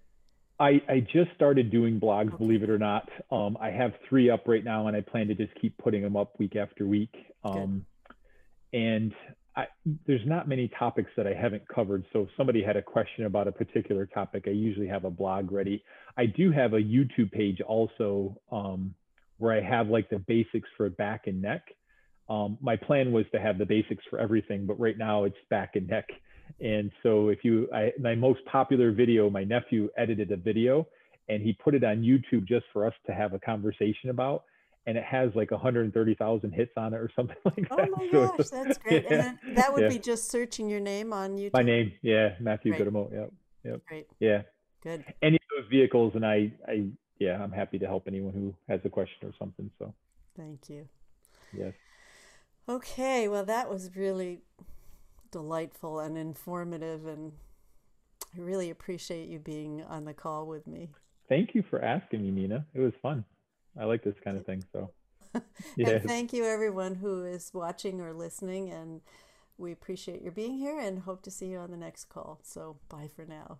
I, 0.58 0.80
I 0.88 1.00
just 1.00 1.30
started 1.34 1.70
doing 1.70 2.00
blogs, 2.00 2.36
believe 2.38 2.62
it 2.62 2.70
or 2.70 2.78
not. 2.78 3.08
Um, 3.30 3.58
I 3.60 3.70
have 3.70 3.92
three 4.08 4.30
up 4.30 4.48
right 4.48 4.64
now, 4.64 4.86
and 4.86 4.96
I 4.96 5.02
plan 5.02 5.28
to 5.28 5.34
just 5.34 5.54
keep 5.60 5.76
putting 5.76 6.02
them 6.02 6.16
up 6.16 6.38
week 6.38 6.56
after 6.56 6.86
week. 6.86 7.14
Um, 7.44 7.84
and 8.72 9.12
I, 9.54 9.66
there's 10.06 10.26
not 10.26 10.48
many 10.48 10.68
topics 10.78 11.10
that 11.16 11.26
I 11.26 11.34
haven't 11.34 11.66
covered. 11.68 12.04
So 12.12 12.22
if 12.22 12.28
somebody 12.36 12.62
had 12.62 12.76
a 12.76 12.82
question 12.82 13.24
about 13.24 13.48
a 13.48 13.52
particular 13.52 14.06
topic, 14.06 14.44
I 14.46 14.50
usually 14.50 14.88
have 14.88 15.04
a 15.04 15.10
blog 15.10 15.52
ready. 15.52 15.82
I 16.16 16.26
do 16.26 16.52
have 16.52 16.72
a 16.72 16.80
YouTube 16.80 17.32
page 17.32 17.60
also 17.60 18.40
um, 18.50 18.94
where 19.38 19.52
I 19.52 19.62
have 19.62 19.88
like 19.88 20.10
the 20.10 20.18
basics 20.18 20.68
for 20.76 20.88
back 20.90 21.26
and 21.26 21.40
neck. 21.40 21.62
Um, 22.28 22.58
my 22.60 22.76
plan 22.76 23.12
was 23.12 23.24
to 23.32 23.40
have 23.40 23.58
the 23.58 23.66
basics 23.66 24.04
for 24.10 24.18
everything, 24.18 24.66
but 24.66 24.78
right 24.80 24.96
now 24.98 25.24
it's 25.24 25.36
back 25.48 25.76
and 25.76 25.86
neck. 25.86 26.06
And 26.60 26.90
so 27.02 27.28
if 27.28 27.44
you, 27.44 27.68
I, 27.72 27.92
my 28.00 28.14
most 28.14 28.44
popular 28.46 28.92
video, 28.92 29.28
my 29.30 29.44
nephew 29.44 29.88
edited 29.96 30.32
a 30.32 30.36
video 30.36 30.86
and 31.28 31.42
he 31.42 31.52
put 31.52 31.74
it 31.74 31.84
on 31.84 32.02
YouTube 32.02 32.46
just 32.46 32.64
for 32.72 32.86
us 32.86 32.94
to 33.06 33.12
have 33.12 33.34
a 33.34 33.38
conversation 33.38 34.10
about. 34.10 34.44
And 34.86 34.96
it 34.96 35.04
has 35.04 35.30
like 35.34 35.50
130,000 35.50 36.52
hits 36.52 36.70
on 36.76 36.94
it 36.94 36.96
or 36.96 37.10
something 37.16 37.36
like 37.44 37.66
oh 37.72 37.76
that. 37.76 37.88
Oh 37.88 37.96
my 37.96 38.08
so, 38.12 38.36
gosh, 38.36 38.46
that's 38.48 38.78
great. 38.82 39.04
Yeah, 39.10 39.32
and 39.44 39.56
that 39.56 39.72
would 39.74 39.82
yeah. 39.82 39.88
be 39.88 39.98
just 39.98 40.30
searching 40.30 40.68
your 40.68 40.78
name 40.78 41.12
on 41.12 41.36
YouTube. 41.36 41.54
My 41.54 41.62
name, 41.62 41.92
yeah, 42.02 42.34
Matthew 42.38 42.72
right. 42.72 42.80
Guttamo. 42.80 43.12
Yep, 43.12 43.32
yep. 43.64 43.80
Great. 43.88 44.06
Yeah. 44.20 44.42
Good. 44.82 45.04
Any 45.22 45.36
of 45.36 45.62
those 45.62 45.68
vehicles, 45.68 46.12
and 46.14 46.24
I, 46.24 46.52
I, 46.68 46.86
yeah, 47.18 47.42
I'm 47.42 47.50
happy 47.50 47.80
to 47.80 47.86
help 47.86 48.04
anyone 48.06 48.32
who 48.32 48.54
has 48.68 48.80
a 48.84 48.88
question 48.88 49.26
or 49.26 49.32
something. 49.36 49.68
So. 49.80 49.92
Thank 50.36 50.68
you. 50.68 50.86
Yes. 51.52 51.72
Okay, 52.68 53.26
well, 53.26 53.44
that 53.44 53.68
was 53.68 53.96
really 53.96 54.40
delightful 55.36 56.00
and 56.00 56.16
informative, 56.16 57.06
and 57.06 57.30
I 58.34 58.40
really 58.40 58.70
appreciate 58.70 59.28
you 59.28 59.38
being 59.38 59.82
on 59.82 60.06
the 60.06 60.14
call 60.14 60.46
with 60.46 60.66
me. 60.66 60.88
Thank 61.28 61.54
you 61.54 61.62
for 61.68 61.84
asking 61.84 62.22
me, 62.22 62.30
Nina. 62.30 62.64
It 62.72 62.80
was 62.80 62.94
fun. 63.02 63.22
I 63.78 63.84
like 63.84 64.02
this 64.02 64.14
kind 64.24 64.38
of 64.38 64.46
thing. 64.46 64.64
So, 64.72 64.90
and 65.34 66.02
thank 66.04 66.32
you, 66.32 66.46
everyone 66.46 66.94
who 66.94 67.26
is 67.26 67.50
watching 67.52 68.00
or 68.00 68.14
listening. 68.14 68.70
And 68.70 69.02
we 69.58 69.72
appreciate 69.72 70.22
your 70.22 70.32
being 70.32 70.56
here 70.56 70.80
and 70.80 71.00
hope 71.00 71.20
to 71.24 71.30
see 71.30 71.48
you 71.48 71.58
on 71.58 71.70
the 71.70 71.76
next 71.76 72.06
call. 72.06 72.40
So, 72.42 72.78
bye 72.88 73.10
for 73.14 73.26
now. 73.26 73.58